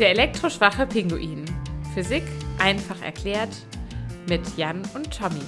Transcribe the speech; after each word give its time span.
Der 0.00 0.12
elektroschwache 0.12 0.86
Pinguin. 0.86 1.44
Physik 1.92 2.22
einfach 2.58 3.02
erklärt 3.02 3.50
mit 4.30 4.40
Jan 4.56 4.80
und 4.94 5.10
Tommy. 5.10 5.42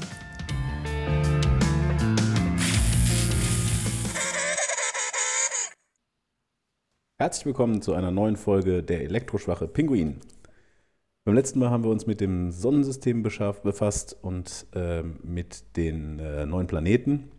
Herzlich 7.18 7.46
willkommen 7.46 7.80
zu 7.80 7.94
einer 7.94 8.10
neuen 8.10 8.36
Folge 8.36 8.82
der 8.82 9.00
elektroschwache 9.00 9.68
Pinguin. 9.68 10.20
Beim 11.24 11.34
letzten 11.34 11.58
Mal 11.58 11.70
haben 11.70 11.84
wir 11.84 11.90
uns 11.90 12.06
mit 12.06 12.20
dem 12.20 12.50
Sonnensystem 12.50 13.22
befasst 13.22 14.18
und 14.20 14.66
äh, 14.74 15.02
mit 15.02 15.78
den 15.78 16.18
äh, 16.18 16.44
neuen 16.44 16.66
Planeten. 16.66 17.30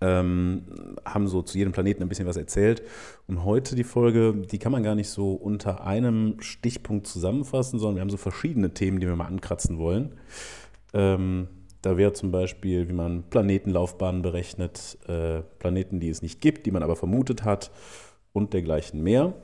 Ähm, 0.00 0.96
haben 1.04 1.28
so 1.28 1.42
zu 1.42 1.58
jedem 1.58 1.72
Planeten 1.72 2.02
ein 2.02 2.08
bisschen 2.08 2.26
was 2.26 2.36
erzählt. 2.36 2.82
Und 3.26 3.44
heute 3.44 3.76
die 3.76 3.84
Folge, 3.84 4.34
die 4.50 4.58
kann 4.58 4.72
man 4.72 4.82
gar 4.82 4.94
nicht 4.94 5.10
so 5.10 5.34
unter 5.34 5.86
einem 5.86 6.40
Stichpunkt 6.40 7.06
zusammenfassen, 7.06 7.78
sondern 7.78 7.96
wir 7.96 8.00
haben 8.00 8.10
so 8.10 8.16
verschiedene 8.16 8.72
Themen, 8.72 8.98
die 9.00 9.06
wir 9.06 9.16
mal 9.16 9.26
ankratzen 9.26 9.78
wollen. 9.78 10.14
Ähm, 10.94 11.48
da 11.82 11.96
wäre 11.96 12.12
zum 12.12 12.30
Beispiel, 12.30 12.88
wie 12.88 12.92
man 12.92 13.24
Planetenlaufbahnen 13.30 14.22
berechnet, 14.22 14.98
äh, 15.06 15.40
Planeten, 15.58 16.00
die 16.00 16.10
es 16.10 16.22
nicht 16.22 16.40
gibt, 16.40 16.66
die 16.66 16.70
man 16.70 16.82
aber 16.82 16.96
vermutet 16.96 17.44
hat 17.44 17.70
und 18.32 18.52
dergleichen 18.52 19.02
mehr. 19.02 19.34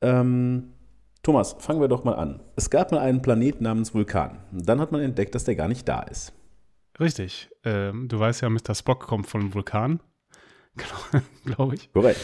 Ähm, 0.00 0.72
Thomas, 1.22 1.54
fangen 1.60 1.80
wir 1.80 1.86
doch 1.86 2.02
mal 2.02 2.14
an. 2.14 2.40
Es 2.56 2.68
gab 2.68 2.90
mal 2.90 2.98
einen 2.98 3.22
Planeten 3.22 3.62
namens 3.62 3.94
Vulkan. 3.94 4.38
Dann 4.50 4.80
hat 4.80 4.90
man 4.90 5.00
entdeckt, 5.02 5.36
dass 5.36 5.44
der 5.44 5.54
gar 5.54 5.68
nicht 5.68 5.88
da 5.88 6.00
ist. 6.00 6.32
Richtig. 7.00 7.50
Ähm, 7.64 8.08
du 8.08 8.18
weißt 8.18 8.42
ja, 8.42 8.50
Mr. 8.50 8.74
Spock 8.74 9.00
kommt 9.06 9.26
von 9.26 9.40
einem 9.40 9.54
Vulkan. 9.54 10.00
Glaube 11.44 11.74
ich. 11.74 11.92
Korrekt. 11.92 12.20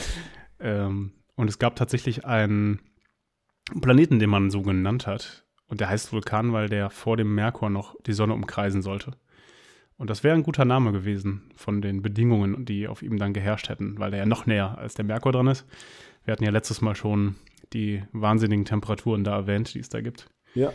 Ähm, 0.61 1.13
und 1.37 1.49
es 1.49 1.59
gab 1.59 1.77
tatsächlich 1.77 2.25
einen 2.25 2.81
Planeten, 3.81 4.19
den 4.19 4.31
man 4.31 4.51
so 4.51 4.63
genannt 4.63 5.07
hat. 5.07 5.45
Und 5.67 5.81
der 5.81 5.89
heißt 5.89 6.13
Vulkan, 6.13 6.53
weil 6.53 6.69
der 6.69 6.91
vor 6.91 7.17
dem 7.17 7.35
Merkur 7.35 7.71
noch 7.71 7.95
die 8.07 8.13
Sonne 8.15 8.35
umkreisen 8.35 8.83
sollte. 8.83 9.13
Und 9.97 10.11
das 10.11 10.23
wäre 10.23 10.35
ein 10.35 10.45
guter 10.45 10.65
Name 10.65 10.93
gewesen 10.93 11.51
von 11.57 11.83
den 11.83 12.03
Bedingungen, 12.03 12.65
die 12.65 12.89
auf 12.89 13.03
ihm 13.03 13.19
dann 13.19 13.35
geherrscht 13.35 13.69
hätten, 13.69 13.99
weil 13.99 14.13
er 14.13 14.21
ja 14.21 14.27
noch 14.27 14.47
näher 14.47 14.79
als 14.79 14.95
der 14.95 15.05
Merkur 15.05 15.33
dran 15.33 15.49
ist. 15.49 15.67
Wir 16.25 16.33
hatten 16.33 16.45
ja 16.45 16.51
letztes 16.51 16.81
Mal 16.81 16.95
schon 16.95 17.35
die 17.73 18.05
wahnsinnigen 18.13 18.65
Temperaturen 18.65 19.25
da 19.25 19.37
erwähnt, 19.37 19.75
die 19.75 19.81
es 19.81 19.89
da 19.89 20.01
gibt. 20.01 20.31
Ja. 20.55 20.73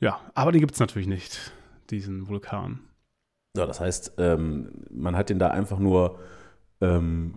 Ja, 0.00 0.20
aber 0.34 0.50
die 0.52 0.60
gibt 0.60 0.74
es 0.74 0.80
natürlich 0.80 1.08
nicht, 1.08 1.52
diesen 1.90 2.28
Vulkan. 2.28 2.80
Ja, 3.56 3.66
das 3.66 3.80
heißt, 3.80 4.14
ähm, 4.18 4.70
man 4.90 5.16
hat 5.16 5.30
den 5.30 5.38
da 5.38 5.48
einfach 5.48 5.78
nur 5.78 6.18
ähm, 6.80 7.34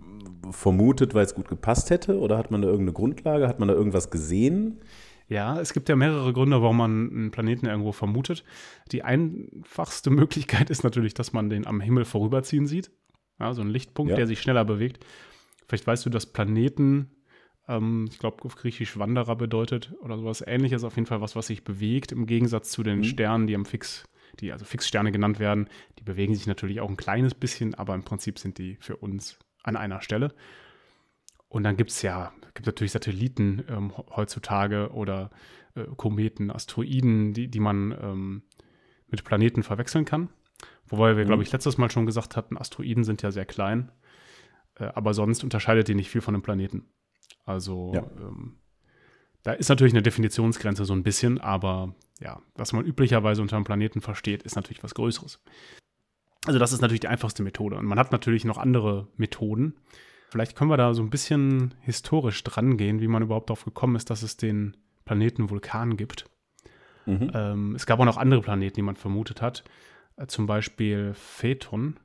vermutet, 0.50 1.14
weil 1.14 1.24
es 1.24 1.34
gut 1.34 1.48
gepasst 1.48 1.90
hätte? 1.90 2.18
Oder 2.18 2.36
hat 2.36 2.50
man 2.50 2.60
da 2.62 2.68
irgendeine 2.68 2.92
Grundlage? 2.92 3.48
Hat 3.48 3.58
man 3.58 3.68
da 3.68 3.74
irgendwas 3.74 4.10
gesehen? 4.10 4.80
Ja, 5.28 5.60
es 5.60 5.72
gibt 5.72 5.88
ja 5.88 5.96
mehrere 5.96 6.32
Gründe, 6.32 6.60
warum 6.60 6.76
man 6.78 7.10
einen 7.10 7.30
Planeten 7.30 7.66
irgendwo 7.66 7.92
vermutet. 7.92 8.44
Die 8.92 9.02
einfachste 9.02 10.10
Möglichkeit 10.10 10.70
ist 10.70 10.82
natürlich, 10.82 11.14
dass 11.14 11.32
man 11.32 11.48
den 11.50 11.66
am 11.66 11.80
Himmel 11.80 12.04
vorüberziehen 12.04 12.66
sieht. 12.66 12.90
Ja, 13.38 13.54
so 13.54 13.62
ein 13.62 13.68
Lichtpunkt, 13.70 14.10
Ja. 14.10 14.16
der 14.16 14.26
sich 14.26 14.40
schneller 14.42 14.64
bewegt. 14.64 15.06
Vielleicht 15.68 15.86
weißt 15.86 16.04
du, 16.04 16.10
dass 16.10 16.26
Planeten, 16.26 17.10
ähm, 17.68 18.08
ich 18.10 18.18
glaube 18.18 18.44
auf 18.44 18.56
Griechisch 18.56 18.98
Wanderer 18.98 19.36
bedeutet 19.36 19.94
oder 20.02 20.18
sowas 20.18 20.42
ähnliches, 20.46 20.84
auf 20.84 20.96
jeden 20.96 21.06
Fall 21.06 21.20
was, 21.20 21.36
was 21.36 21.46
sich 21.46 21.64
bewegt, 21.64 22.12
im 22.12 22.26
Gegensatz 22.26 22.70
zu 22.72 22.82
den 22.82 22.98
Mhm. 22.98 23.04
Sternen, 23.04 23.46
die 23.46 23.54
am 23.54 23.64
Fix, 23.64 24.04
die 24.40 24.52
also 24.52 24.64
Fixsterne 24.64 25.12
genannt 25.12 25.38
werden. 25.38 25.68
Die 25.98 26.04
bewegen 26.04 26.34
sich 26.34 26.46
natürlich 26.46 26.80
auch 26.80 26.88
ein 26.88 26.96
kleines 26.96 27.34
bisschen, 27.34 27.74
aber 27.74 27.94
im 27.94 28.02
Prinzip 28.02 28.38
sind 28.38 28.58
die 28.58 28.76
für 28.80 28.96
uns 28.96 29.38
an 29.62 29.76
einer 29.76 30.00
Stelle. 30.00 30.34
Und 31.48 31.64
dann 31.64 31.76
gibt 31.76 31.90
es 31.90 32.02
ja, 32.02 32.32
gibt 32.54 32.66
natürlich 32.66 32.92
Satelliten 32.92 33.64
ähm, 33.68 33.92
heutzutage 33.96 34.90
oder 34.92 35.30
äh, 35.74 35.84
Kometen, 35.96 36.50
Asteroiden, 36.50 37.32
die, 37.34 37.48
die 37.48 37.60
man 37.60 37.92
ähm, 38.00 38.42
mit 39.08 39.24
Planeten 39.24 39.62
verwechseln 39.62 40.04
kann. 40.04 40.28
Wobei 40.86 41.16
wir, 41.16 41.24
Mhm. 41.24 41.28
glaube 41.28 41.42
ich, 41.42 41.52
letztes 41.52 41.78
Mal 41.78 41.90
schon 41.90 42.06
gesagt 42.06 42.36
hatten, 42.36 42.56
Asteroiden 42.56 43.04
sind 43.04 43.22
ja 43.22 43.30
sehr 43.32 43.46
klein. 43.46 43.90
Äh, 44.76 44.84
aber 44.94 45.12
sonst 45.14 45.42
unterscheidet 45.44 45.88
die 45.88 45.94
nicht 45.94 46.10
viel 46.10 46.20
von 46.20 46.34
einem 46.34 46.42
Planeten. 46.42 46.88
Also 47.44 47.92
Ja. 47.94 48.02
ähm, 48.18 48.58
da 49.42 49.52
ist 49.52 49.68
natürlich 49.68 49.94
eine 49.94 50.02
Definitionsgrenze 50.02 50.84
so 50.84 50.92
ein 50.92 51.02
bisschen, 51.02 51.40
aber 51.40 51.94
ja, 52.20 52.42
was 52.54 52.72
man 52.72 52.84
üblicherweise 52.84 53.40
unter 53.40 53.56
einem 53.56 53.64
Planeten 53.64 54.00
versteht, 54.00 54.42
ist 54.42 54.56
natürlich 54.56 54.82
was 54.82 54.94
Größeres. 54.94 55.40
Also 56.46 56.58
das 56.58 56.72
ist 56.72 56.80
natürlich 56.80 57.00
die 57.00 57.08
einfachste 57.08 57.42
Methode. 57.42 57.76
Und 57.76 57.86
man 57.86 57.98
hat 57.98 58.12
natürlich 58.12 58.44
noch 58.44 58.58
andere 58.58 59.08
Methoden. 59.16 59.74
Vielleicht 60.30 60.56
können 60.56 60.70
wir 60.70 60.76
da 60.76 60.94
so 60.94 61.02
ein 61.02 61.10
bisschen 61.10 61.74
historisch 61.80 62.42
dran 62.44 62.76
gehen, 62.76 63.00
wie 63.00 63.08
man 63.08 63.22
überhaupt 63.22 63.50
darauf 63.50 63.64
gekommen 63.64 63.96
ist, 63.96 64.10
dass 64.10 64.22
es 64.22 64.36
den 64.36 64.76
Planeten 65.04 65.50
Vulkan 65.50 65.96
gibt. 65.96 66.26
Mhm. 67.06 67.30
Ähm, 67.34 67.74
es 67.74 67.86
gab 67.86 67.98
auch 67.98 68.04
noch 68.04 68.16
andere 68.16 68.40
Planeten, 68.40 68.76
die 68.76 68.82
man 68.82 68.96
vermutet 68.96 69.42
hat. 69.42 69.64
Äh, 70.16 70.26
zum 70.26 70.46
Beispiel 70.46 71.14
Phaeton. 71.14 71.98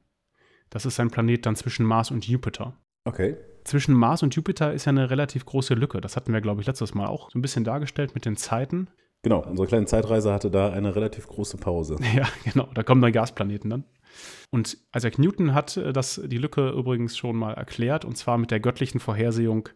Das 0.69 0.85
ist 0.85 1.00
ein 1.00 1.12
Planet 1.12 1.46
dann 1.46 1.56
zwischen 1.56 1.85
Mars 1.85 2.12
und 2.12 2.28
Jupiter. 2.28 2.75
Okay. 3.03 3.38
Zwischen 3.65 3.95
Mars 3.95 4.21
und 4.21 4.35
Jupiter 4.35 4.73
ist 4.73 4.85
ja 4.85 4.91
eine 4.91 5.09
relativ 5.09 5.45
große 5.45 5.73
Lücke. 5.73 5.99
Das 5.99 6.15
hatten 6.15 6.31
wir, 6.31 6.39
glaube 6.39 6.61
ich, 6.61 6.67
letztes 6.67 6.93
Mal 6.93 7.07
auch 7.07 7.31
so 7.31 7.39
ein 7.39 7.41
bisschen 7.41 7.63
dargestellt 7.63 8.13
mit 8.13 8.25
den 8.25 8.37
Zeiten. 8.37 8.87
Genau, 9.23 9.43
unsere 9.43 9.67
kleine 9.67 9.87
Zeitreise 9.87 10.31
hatte 10.31 10.51
da 10.51 10.69
eine 10.69 10.95
relativ 10.95 11.27
große 11.27 11.57
Pause. 11.57 11.97
Ja, 12.15 12.27
genau. 12.43 12.69
Da 12.75 12.83
kommen 12.83 13.01
dann 13.01 13.11
Gasplaneten 13.11 13.71
dann. 13.71 13.83
Und 14.51 14.77
Isaac 14.95 15.17
Newton 15.17 15.55
hat 15.55 15.77
äh, 15.77 15.91
das, 15.93 16.21
die 16.23 16.37
Lücke 16.37 16.69
übrigens 16.69 17.17
schon 17.17 17.35
mal 17.35 17.55
erklärt, 17.55 18.05
und 18.05 18.15
zwar 18.17 18.37
mit 18.37 18.51
der 18.51 18.59
göttlichen 18.59 18.99
Vorhersehung, 18.99 19.67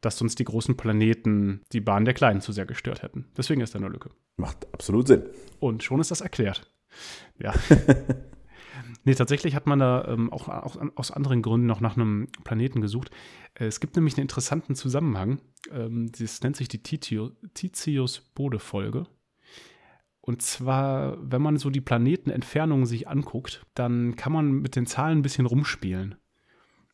dass 0.00 0.22
uns 0.22 0.36
die 0.36 0.44
großen 0.44 0.76
Planeten 0.76 1.62
die 1.72 1.80
Bahn 1.80 2.04
der 2.04 2.14
Kleinen 2.14 2.40
zu 2.40 2.52
sehr 2.52 2.64
gestört 2.64 3.02
hätten. 3.02 3.26
Deswegen 3.36 3.60
ist 3.60 3.74
da 3.74 3.80
eine 3.80 3.88
Lücke. 3.88 4.10
Macht 4.36 4.72
absolut 4.72 5.08
Sinn. 5.08 5.24
Und 5.58 5.82
schon 5.82 6.00
ist 6.00 6.12
das 6.12 6.20
erklärt. 6.20 6.72
Ja. 7.40 7.52
nee, 9.04 9.14
tatsächlich 9.14 9.54
hat 9.54 9.66
man 9.66 9.78
da 9.78 10.06
ähm, 10.08 10.32
auch, 10.32 10.48
auch 10.48 10.76
aus 10.96 11.10
anderen 11.10 11.42
Gründen 11.42 11.66
noch 11.66 11.80
nach 11.80 11.96
einem 11.96 12.28
Planeten 12.44 12.80
gesucht. 12.80 13.10
Äh, 13.54 13.66
es 13.66 13.80
gibt 13.80 13.96
nämlich 13.96 14.14
einen 14.14 14.22
interessanten 14.22 14.74
Zusammenhang. 14.74 15.40
Ähm, 15.70 16.10
das 16.18 16.42
nennt 16.42 16.56
sich 16.56 16.68
die 16.68 16.82
Titius-Bode-Folge. 16.82 19.06
Und 20.20 20.42
zwar, 20.42 21.16
wenn 21.20 21.42
man 21.42 21.56
so 21.56 21.70
die 21.70 21.80
Planetenentfernungen 21.80 22.86
sich 22.86 23.08
anguckt, 23.08 23.66
dann 23.74 24.14
kann 24.14 24.32
man 24.32 24.52
mit 24.52 24.76
den 24.76 24.86
Zahlen 24.86 25.18
ein 25.18 25.22
bisschen 25.22 25.46
rumspielen. 25.46 26.14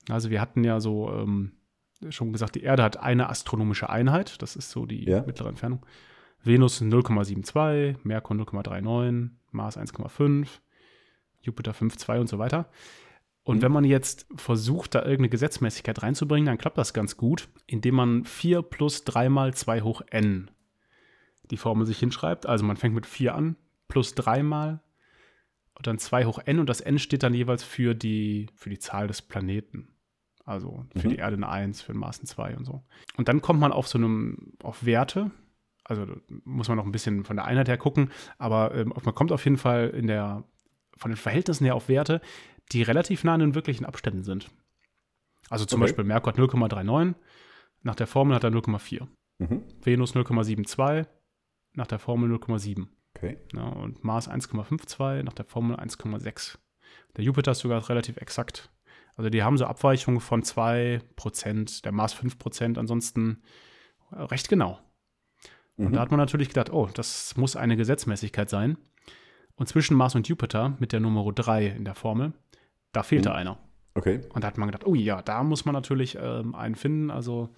Also 0.08 0.30
wir 0.30 0.40
hatten 0.40 0.64
ja 0.64 0.80
so 0.80 1.12
ähm, 1.12 1.52
schon 2.08 2.32
gesagt, 2.32 2.54
die 2.54 2.62
Erde 2.62 2.82
hat 2.82 2.96
eine 2.96 3.28
astronomische 3.28 3.90
Einheit, 3.90 4.40
das 4.40 4.56
ist 4.56 4.70
so 4.70 4.86
die 4.86 5.04
Ja. 5.04 5.22
mittlere 5.26 5.50
Entfernung. 5.50 5.84
Venus 6.42 6.80
0,72, 6.80 7.96
Merkur 8.04 8.36
0,39, 8.36 9.30
Mars 9.50 9.76
1,5, 9.76 10.46
Jupiter 11.48 11.72
5,2 11.72 12.20
und 12.20 12.28
so 12.28 12.38
weiter. 12.38 12.68
Und 13.42 13.56
Mhm. 13.58 13.62
wenn 13.62 13.72
man 13.72 13.84
jetzt 13.84 14.26
versucht, 14.36 14.94
da 14.94 15.00
irgendeine 15.00 15.30
Gesetzmäßigkeit 15.30 16.02
reinzubringen, 16.02 16.46
dann 16.46 16.58
klappt 16.58 16.76
das 16.78 16.92
ganz 16.92 17.16
gut, 17.16 17.48
indem 17.66 17.94
man 17.96 18.24
4 18.24 18.62
plus 18.62 19.04
3 19.04 19.28
mal 19.28 19.54
2 19.54 19.80
hoch 19.82 20.02
n 20.10 20.50
die 21.50 21.56
Formel 21.56 21.86
sich 21.86 21.98
hinschreibt. 21.98 22.44
Also 22.44 22.64
man 22.66 22.76
fängt 22.76 22.94
mit 22.94 23.06
4 23.06 23.34
an, 23.34 23.56
plus 23.88 24.14
3 24.14 24.42
mal 24.42 24.82
und 25.74 25.86
dann 25.86 25.98
2 25.98 26.26
hoch 26.26 26.40
n 26.44 26.58
und 26.58 26.68
das 26.68 26.82
n 26.82 26.98
steht 26.98 27.22
dann 27.22 27.32
jeweils 27.32 27.64
für 27.64 27.94
die, 27.94 28.48
für 28.54 28.68
die 28.68 28.78
Zahl 28.78 29.06
des 29.06 29.22
Planeten. 29.22 29.88
Also 30.44 30.84
für 30.94 31.06
Mhm. 31.08 31.12
die 31.12 31.16
Erde 31.16 31.36
eine 31.36 31.48
1, 31.48 31.80
für 31.80 31.92
den 31.92 32.00
Mars 32.00 32.18
eine 32.18 32.26
2 32.26 32.54
und 32.56 32.64
so. 32.66 32.82
Und 33.16 33.28
dann 33.28 33.40
kommt 33.40 33.60
man 33.60 33.72
auf 33.72 33.88
so 33.88 33.96
einem, 33.96 34.52
auf 34.62 34.84
Werte, 34.84 35.30
also 35.84 36.04
muss 36.44 36.68
man 36.68 36.76
noch 36.76 36.84
ein 36.84 36.92
bisschen 36.92 37.24
von 37.24 37.36
der 37.36 37.46
Einheit 37.46 37.68
her 37.68 37.78
gucken, 37.78 38.10
aber 38.36 38.74
ähm, 38.74 38.92
man 39.02 39.14
kommt 39.14 39.32
auf 39.32 39.44
jeden 39.44 39.56
Fall 39.56 39.88
in 39.88 40.06
der, 40.06 40.44
von 40.98 41.10
den 41.10 41.16
Verhältnissen 41.16 41.64
her 41.64 41.74
auf 41.74 41.88
Werte, 41.88 42.20
die 42.72 42.82
relativ 42.82 43.24
nah 43.24 43.34
an 43.34 43.40
den 43.40 43.54
wirklichen 43.54 43.86
Abständen 43.86 44.22
sind. 44.24 44.50
Also 45.48 45.64
zum 45.64 45.80
Okay. 45.80 45.88
Beispiel 45.90 46.04
Merkur 46.04 46.32
hat 46.32 46.38
0,39, 46.38 47.14
nach 47.82 47.94
der 47.94 48.06
Formel 48.06 48.34
hat 48.34 48.44
er 48.44 48.50
0,4. 48.50 49.06
Mhm. 49.38 49.62
Venus 49.82 50.14
0,72, 50.14 51.06
nach 51.74 51.86
der 51.86 51.98
Formel 51.98 52.30
0,7. 52.30 52.86
Okay. 53.16 53.38
Ja, 53.54 53.62
und 53.68 54.04
Mars 54.04 54.28
1,52, 54.28 55.22
nach 55.22 55.32
der 55.32 55.44
Formel 55.46 55.76
1,6. 55.76 56.58
Der 57.16 57.24
Jupiter 57.24 57.52
ist 57.52 57.60
sogar 57.60 57.88
relativ 57.88 58.16
exakt. 58.18 58.70
Also 59.16 59.30
die 59.30 59.42
haben 59.42 59.56
so 59.56 59.64
Abweichungen 59.66 60.20
von 60.20 60.42
2%, 60.42 61.82
der 61.82 61.92
Mars 61.92 62.14
5%, 62.14 62.78
ansonsten 62.78 63.42
recht 64.12 64.48
genau. 64.48 64.78
Und 65.76 65.90
Mhm. 65.90 65.92
da 65.94 66.00
hat 66.00 66.10
man 66.10 66.18
natürlich 66.18 66.48
gedacht, 66.48 66.70
oh, 66.72 66.88
das 66.92 67.36
muss 67.36 67.56
eine 67.56 67.76
Gesetzmäßigkeit 67.76 68.50
sein. 68.50 68.76
Und 69.58 69.66
zwischen 69.66 69.96
Mars 69.96 70.14
und 70.14 70.28
Jupiter 70.28 70.76
mit 70.78 70.92
der 70.92 71.00
Nummer 71.00 71.30
3 71.32 71.66
in 71.66 71.84
der 71.84 71.94
Formel, 71.94 72.32
da 72.92 73.02
fehlte 73.02 73.30
Mhm. 73.30 73.34
einer. 73.34 73.58
Okay. 73.94 74.20
Und 74.32 74.44
da 74.44 74.48
hat 74.48 74.56
man 74.58 74.68
gedacht, 74.68 74.86
oh 74.86 74.94
ja, 74.94 75.20
da 75.22 75.42
muss 75.42 75.64
man 75.64 75.72
natürlich 75.74 76.16
ähm, 76.20 76.54
einen 76.54 76.76
finden. 76.76 77.10
Also 77.10 77.48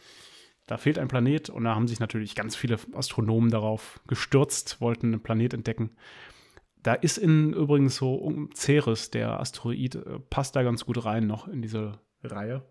da 0.67 0.79
fehlt 0.79 0.99
ein 0.99 1.09
Planet 1.09 1.51
und 1.51 1.65
da 1.65 1.75
haben 1.75 1.87
sich 1.87 2.01
natürlich 2.01 2.35
ganz 2.35 2.57
viele 2.57 2.79
Astronomen 2.95 3.51
darauf 3.51 4.01
gestürzt, 4.07 4.81
wollten 4.81 5.09
einen 5.13 5.23
Planet 5.23 5.53
entdecken. 5.53 5.91
Da 6.83 6.95
ist 6.95 7.19
in 7.19 7.53
übrigens 7.53 7.97
so 7.97 8.15
um 8.15 8.49
Ceres, 8.55 9.11
der 9.11 9.39
Asteroid, 9.39 9.97
äh, 9.97 10.19
passt 10.31 10.57
da 10.57 10.63
ganz 10.63 10.87
gut 10.87 11.05
rein 11.05 11.27
noch 11.27 11.47
in 11.49 11.61
diese 11.61 11.99
Reihe. 12.23 12.63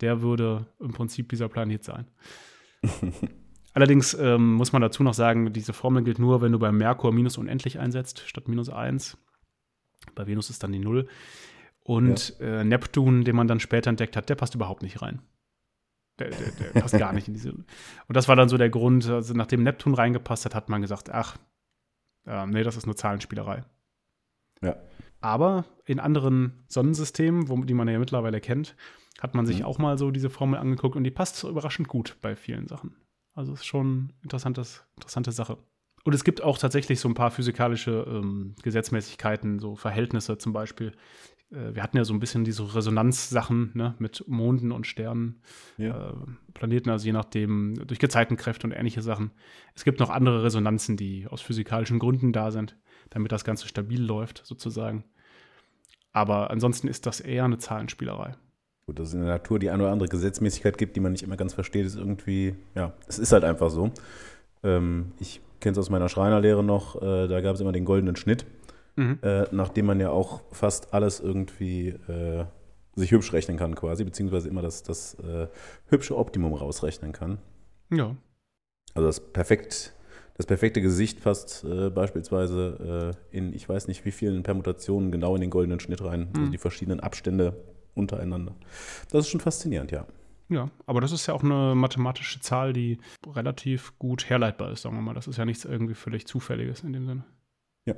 Der 0.00 0.22
würde 0.22 0.66
im 0.80 0.92
Prinzip 0.92 1.28
dieser 1.28 1.48
Planet 1.50 1.84
sein. 1.84 2.06
Allerdings 3.74 4.14
ähm, 4.14 4.54
muss 4.54 4.72
man 4.72 4.82
dazu 4.82 5.02
noch 5.02 5.14
sagen, 5.14 5.52
diese 5.52 5.72
Formel 5.72 6.02
gilt 6.02 6.18
nur, 6.18 6.40
wenn 6.40 6.52
du 6.52 6.58
bei 6.58 6.72
Merkur 6.72 7.12
minus 7.12 7.38
unendlich 7.38 7.78
einsetzt, 7.78 8.22
statt 8.26 8.48
minus 8.48 8.68
1. 8.68 9.16
Bei 10.14 10.26
Venus 10.26 10.50
ist 10.50 10.62
dann 10.62 10.72
die 10.72 10.78
0. 10.78 11.08
Und 11.80 12.38
ja. 12.38 12.60
äh, 12.60 12.64
Neptun, 12.64 13.24
den 13.24 13.36
man 13.36 13.48
dann 13.48 13.60
später 13.60 13.90
entdeckt 13.90 14.16
hat, 14.16 14.28
der 14.28 14.34
passt 14.34 14.54
überhaupt 14.54 14.82
nicht 14.82 15.00
rein. 15.00 15.22
Der, 16.18 16.30
der, 16.30 16.50
der 16.72 16.80
passt 16.80 16.98
gar 16.98 17.12
nicht 17.12 17.28
in 17.28 17.34
diese. 17.34 17.50
Und 17.52 17.66
das 18.08 18.26
war 18.28 18.36
dann 18.36 18.48
so 18.48 18.56
der 18.56 18.70
Grund, 18.70 19.08
also 19.08 19.34
nachdem 19.34 19.62
Neptun 19.62 19.94
reingepasst 19.94 20.44
hat, 20.44 20.54
hat 20.54 20.68
man 20.68 20.82
gesagt, 20.82 21.10
ach, 21.10 21.36
äh, 22.26 22.46
nee, 22.46 22.62
das 22.62 22.76
ist 22.76 22.86
nur 22.86 22.96
Zahlenspielerei. 22.96 23.64
Ja. 24.60 24.76
Aber 25.20 25.64
in 25.84 26.00
anderen 26.00 26.64
Sonnensystemen, 26.68 27.48
wo, 27.48 27.62
die 27.64 27.74
man 27.74 27.88
ja 27.88 27.98
mittlerweile 27.98 28.40
kennt, 28.40 28.76
hat 29.20 29.34
man 29.34 29.46
sich 29.46 29.60
mhm. 29.60 29.64
auch 29.64 29.78
mal 29.78 29.98
so 29.98 30.10
diese 30.10 30.30
Formel 30.30 30.58
angeguckt 30.58 30.96
und 30.96 31.04
die 31.04 31.10
passt 31.10 31.42
überraschend 31.44 31.88
gut 31.88 32.16
bei 32.20 32.36
vielen 32.36 32.68
Sachen. 32.68 32.96
Also 33.38 33.52
ist 33.52 33.66
schon 33.66 34.12
interessantes, 34.24 34.84
interessante 34.96 35.30
Sache. 35.30 35.58
Und 36.02 36.12
es 36.12 36.24
gibt 36.24 36.42
auch 36.42 36.58
tatsächlich 36.58 36.98
so 36.98 37.08
ein 37.08 37.14
paar 37.14 37.30
physikalische 37.30 38.04
ähm, 38.08 38.56
Gesetzmäßigkeiten, 38.64 39.60
so 39.60 39.76
Verhältnisse 39.76 40.38
zum 40.38 40.52
Beispiel. 40.52 40.90
Äh, 41.52 41.72
wir 41.72 41.84
hatten 41.84 41.96
ja 41.96 42.04
so 42.04 42.12
ein 42.12 42.18
bisschen 42.18 42.42
diese 42.42 42.74
Resonanzsachen 42.74 43.70
ne, 43.74 43.94
mit 44.00 44.24
Monden 44.26 44.72
und 44.72 44.88
Sternen, 44.88 45.40
ja. 45.76 46.10
äh, 46.10 46.14
Planeten, 46.52 46.90
also 46.90 47.06
je 47.06 47.12
nachdem, 47.12 47.76
durch 47.86 48.00
Gezeitenkräfte 48.00 48.66
und 48.66 48.72
ähnliche 48.72 49.02
Sachen. 49.02 49.30
Es 49.76 49.84
gibt 49.84 50.00
noch 50.00 50.10
andere 50.10 50.42
Resonanzen, 50.42 50.96
die 50.96 51.28
aus 51.28 51.40
physikalischen 51.40 52.00
Gründen 52.00 52.32
da 52.32 52.50
sind, 52.50 52.76
damit 53.10 53.30
das 53.30 53.44
Ganze 53.44 53.68
stabil 53.68 54.02
läuft, 54.02 54.42
sozusagen. 54.44 55.04
Aber 56.12 56.50
ansonsten 56.50 56.88
ist 56.88 57.06
das 57.06 57.20
eher 57.20 57.44
eine 57.44 57.58
Zahlenspielerei. 57.58 58.34
Gut, 58.88 58.98
dass 58.98 59.08
es 59.08 59.14
in 59.14 59.20
der 59.20 59.28
Natur 59.28 59.58
die 59.58 59.68
eine 59.68 59.82
oder 59.82 59.92
andere 59.92 60.08
Gesetzmäßigkeit 60.08 60.78
gibt, 60.78 60.96
die 60.96 61.00
man 61.00 61.12
nicht 61.12 61.22
immer 61.22 61.36
ganz 61.36 61.52
versteht, 61.52 61.84
ist 61.84 61.96
irgendwie, 61.96 62.54
ja, 62.74 62.94
es 63.06 63.18
ist 63.18 63.32
halt 63.32 63.44
einfach 63.44 63.68
so. 63.68 63.90
Ähm, 64.62 65.12
ich 65.20 65.42
kenne 65.60 65.72
es 65.72 65.78
aus 65.78 65.90
meiner 65.90 66.08
Schreinerlehre 66.08 66.64
noch, 66.64 66.96
äh, 67.02 67.28
da 67.28 67.42
gab 67.42 67.54
es 67.54 67.60
immer 67.60 67.72
den 67.72 67.84
goldenen 67.84 68.16
Schnitt, 68.16 68.46
mhm. 68.96 69.18
äh, 69.20 69.44
nachdem 69.50 69.84
man 69.84 70.00
ja 70.00 70.08
auch 70.08 70.40
fast 70.52 70.94
alles 70.94 71.20
irgendwie 71.20 71.88
äh, 71.88 72.46
sich 72.94 73.10
hübsch 73.10 73.30
rechnen 73.34 73.58
kann 73.58 73.74
quasi, 73.74 74.04
beziehungsweise 74.04 74.48
immer 74.48 74.62
das, 74.62 74.84
das 74.84 75.16
äh, 75.16 75.48
hübsche 75.88 76.16
Optimum 76.16 76.54
rausrechnen 76.54 77.12
kann. 77.12 77.36
Ja. 77.92 78.16
Also 78.94 79.06
das 79.06 79.20
perfekt, 79.20 79.92
das 80.38 80.46
perfekte 80.46 80.80
Gesicht 80.80 81.22
passt 81.22 81.62
äh, 81.64 81.90
beispielsweise 81.90 83.12
äh, 83.32 83.36
in, 83.36 83.52
ich 83.52 83.68
weiß 83.68 83.86
nicht 83.86 84.06
wie 84.06 84.12
vielen 84.12 84.42
Permutationen 84.44 85.12
genau 85.12 85.34
in 85.34 85.42
den 85.42 85.50
goldenen 85.50 85.78
Schnitt 85.78 86.02
rein, 86.02 86.20
also 86.20 86.30
mhm. 86.30 86.38
also 86.38 86.52
die 86.52 86.58
verschiedenen 86.58 87.00
Abstände 87.00 87.54
untereinander. 87.98 88.54
Das 89.10 89.24
ist 89.24 89.30
schon 89.30 89.40
faszinierend, 89.40 89.90
ja. 89.90 90.06
Ja, 90.50 90.70
aber 90.86 91.00
das 91.02 91.12
ist 91.12 91.26
ja 91.26 91.34
auch 91.34 91.42
eine 91.42 91.74
mathematische 91.74 92.40
Zahl, 92.40 92.72
die 92.72 92.98
relativ 93.26 93.98
gut 93.98 94.30
herleitbar 94.30 94.72
ist, 94.72 94.82
sagen 94.82 94.96
wir 94.96 95.02
mal. 95.02 95.14
Das 95.14 95.26
ist 95.26 95.36
ja 95.36 95.44
nichts 95.44 95.66
irgendwie 95.66 95.94
völlig 95.94 96.26
Zufälliges 96.26 96.80
in 96.82 96.94
dem 96.94 97.06
Sinne. 97.06 97.24
Ja. 97.84 97.94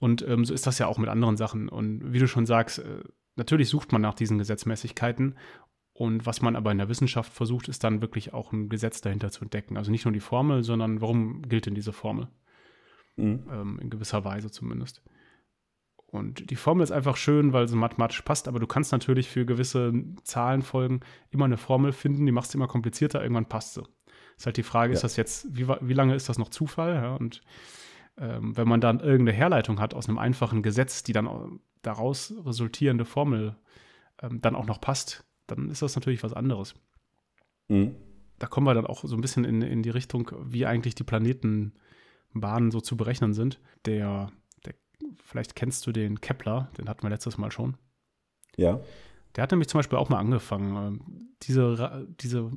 Und 0.00 0.26
ähm, 0.26 0.44
so 0.44 0.54
ist 0.54 0.66
das 0.66 0.78
ja 0.78 0.86
auch 0.86 0.98
mit 0.98 1.08
anderen 1.08 1.36
Sachen. 1.36 1.68
Und 1.68 2.12
wie 2.12 2.18
du 2.18 2.26
schon 2.26 2.46
sagst, 2.46 2.80
äh, 2.80 3.02
natürlich 3.36 3.68
sucht 3.68 3.92
man 3.92 4.02
nach 4.02 4.14
diesen 4.14 4.38
Gesetzmäßigkeiten. 4.38 5.36
Und 5.92 6.26
was 6.26 6.42
man 6.42 6.56
aber 6.56 6.72
in 6.72 6.78
der 6.78 6.88
Wissenschaft 6.88 7.32
versucht, 7.32 7.68
ist 7.68 7.82
dann 7.82 8.00
wirklich 8.00 8.32
auch 8.32 8.52
ein 8.52 8.68
Gesetz 8.68 9.00
dahinter 9.00 9.30
zu 9.30 9.42
entdecken. 9.42 9.76
Also 9.76 9.90
nicht 9.90 10.04
nur 10.04 10.12
die 10.12 10.20
Formel, 10.20 10.62
sondern 10.62 11.00
warum 11.00 11.42
gilt 11.42 11.66
denn 11.66 11.74
diese 11.74 11.92
Formel? 11.92 12.28
Mhm. 13.16 13.48
Ähm, 13.52 13.78
in 13.80 13.90
gewisser 13.90 14.24
Weise 14.24 14.50
zumindest. 14.50 15.02
Und 16.10 16.50
die 16.50 16.56
Formel 16.56 16.82
ist 16.82 16.90
einfach 16.90 17.16
schön, 17.16 17.52
weil 17.52 17.68
sie 17.68 17.76
mathematisch 17.76 18.22
passt, 18.22 18.48
aber 18.48 18.58
du 18.58 18.66
kannst 18.66 18.92
natürlich 18.92 19.28
für 19.28 19.44
gewisse 19.44 19.92
Zahlenfolgen 20.24 21.00
immer 21.30 21.44
eine 21.44 21.58
Formel 21.58 21.92
finden, 21.92 22.24
die 22.24 22.32
machst 22.32 22.54
du 22.54 22.58
immer 22.58 22.66
komplizierter, 22.66 23.22
irgendwann 23.22 23.48
passt 23.48 23.74
sie. 23.74 23.82
Ist 24.38 24.46
halt 24.46 24.56
die 24.56 24.62
Frage, 24.62 24.92
ja. 24.92 24.94
ist 24.94 25.04
das 25.04 25.16
jetzt, 25.16 25.46
wie, 25.50 25.68
wie 25.68 25.92
lange 25.92 26.14
ist 26.14 26.28
das 26.28 26.38
noch 26.38 26.48
Zufall? 26.48 26.94
Ja, 26.94 27.16
und 27.16 27.42
ähm, 28.16 28.56
wenn 28.56 28.68
man 28.68 28.80
dann 28.80 29.00
irgendeine 29.00 29.36
Herleitung 29.36 29.80
hat 29.80 29.92
aus 29.92 30.08
einem 30.08 30.18
einfachen 30.18 30.62
Gesetz, 30.62 31.02
die 31.02 31.12
dann 31.12 31.60
daraus 31.82 32.32
resultierende 32.44 33.04
Formel 33.04 33.56
ähm, 34.22 34.40
dann 34.40 34.56
auch 34.56 34.66
noch 34.66 34.80
passt, 34.80 35.24
dann 35.46 35.68
ist 35.68 35.82
das 35.82 35.94
natürlich 35.94 36.22
was 36.22 36.32
anderes. 36.32 36.74
Mhm. 37.68 37.94
Da 38.38 38.46
kommen 38.46 38.66
wir 38.66 38.74
dann 38.74 38.86
auch 38.86 39.04
so 39.04 39.14
ein 39.14 39.20
bisschen 39.20 39.44
in, 39.44 39.60
in 39.62 39.82
die 39.82 39.90
Richtung, 39.90 40.30
wie 40.44 40.64
eigentlich 40.64 40.94
die 40.94 41.04
Planetenbahnen 41.04 42.70
so 42.70 42.80
zu 42.80 42.96
berechnen 42.96 43.34
sind. 43.34 43.60
Der 43.84 44.30
vielleicht 45.22 45.56
kennst 45.56 45.86
du 45.86 45.92
den 45.92 46.20
Kepler, 46.20 46.70
den 46.78 46.88
hatten 46.88 47.02
wir 47.02 47.10
letztes 47.10 47.38
Mal 47.38 47.50
schon. 47.50 47.76
Ja. 48.56 48.80
Der 49.34 49.42
hat 49.42 49.50
nämlich 49.50 49.68
zum 49.68 49.78
Beispiel 49.78 49.98
auch 49.98 50.08
mal 50.08 50.18
angefangen. 50.18 50.76
Ähm, 50.76 51.30
diese, 51.42 52.08
diese 52.20 52.50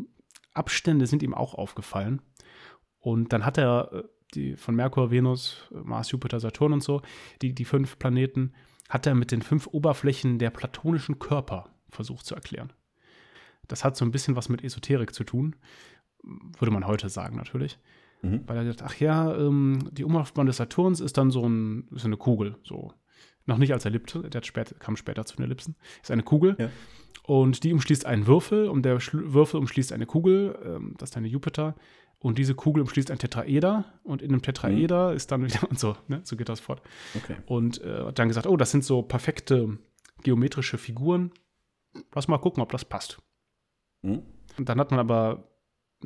Abstände 0.53 1.07
sind 1.07 1.23
ihm 1.23 1.33
auch 1.33 1.53
aufgefallen. 1.53 2.21
Und 2.99 3.33
dann 3.33 3.45
hat 3.45 3.57
er 3.57 3.91
äh, 3.93 4.03
die 4.33 4.55
von 4.55 4.75
Merkur, 4.75 5.11
Venus, 5.11 5.67
Mars, 5.71 6.11
Jupiter, 6.11 6.39
Saturn 6.39 6.73
und 6.73 6.83
so, 6.83 7.01
die, 7.41 7.53
die 7.53 7.65
fünf 7.65 7.99
Planeten, 7.99 8.53
hat 8.89 9.05
er 9.05 9.15
mit 9.15 9.31
den 9.31 9.41
fünf 9.41 9.67
Oberflächen 9.67 10.39
der 10.39 10.49
platonischen 10.49 11.19
Körper 11.19 11.69
versucht 11.89 12.25
zu 12.25 12.35
erklären. 12.35 12.73
Das 13.67 13.83
hat 13.83 13.95
so 13.95 14.05
ein 14.05 14.11
bisschen 14.11 14.35
was 14.35 14.49
mit 14.49 14.63
Esoterik 14.63 15.13
zu 15.13 15.23
tun, 15.23 15.55
würde 16.23 16.71
man 16.71 16.87
heute 16.87 17.09
sagen 17.09 17.37
natürlich. 17.37 17.79
Mhm. 18.21 18.41
Weil 18.47 18.57
er 18.57 18.65
sagt, 18.65 18.83
ach 18.83 18.95
ja, 18.99 19.35
ähm, 19.35 19.89
die 19.91 20.03
Umlaufbahn 20.03 20.45
des 20.45 20.57
Saturns 20.57 20.99
ist 20.99 21.17
dann 21.17 21.31
so, 21.31 21.47
ein, 21.47 21.87
so 21.91 22.07
eine 22.07 22.17
Kugel, 22.17 22.55
so. 22.63 22.93
Noch 23.45 23.57
nicht 23.57 23.73
als 23.73 23.85
Ellipse, 23.85 24.21
der 24.29 24.43
spät, 24.43 24.79
kam 24.79 24.95
später 24.95 25.25
zu 25.25 25.35
den 25.35 25.45
Ellipsen. 25.45 25.75
Ist 26.01 26.11
eine 26.11 26.21
Kugel. 26.21 26.55
Ja. 26.59 26.69
Und 27.23 27.63
die 27.63 27.73
umschließt 27.73 28.05
einen 28.05 28.27
Würfel 28.27 28.69
und 28.69 28.83
der 28.83 28.99
Schl 28.99 29.33
Würfel 29.33 29.59
umschließt 29.59 29.93
eine 29.93 30.05
Kugel, 30.05 30.57
ähm, 30.63 30.95
das 30.97 31.11
ist 31.11 31.17
eine 31.17 31.27
Jupiter. 31.27 31.75
Und 32.19 32.37
diese 32.37 32.53
Kugel 32.53 32.81
umschließt 32.81 33.09
ein 33.09 33.17
Tetraeder 33.17 33.85
und 34.03 34.21
in 34.21 34.29
einem 34.29 34.43
Tetraeder 34.43 35.09
mhm. 35.09 35.15
ist 35.15 35.31
dann 35.31 35.43
wieder 35.43 35.61
und 35.69 35.79
so, 35.79 35.97
ne? 36.07 36.21
so 36.23 36.35
geht 36.35 36.49
das 36.49 36.59
fort. 36.59 36.81
Okay. 37.15 37.37
Und 37.47 37.81
äh, 37.81 38.05
hat 38.05 38.19
dann 38.19 38.27
gesagt, 38.27 38.45
oh, 38.45 38.57
das 38.57 38.69
sind 38.69 38.83
so 38.83 39.01
perfekte 39.01 39.79
geometrische 40.23 40.77
Figuren. 40.77 41.31
Lass 42.13 42.27
mal 42.27 42.37
gucken, 42.37 42.61
ob 42.61 42.71
das 42.71 42.85
passt. 42.85 43.19
Mhm. 44.03 44.21
Und 44.57 44.69
dann 44.69 44.79
hat 44.79 44.91
man 44.91 44.99
aber, 44.99 45.49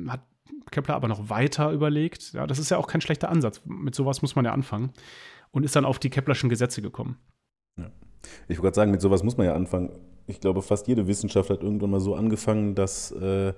hat 0.08 0.26
Kepler 0.70 0.94
aber 0.94 1.08
noch 1.08 1.30
weiter 1.30 1.70
überlegt. 1.72 2.32
Ja, 2.32 2.46
das 2.46 2.58
ist 2.58 2.70
ja 2.70 2.78
auch 2.78 2.86
kein 2.86 3.00
schlechter 3.00 3.28
Ansatz. 3.28 3.62
Mit 3.64 3.94
sowas 3.94 4.22
muss 4.22 4.36
man 4.36 4.44
ja 4.44 4.52
anfangen. 4.52 4.92
Und 5.50 5.64
ist 5.64 5.76
dann 5.76 5.84
auf 5.84 5.98
die 5.98 6.10
Keplerschen 6.10 6.50
Gesetze 6.50 6.82
gekommen. 6.82 7.18
Ja. 7.78 7.90
Ich 8.48 8.58
wollte 8.58 8.62
gerade 8.62 8.74
sagen, 8.74 8.90
mit 8.90 9.00
sowas 9.00 9.22
muss 9.22 9.36
man 9.36 9.46
ja 9.46 9.54
anfangen. 9.54 9.90
Ich 10.26 10.40
glaube, 10.40 10.60
fast 10.60 10.88
jede 10.88 11.06
Wissenschaft 11.06 11.50
hat 11.50 11.62
irgendwann 11.62 11.90
mal 11.90 12.00
so 12.00 12.14
angefangen, 12.16 12.74
dass 12.74 13.12
äh, 13.12 13.52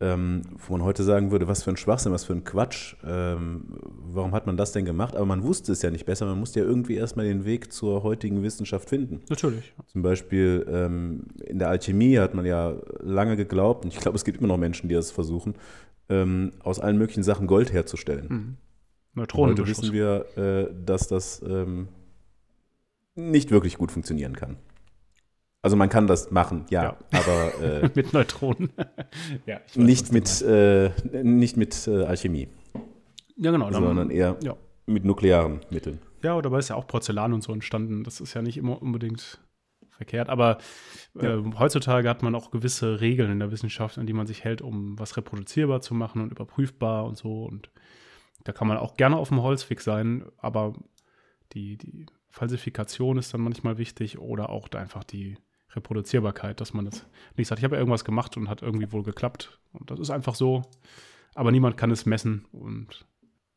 ähm, 0.00 0.42
wo 0.66 0.74
man 0.74 0.84
heute 0.84 1.02
sagen 1.02 1.32
würde, 1.32 1.48
was 1.48 1.64
für 1.64 1.70
ein 1.70 1.76
Schwachsinn, 1.76 2.12
was 2.12 2.24
für 2.24 2.32
ein 2.32 2.44
Quatsch, 2.44 2.94
ähm, 3.04 3.64
warum 3.82 4.32
hat 4.32 4.46
man 4.46 4.56
das 4.56 4.72
denn 4.72 4.84
gemacht? 4.84 5.16
Aber 5.16 5.26
man 5.26 5.42
wusste 5.42 5.72
es 5.72 5.82
ja 5.82 5.90
nicht 5.90 6.06
besser, 6.06 6.26
man 6.26 6.38
musste 6.38 6.60
ja 6.60 6.66
irgendwie 6.66 6.94
erstmal 6.94 7.26
den 7.26 7.44
Weg 7.44 7.72
zur 7.72 8.04
heutigen 8.04 8.42
Wissenschaft 8.42 8.88
finden. 8.88 9.22
Natürlich. 9.28 9.74
Zum 9.86 10.02
Beispiel 10.02 10.64
ähm, 10.70 11.24
in 11.44 11.58
der 11.58 11.68
Alchemie 11.68 12.18
hat 12.18 12.34
man 12.34 12.46
ja 12.46 12.76
lange 13.00 13.36
geglaubt, 13.36 13.84
und 13.84 13.92
ich 13.92 13.98
glaube, 13.98 14.16
es 14.16 14.24
gibt 14.24 14.38
immer 14.38 14.48
noch 14.48 14.56
Menschen, 14.56 14.88
die 14.88 14.94
das 14.94 15.10
versuchen, 15.10 15.54
ähm, 16.08 16.52
aus 16.62 16.78
allen 16.80 16.98
möglichen 16.98 17.22
Sachen 17.22 17.46
Gold 17.46 17.72
herzustellen. 17.72 18.26
Mhm. 18.28 18.56
Neutronen. 19.14 19.52
Heute 19.52 19.66
wissen 19.66 19.92
wir, 19.92 20.26
äh, 20.36 20.72
dass 20.84 21.08
das 21.08 21.42
ähm, 21.42 21.88
nicht 23.14 23.50
wirklich 23.50 23.76
gut 23.78 23.90
funktionieren 23.90 24.36
kann. 24.36 24.56
Also 25.60 25.76
man 25.76 25.88
kann 25.88 26.06
das 26.06 26.30
machen, 26.30 26.66
ja, 26.70 26.82
ja. 26.84 26.96
aber 27.10 27.62
äh, 27.82 27.90
mit 27.94 28.12
Neutronen. 28.12 28.70
ja, 29.46 29.56
weiß, 29.56 29.76
nicht, 29.76 30.12
mit, 30.12 30.40
äh, 30.42 30.90
nicht 31.22 31.56
mit 31.56 31.88
äh, 31.88 32.04
Alchemie. 32.04 32.48
Ja, 33.36 33.50
genau. 33.50 33.70
Dann, 33.70 33.82
sondern 33.82 34.10
eher 34.10 34.36
ja. 34.42 34.56
mit 34.86 35.04
nuklearen 35.04 35.60
Mitteln. 35.70 35.98
Ja, 36.22 36.34
oder 36.34 36.42
dabei 36.42 36.58
ist 36.58 36.68
ja 36.68 36.76
auch 36.76 36.86
Porzellan 36.86 37.32
und 37.32 37.42
so 37.42 37.52
entstanden. 37.52 38.04
Das 38.04 38.20
ist 38.20 38.34
ja 38.34 38.42
nicht 38.42 38.56
immer 38.56 38.80
unbedingt 38.80 39.40
verkehrt. 39.98 40.30
Aber 40.30 40.58
ja. 41.20 41.36
äh, 41.36 41.44
heutzutage 41.58 42.08
hat 42.08 42.22
man 42.22 42.34
auch 42.34 42.50
gewisse 42.50 43.00
Regeln 43.00 43.30
in 43.30 43.40
der 43.40 43.50
Wissenschaft, 43.50 43.98
an 43.98 44.06
die 44.06 44.14
man 44.14 44.26
sich 44.26 44.44
hält, 44.44 44.62
um 44.62 44.98
was 44.98 45.16
reproduzierbar 45.16 45.82
zu 45.82 45.94
machen 45.94 46.22
und 46.22 46.30
überprüfbar 46.32 47.04
und 47.04 47.18
so. 47.18 47.44
Und 47.44 47.70
da 48.44 48.52
kann 48.52 48.68
man 48.68 48.78
auch 48.78 48.96
gerne 48.96 49.16
auf 49.16 49.28
dem 49.28 49.42
Holzweg 49.42 49.82
sein, 49.82 50.24
aber 50.38 50.72
die, 51.52 51.76
die 51.76 52.06
Falsifikation 52.30 53.18
ist 53.18 53.34
dann 53.34 53.40
manchmal 53.42 53.76
wichtig 53.76 54.18
oder 54.18 54.50
auch 54.50 54.70
einfach 54.70 55.04
die 55.04 55.36
Reproduzierbarkeit, 55.74 56.60
dass 56.60 56.72
man 56.72 56.86
das 56.86 57.04
nicht 57.36 57.48
sagt, 57.48 57.58
ich 57.58 57.64
habe 57.64 57.74
ja 57.74 57.80
irgendwas 57.80 58.04
gemacht 58.04 58.36
und 58.36 58.48
hat 58.48 58.62
irgendwie 58.62 58.90
wohl 58.92 59.02
geklappt. 59.02 59.60
Und 59.72 59.90
das 59.90 59.98
ist 59.98 60.10
einfach 60.10 60.34
so. 60.34 60.62
Aber 61.34 61.50
niemand 61.50 61.76
kann 61.76 61.90
es 61.90 62.06
messen 62.06 62.46
und 62.52 63.06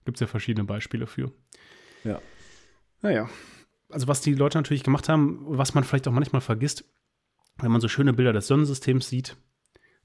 gibt 0.05 0.17
es 0.17 0.21
ja 0.21 0.27
verschiedene 0.27 0.65
Beispiele 0.65 1.07
für. 1.07 1.31
Ja. 2.03 2.19
Naja, 3.01 3.29
also 3.91 4.07
was 4.07 4.21
die 4.21 4.33
Leute 4.33 4.57
natürlich 4.57 4.83
gemacht 4.83 5.09
haben, 5.09 5.41
was 5.45 5.73
man 5.73 5.83
vielleicht 5.83 6.07
auch 6.07 6.13
manchmal 6.13 6.41
vergisst, 6.41 6.85
wenn 7.57 7.71
man 7.71 7.81
so 7.81 7.87
schöne 7.87 8.13
Bilder 8.13 8.33
des 8.33 8.47
Sonnensystems 8.47 9.07
sieht. 9.07 9.37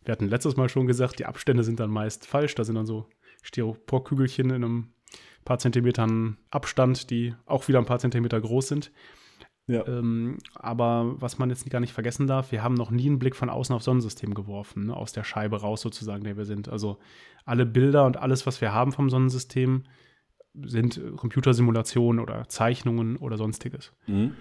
Wir 0.04 0.12
hatten 0.12 0.28
letztes 0.28 0.56
Mal 0.56 0.68
schon 0.68 0.86
gesagt, 0.86 1.18
die 1.18 1.26
Abstände 1.26 1.64
sind 1.64 1.80
dann 1.80 1.90
meist 1.90 2.26
falsch. 2.26 2.54
Da 2.54 2.64
sind 2.64 2.76
dann 2.76 2.86
so 2.86 3.08
Styroporkügelchen 3.42 4.50
in 4.50 4.64
einem 4.64 4.92
paar 5.44 5.58
Zentimetern 5.58 6.38
Abstand, 6.50 7.10
die 7.10 7.34
auch 7.44 7.66
wieder 7.68 7.78
ein 7.78 7.86
paar 7.86 7.98
Zentimeter 7.98 8.40
groß 8.40 8.68
sind. 8.68 8.92
Ja. 9.68 9.84
Ähm, 9.86 10.38
aber 10.54 11.20
was 11.20 11.38
man 11.38 11.50
jetzt 11.50 11.68
gar 11.70 11.80
nicht 11.80 11.92
vergessen 11.92 12.28
darf, 12.28 12.52
wir 12.52 12.62
haben 12.62 12.74
noch 12.74 12.90
nie 12.90 13.06
einen 13.06 13.18
Blick 13.18 13.34
von 13.34 13.50
außen 13.50 13.74
aufs 13.74 13.86
Sonnensystem 13.86 14.32
geworfen, 14.32 14.86
ne? 14.86 14.96
aus 14.96 15.12
der 15.12 15.24
Scheibe 15.24 15.60
raus 15.60 15.80
sozusagen, 15.80 16.22
der 16.22 16.36
wir 16.36 16.44
sind. 16.44 16.68
Also 16.68 16.98
alle 17.44 17.66
Bilder 17.66 18.06
und 18.06 18.16
alles, 18.16 18.46
was 18.46 18.60
wir 18.60 18.72
haben 18.72 18.92
vom 18.92 19.10
Sonnensystem, 19.10 19.84
sind 20.64 21.00
Computersimulationen 21.16 22.20
oder 22.20 22.48
Zeichnungen 22.48 23.16
oder 23.16 23.36
sonstiges. 23.36 23.92
Mhm. 24.06 24.32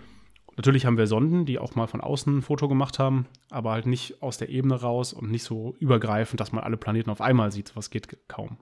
Natürlich 0.57 0.85
haben 0.85 0.97
wir 0.97 1.07
Sonden, 1.07 1.45
die 1.45 1.59
auch 1.59 1.75
mal 1.75 1.87
von 1.87 1.99
außen 1.99 2.37
ein 2.37 2.41
Foto 2.41 2.69
gemacht 2.69 2.97
haben, 2.97 3.25
aber 3.49 3.71
halt 3.71 3.87
nicht 3.87 4.21
aus 4.23 4.37
der 4.37 4.49
Ebene 4.49 4.79
raus 4.79 5.11
und 5.11 5.29
nicht 5.29 5.43
so 5.43 5.75
übergreifend, 5.79 6.39
dass 6.39 6.53
man 6.53 6.63
alle 6.63 6.77
Planeten 6.77 7.09
auf 7.09 7.19
einmal 7.19 7.51
sieht. 7.51 7.75
Was 7.75 7.89
geht 7.89 8.07
kaum. 8.29 8.57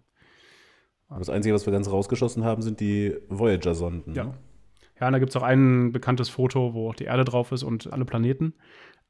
Das 1.10 1.30
Einzige, 1.30 1.54
was 1.54 1.68
wir 1.68 1.74
ganz 1.74 1.90
rausgeschossen 1.90 2.44
haben, 2.44 2.64
sind 2.64 2.80
die 2.80 3.16
Voyager-Sonden. 3.30 4.16
Ja. 4.16 4.24
ne? 4.24 4.34
Ja, 5.00 5.08
und 5.08 5.14
da 5.14 5.20
gibt 5.20 5.32
es 5.32 5.36
auch 5.36 5.44
ein 5.44 5.92
bekanntes 5.92 6.30
Foto, 6.30 6.74
wo 6.74 6.90
auch 6.90 6.96
die 6.96 7.06
Erde 7.06 7.26
drauf 7.26 7.52
ist 7.52 7.64
und 7.64 7.92
alle 7.92 8.06
Planeten. 8.06 8.54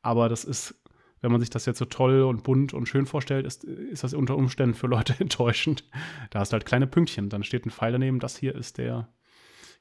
Aber 0.02 0.28
das 0.28 0.44
ist, 0.44 0.76
wenn 1.24 1.32
man 1.32 1.40
sich 1.40 1.50
das 1.50 1.66
jetzt 1.66 1.80
so 1.80 1.86
toll 1.86 2.22
und 2.24 2.44
bunt 2.44 2.74
und 2.74 2.88
schön 2.88 3.06
vorstellt, 3.06 3.46
ist, 3.46 3.64
ist 3.64 4.04
das 4.04 4.14
unter 4.14 4.36
Umständen 4.36 4.76
für 4.76 4.88
Leute 4.88 5.16
enttäuschend. 5.20 5.86
Da 6.30 6.40
hast 6.40 6.52
du 6.52 6.56
halt 6.56 6.66
kleine 6.66 6.86
Pünktchen. 6.86 7.30
Dann 7.30 7.44
steht 7.46 7.66
ein 7.66 7.72
Pfeil 7.72 7.94
daneben, 7.94 8.20
das 8.20 8.36
hier 8.38 8.54
ist 8.54 8.78
der 8.78 9.08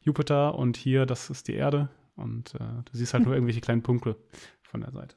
Jupiter 0.00 0.54
und 0.54 0.76
hier, 0.76 1.04
das 1.04 1.30
ist 1.30 1.48
die 1.48 1.54
Erde. 1.54 1.88
Und 2.14 2.54
äh, 2.54 2.58
du 2.58 2.92
siehst 2.96 3.12
halt 3.12 3.24
nur 3.24 3.34
irgendwelche 3.34 3.60
kleinen 3.60 3.82
Punkte 3.82 4.16
von 4.62 4.80
der 4.82 4.92
Seite. 4.92 5.16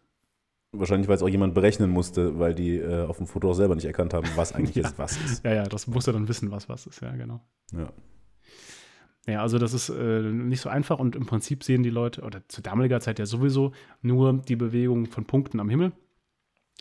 Wahrscheinlich, 0.72 1.08
weil 1.08 1.16
es 1.16 1.22
auch 1.22 1.30
jemand 1.30 1.54
berechnen 1.54 1.92
musste, 1.92 2.40
weil 2.40 2.56
die 2.56 2.78
äh, 2.78 3.06
auf 3.06 3.18
dem 3.18 3.28
Foto 3.28 3.52
auch 3.52 3.54
selber 3.54 3.76
nicht 3.76 3.86
erkannt 3.86 4.16
haben, 4.16 4.28
was 4.36 4.52
eigentlich 4.56 4.76
Ja. 4.76 4.82
jetzt 4.84 4.98
was 4.98 5.16
ist. 5.24 5.46
Ja, 5.46 5.54
ja, 5.54 5.64
das 5.64 5.86
musst 5.86 6.08
du 6.08 6.12
dann 6.12 6.28
wissen, 6.28 6.50
was 6.50 6.68
was 6.68 6.88
ist, 6.88 7.02
ja, 7.02 7.16
genau. 7.16 7.40
Ja. 7.72 7.94
Ja, 9.28 9.42
also 9.42 9.58
das 9.60 9.74
ist 9.74 9.90
äh, 9.90 10.22
nicht 10.22 10.62
so 10.62 10.70
einfach 10.70 11.00
und 11.00 11.16
im 11.16 11.26
Prinzip 11.28 11.64
sehen 11.64 11.84
die 11.84 11.90
Leute, 11.90 12.22
oder 12.22 12.48
zu 12.48 12.62
damaliger 12.62 13.00
Zeit 13.00 13.20
ja 13.20 13.26
sowieso, 13.26 13.74
nur 14.02 14.34
die 14.34 14.56
Bewegung 14.56 15.06
von 15.08 15.26
Punkten 15.26 15.60
am 15.60 15.70
Himmel 15.70 15.94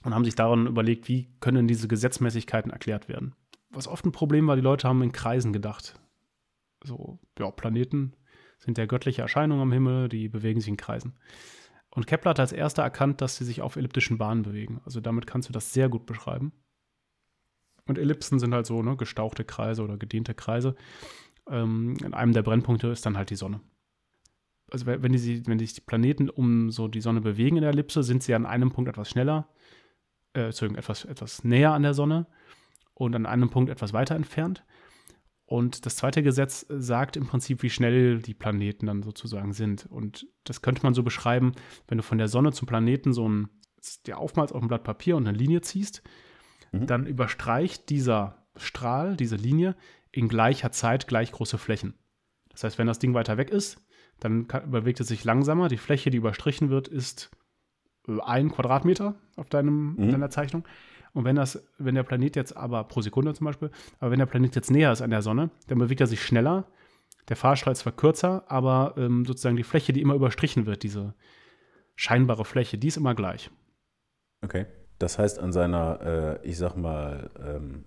und 0.04 0.14
haben 0.14 0.24
sich 0.24 0.34
daran 0.34 0.66
überlegt, 0.66 1.08
wie 1.08 1.28
können 1.40 1.66
diese 1.66 1.88
Gesetzmäßigkeiten 1.88 2.70
erklärt 2.70 3.08
werden. 3.08 3.34
Was 3.70 3.88
oft 3.88 4.04
ein 4.04 4.12
Problem 4.12 4.46
war, 4.46 4.56
die 4.56 4.62
Leute 4.62 4.86
haben 4.86 5.02
in 5.02 5.12
Kreisen 5.12 5.52
gedacht. 5.52 5.98
So, 6.84 7.18
ja, 7.38 7.50
Planeten 7.50 8.14
sind 8.58 8.78
ja 8.78 8.86
göttliche 8.86 9.22
Erscheinungen 9.22 9.62
am 9.62 9.72
Himmel, 9.72 10.08
die 10.08 10.28
bewegen 10.28 10.60
sich 10.60 10.68
in 10.68 10.76
Kreisen. 10.76 11.14
Und 11.90 12.06
Kepler 12.06 12.30
hat 12.30 12.40
als 12.40 12.52
erster 12.52 12.82
erkannt, 12.82 13.20
dass 13.20 13.36
sie 13.36 13.44
sich 13.44 13.62
auf 13.62 13.76
elliptischen 13.76 14.18
Bahnen 14.18 14.42
bewegen. 14.42 14.80
Also 14.84 15.00
damit 15.00 15.26
kannst 15.26 15.48
du 15.48 15.52
das 15.52 15.72
sehr 15.72 15.88
gut 15.88 16.06
beschreiben. 16.06 16.52
Und 17.86 17.98
Ellipsen 17.98 18.38
sind 18.38 18.54
halt 18.54 18.66
so 18.66 18.82
ne, 18.82 18.96
gestauchte 18.96 19.44
Kreise 19.44 19.82
oder 19.82 19.96
gedehnte 19.96 20.34
Kreise. 20.34 20.74
Ähm, 21.48 21.96
in 22.04 22.14
einem 22.14 22.32
der 22.32 22.42
Brennpunkte 22.42 22.88
ist 22.88 23.06
dann 23.06 23.16
halt 23.16 23.30
die 23.30 23.36
Sonne. 23.36 23.60
Also 24.70 24.86
wenn, 24.86 25.12
die, 25.12 25.46
wenn 25.46 25.58
sich 25.58 25.74
die 25.74 25.82
Planeten 25.82 26.28
um 26.30 26.70
so 26.70 26.88
die 26.88 27.02
Sonne 27.02 27.20
bewegen 27.20 27.56
in 27.56 27.62
der 27.62 27.70
Ellipse, 27.70 28.02
sind 28.02 28.22
sie 28.22 28.34
an 28.34 28.46
einem 28.46 28.70
Punkt 28.70 28.88
etwas 28.88 29.10
schneller, 29.10 29.48
äh, 30.34 30.46
Entschuldigung, 30.46 30.78
etwas, 30.78 31.04
etwas 31.04 31.44
näher 31.44 31.72
an 31.72 31.82
der 31.82 31.94
Sonne 31.94 32.26
und 32.94 33.14
an 33.14 33.26
einem 33.26 33.50
Punkt 33.50 33.70
etwas 33.70 33.92
weiter 33.92 34.14
entfernt. 34.14 34.64
Und 35.46 35.84
das 35.84 35.96
zweite 35.96 36.22
Gesetz 36.22 36.64
sagt 36.68 37.16
im 37.16 37.26
Prinzip, 37.26 37.62
wie 37.62 37.70
schnell 37.70 38.20
die 38.20 38.34
Planeten 38.34 38.86
dann 38.86 39.02
sozusagen 39.02 39.52
sind. 39.52 39.86
Und 39.86 40.26
das 40.44 40.62
könnte 40.62 40.82
man 40.82 40.94
so 40.94 41.02
beschreiben, 41.02 41.52
wenn 41.86 41.98
du 41.98 42.04
von 42.04 42.18
der 42.18 42.28
Sonne 42.28 42.52
zum 42.52 42.66
Planeten 42.66 43.12
so 43.12 43.28
ein, 43.28 43.48
dir 44.06 44.18
aufmalst 44.18 44.54
auf 44.54 44.62
ein 44.62 44.68
Blatt 44.68 44.84
Papier 44.84 45.16
und 45.16 45.26
eine 45.26 45.36
Linie 45.36 45.60
ziehst, 45.60 46.02
Mhm. 46.74 46.86
dann 46.86 47.06
überstreicht 47.06 47.88
dieser 47.88 48.44
Strahl, 48.56 49.16
diese 49.16 49.36
Linie, 49.36 49.76
in 50.10 50.28
gleicher 50.28 50.72
Zeit 50.72 51.06
gleich 51.08 51.32
große 51.32 51.58
Flächen. 51.58 51.94
Das 52.50 52.64
heißt, 52.64 52.78
wenn 52.78 52.86
das 52.86 52.98
Ding 52.98 53.14
weiter 53.14 53.36
weg 53.36 53.50
ist, 53.50 53.80
dann 54.20 54.46
kann, 54.46 54.70
bewegt 54.70 55.00
es 55.00 55.08
sich 55.08 55.24
langsamer. 55.24 55.68
Die 55.68 55.76
Fläche, 55.76 56.10
die 56.10 56.18
überstrichen 56.18 56.70
wird, 56.70 56.88
ist 56.88 57.30
äh, 58.08 58.20
ein 58.22 58.50
Quadratmeter 58.50 59.14
auf 59.36 59.48
deinem, 59.48 59.94
Mhm. 59.96 60.10
deiner 60.12 60.30
Zeichnung. 60.30 60.64
Und 61.12 61.24
wenn, 61.24 61.36
das, 61.36 61.64
wenn 61.78 61.94
der 61.94 62.02
Planet 62.02 62.34
jetzt 62.34 62.56
aber 62.56 62.82
pro 62.84 63.00
Sekunde 63.00 63.34
zum 63.34 63.44
Beispiel, 63.44 63.70
aber 64.00 64.10
wenn 64.10 64.18
der 64.18 64.26
Planet 64.26 64.56
jetzt 64.56 64.70
näher 64.70 64.90
ist 64.90 65.00
an 65.00 65.10
der 65.10 65.22
Sonne, 65.22 65.50
dann 65.68 65.78
bewegt 65.78 66.00
er 66.00 66.08
sich 66.08 66.22
schneller. 66.22 66.66
Der 67.28 67.36
Fahrstrahl 67.36 67.72
ist 67.72 67.80
zwar 67.80 67.92
kürzer, 67.92 68.44
aber 68.48 68.94
ähm, 68.96 69.24
sozusagen 69.24 69.56
die 69.56 69.62
Fläche, 69.62 69.92
die 69.92 70.02
immer 70.02 70.14
überstrichen 70.14 70.66
wird, 70.66 70.82
diese 70.82 71.14
scheinbare 71.94 72.44
Fläche, 72.44 72.78
die 72.78 72.88
ist 72.88 72.96
immer 72.96 73.14
gleich. 73.14 73.50
Okay. 74.42 74.66
Das 74.98 75.18
heißt, 75.18 75.38
an 75.38 75.52
seiner, 75.52 76.40
äh, 76.42 76.48
ich 76.48 76.58
sag 76.58 76.76
mal, 76.76 77.30
ähm, 77.38 77.84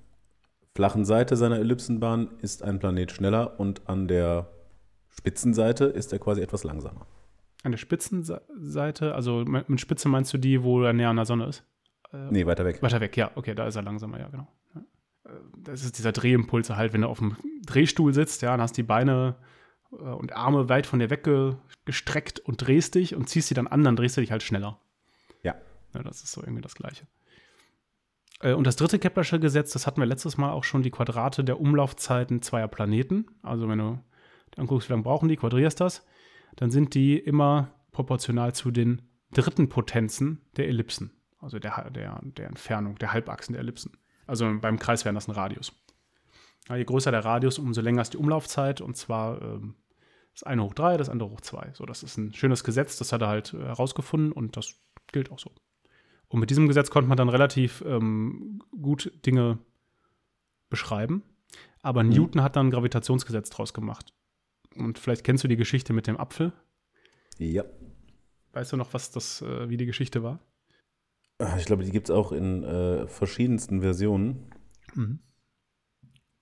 flachen 0.76 1.06
Seite 1.06 1.36
seiner 1.36 1.58
Ellipsenbahn 1.60 2.30
ist 2.42 2.64
ein 2.64 2.80
Planet 2.80 3.12
schneller 3.12 3.60
und 3.60 3.88
an 3.90 4.08
der 4.08 4.50
Spitzenseite 5.10 5.86
ist 5.86 6.14
er 6.14 6.20
quasi 6.20 6.42
etwas 6.42 6.64
langsamer. 6.64 7.08
An 7.64 7.72
der 7.72 7.78
Spitzenseite, 7.78 9.16
also 9.16 9.44
mit 9.46 9.82
Spitze 9.82 10.08
meinst 10.10 10.34
du 10.34 10.38
die, 10.38 10.64
wo 10.64 10.84
er 10.84 10.94
näher 10.94 11.10
an 11.10 11.16
der 11.16 11.26
Sonne 11.26 11.46
ist? 11.48 11.64
Äh, 12.14 12.32
Nee, 12.32 12.46
weiter 12.46 12.66
weg. 12.66 12.82
Weiter 12.82 13.02
weg, 13.02 13.18
ja, 13.18 13.32
okay, 13.36 13.56
da 13.56 13.66
ist 13.68 13.76
er 13.76 13.82
langsamer, 13.82 14.20
ja, 14.20 14.30
genau. 14.30 14.48
Äh, 15.26 15.30
Das 15.64 15.84
ist 15.84 15.98
dieser 15.98 16.12
Drehimpulse 16.12 16.78
halt, 16.78 16.94
wenn 16.94 17.02
du 17.02 17.08
auf 17.08 17.20
dem 17.20 17.36
Drehstuhl 17.66 18.14
sitzt, 18.14 18.42
ja, 18.42 18.52
dann 18.52 18.62
hast 18.62 18.78
die 18.78 18.84
Beine 18.84 19.36
äh, 19.92 19.96
und 19.96 20.36
Arme 20.36 20.70
weit 20.70 20.86
von 20.86 21.00
dir 21.00 21.10
weggestreckt 21.10 22.40
und 22.40 22.58
drehst 22.66 22.96
dich 22.96 23.16
und 23.16 23.28
ziehst 23.28 23.48
sie 23.50 23.56
dann 23.56 23.68
an, 23.68 23.84
dann 23.84 23.96
drehst 23.96 24.16
du 24.18 24.22
dich 24.22 24.32
halt 24.32 24.44
schneller. 24.44 24.80
Ja. 25.44 25.56
ja 25.96 26.04
das 26.04 26.24
ist 26.24 26.32
so 26.32 26.42
irgendwie 26.42 26.62
das 26.62 26.76
Gleiche. 26.76 27.08
Äh, 28.40 28.54
Und 28.54 28.68
das 28.68 28.76
dritte 28.76 29.00
Keplersche 29.00 29.40
Gesetz, 29.40 29.74
das 29.74 29.88
hatten 29.88 30.00
wir 30.00 30.06
letztes 30.06 30.38
Mal 30.38 30.52
auch 30.52 30.64
schon, 30.64 30.84
die 30.84 30.92
Quadrate 30.92 31.44
der 31.44 31.60
Umlaufzeiten 31.60 32.42
zweier 32.44 32.68
Planeten. 32.68 33.26
Also 33.42 33.68
wenn 33.68 33.80
du 33.80 34.00
anguckst, 34.58 34.88
wie 34.90 34.94
lange 34.94 35.04
brauchen 35.04 35.28
die, 35.28 35.38
quadrierst 35.38 35.82
das, 35.82 36.06
dann 36.58 36.70
sind 36.70 36.94
die 36.94 37.18
immer 37.18 37.72
proportional 37.92 38.54
zu 38.54 38.72
den 38.72 39.02
dritten 39.32 39.70
Potenzen 39.70 40.42
der 40.58 40.68
Ellipsen. 40.68 41.12
Also 41.40 41.60
der, 41.60 41.90
der, 41.92 42.20
der 42.24 42.48
Entfernung, 42.48 42.98
der 42.98 43.14
Halbachsen 43.14 43.54
der 43.54 43.62
Ellipsen. 43.62 43.94
Also 44.26 44.52
beim 44.60 44.78
Kreis 44.78 45.06
wären 45.06 45.16
das 45.16 45.28
ein 45.28 45.32
Radius. 45.34 45.72
Ja, 46.68 46.76
je 46.76 46.84
größer 46.84 47.12
der 47.12 47.24
Radius, 47.24 47.60
umso 47.60 47.82
länger 47.82 48.02
ist 48.02 48.14
die 48.14 48.18
Umlaufzeit. 48.18 48.82
Und 48.82 48.98
zwar 48.98 49.42
ähm, 49.42 49.76
das 50.34 50.44
eine 50.44 50.64
hoch 50.64 50.74
drei, 50.74 50.98
das 50.98 51.10
andere 51.10 51.30
hoch 51.30 51.42
zwei. 51.42 51.72
So, 51.74 51.86
das 51.86 52.04
ist 52.04 52.18
ein 52.18 52.34
schönes 52.34 52.64
Gesetz, 52.64 52.98
das 52.98 53.14
hat 53.14 53.22
er 53.22 53.28
halt 53.28 53.54
äh, 53.54 53.60
herausgefunden 53.60 54.32
und 54.32 54.58
das 54.58 54.76
gilt 55.12 55.32
auch 55.32 55.40
so. 55.40 55.52
Und 56.28 56.40
mit 56.40 56.50
diesem 56.50 56.68
Gesetz 56.68 56.90
konnte 56.90 57.08
man 57.08 57.18
dann 57.18 57.30
relativ 57.30 57.84
ähm, 57.88 58.62
gut 58.82 59.12
Dinge 59.26 59.60
beschreiben. 60.70 61.24
Aber 61.82 62.04
Mhm. 62.04 62.10
Newton 62.10 62.44
hat 62.44 62.56
dann 62.56 62.68
ein 62.68 62.72
Gravitationsgesetz 62.72 63.50
draus 63.50 63.74
gemacht. 63.74 64.14
Und 64.78 65.00
vielleicht 65.00 65.24
kennst 65.24 65.44
du 65.44 65.48
die 65.48 65.58
Geschichte 65.58 65.94
mit 65.94 66.08
dem 66.08 66.18
Apfel. 66.18 66.54
Ja. 67.38 67.64
Weißt 68.54 68.74
du 68.74 68.78
noch, 68.78 68.94
was 68.94 69.12
das, 69.12 69.42
äh, 69.42 69.70
wie 69.70 69.78
die 69.78 69.86
Geschichte 69.86 70.24
war? 70.24 70.40
Ich 71.58 71.66
glaube, 71.66 71.84
die 71.84 71.92
gibt 71.92 72.10
es 72.10 72.16
auch 72.16 72.32
in 72.32 72.64
äh, 72.64 73.08
verschiedensten 73.08 73.82
Versionen. 73.82 74.52
Mhm. 74.96 75.20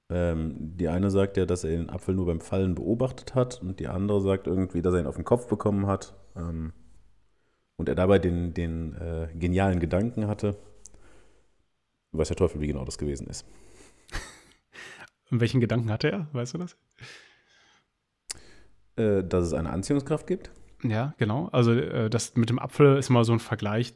Ähm, 0.10 0.78
die 0.78 0.88
eine 0.88 1.10
sagt 1.10 1.36
ja, 1.36 1.46
dass 1.46 1.64
er 1.64 1.72
den 1.72 1.90
Apfel 1.90 2.16
nur 2.16 2.28
beim 2.28 2.40
Fallen 2.40 2.76
beobachtet 2.76 3.34
hat 3.34 3.62
und 3.62 3.80
die 3.80 3.88
andere 3.88 4.22
sagt 4.22 4.48
irgendwie, 4.48 4.82
dass 4.82 4.94
er 4.94 5.02
ihn 5.02 5.08
auf 5.08 5.16
den 5.16 5.26
Kopf 5.26 5.48
bekommen 5.48 5.88
hat 5.88 6.16
ähm, 6.36 6.74
und 7.76 7.90
er 7.90 7.96
dabei 7.96 8.20
den, 8.20 8.54
den 8.54 8.94
äh, 8.94 9.30
genialen 9.34 9.80
Gedanken 9.80 10.28
hatte. 10.28 10.58
Weiß 12.12 12.28
der 12.28 12.38
Teufel, 12.38 12.62
wie 12.62 12.68
genau 12.68 12.86
das 12.86 12.98
gewesen 12.98 13.28
ist. 13.28 13.46
Und 15.32 15.42
welchen 15.42 15.60
Gedanken 15.60 15.92
hatte 15.92 16.10
er? 16.10 16.30
Weißt 16.32 16.54
du 16.54 16.60
das? 16.60 16.78
Äh, 18.98 19.24
dass 19.24 19.46
es 19.46 19.54
eine 19.54 19.72
Anziehungskraft 19.72 20.28
gibt. 20.28 20.52
Ja, 20.84 21.14
genau. 21.18 21.50
Also 21.52 21.74
äh, 21.74 22.10
das 22.10 22.36
mit 22.36 22.50
dem 22.50 22.60
Apfel 22.60 22.98
ist 22.98 23.10
mal 23.10 23.24
so 23.24 23.34
ein 23.34 23.40
Vergleich, 23.40 23.94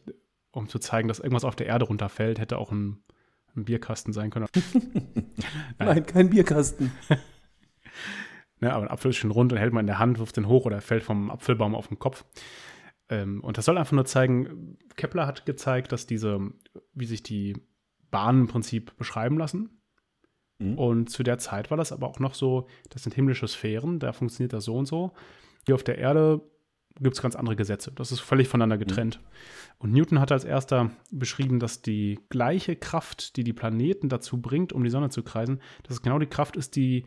um 0.51 0.67
zu 0.67 0.79
zeigen, 0.79 1.07
dass 1.07 1.19
irgendwas 1.19 1.45
auf 1.45 1.55
der 1.55 1.67
Erde 1.67 1.85
runterfällt, 1.85 2.39
hätte 2.39 2.57
auch 2.57 2.71
ein, 2.71 3.03
ein 3.55 3.65
Bierkasten 3.65 4.13
sein 4.13 4.29
können. 4.29 4.47
Nein, 5.79 6.05
kein 6.05 6.29
Bierkasten. 6.29 6.91
Ne, 8.61 8.73
aber 8.73 8.83
ein 8.83 8.91
Apfel 8.91 9.11
ist 9.11 9.15
schön 9.15 9.31
rund 9.31 9.53
und 9.53 9.57
hält 9.57 9.71
man 9.71 9.83
in 9.83 9.87
der 9.87 9.99
Hand, 9.99 10.19
wirft 10.19 10.35
den 10.35 10.49
hoch 10.49 10.65
oder 10.65 10.75
er 10.75 10.81
fällt 10.81 11.03
vom 11.03 11.31
Apfelbaum 11.31 11.75
auf 11.75 11.87
den 11.87 11.97
Kopf. 11.97 12.25
Ähm, 13.07 13.41
und 13.41 13.57
das 13.57 13.63
soll 13.63 13.77
einfach 13.77 13.93
nur 13.93 14.03
zeigen, 14.03 14.77
Kepler 14.97 15.25
hat 15.25 15.45
gezeigt, 15.45 15.93
dass 15.93 16.07
diese, 16.07 16.41
wie 16.93 17.05
sich 17.05 17.23
die 17.23 17.55
Bahnen 18.11 18.41
im 18.41 18.47
Prinzip 18.47 18.97
beschreiben 18.97 19.37
lassen. 19.37 19.78
Mhm. 20.59 20.77
Und 20.77 21.09
zu 21.09 21.23
der 21.23 21.37
Zeit 21.37 21.71
war 21.71 21.77
das 21.77 21.91
aber 21.91 22.07
auch 22.07 22.19
noch 22.19 22.35
so, 22.35 22.67
das 22.89 23.03
sind 23.03 23.15
himmlische 23.15 23.47
Sphären, 23.47 23.99
da 23.99 24.13
funktioniert 24.13 24.53
das 24.53 24.65
so 24.65 24.75
und 24.75 24.85
so. 24.85 25.11
Hier 25.65 25.75
auf 25.75 25.83
der 25.83 25.97
Erde 25.97 26.41
gibt 26.99 27.15
es 27.15 27.21
ganz 27.21 27.35
andere 27.35 27.55
Gesetze. 27.55 27.91
Das 27.95 28.11
ist 28.11 28.19
völlig 28.19 28.47
voneinander 28.47 28.77
getrennt. 28.77 29.21
Und 29.77 29.93
Newton 29.93 30.19
hat 30.19 30.31
als 30.31 30.43
erster 30.43 30.91
beschrieben, 31.11 31.59
dass 31.59 31.81
die 31.81 32.19
gleiche 32.29 32.75
Kraft, 32.75 33.37
die 33.37 33.43
die 33.43 33.53
Planeten 33.53 34.09
dazu 34.09 34.41
bringt, 34.41 34.73
um 34.73 34.83
die 34.83 34.89
Sonne 34.89 35.09
zu 35.09 35.23
kreisen, 35.23 35.61
dass 35.83 35.93
es 35.93 36.01
genau 36.01 36.19
die 36.19 36.27
Kraft 36.27 36.57
ist, 36.57 36.75
die 36.75 37.05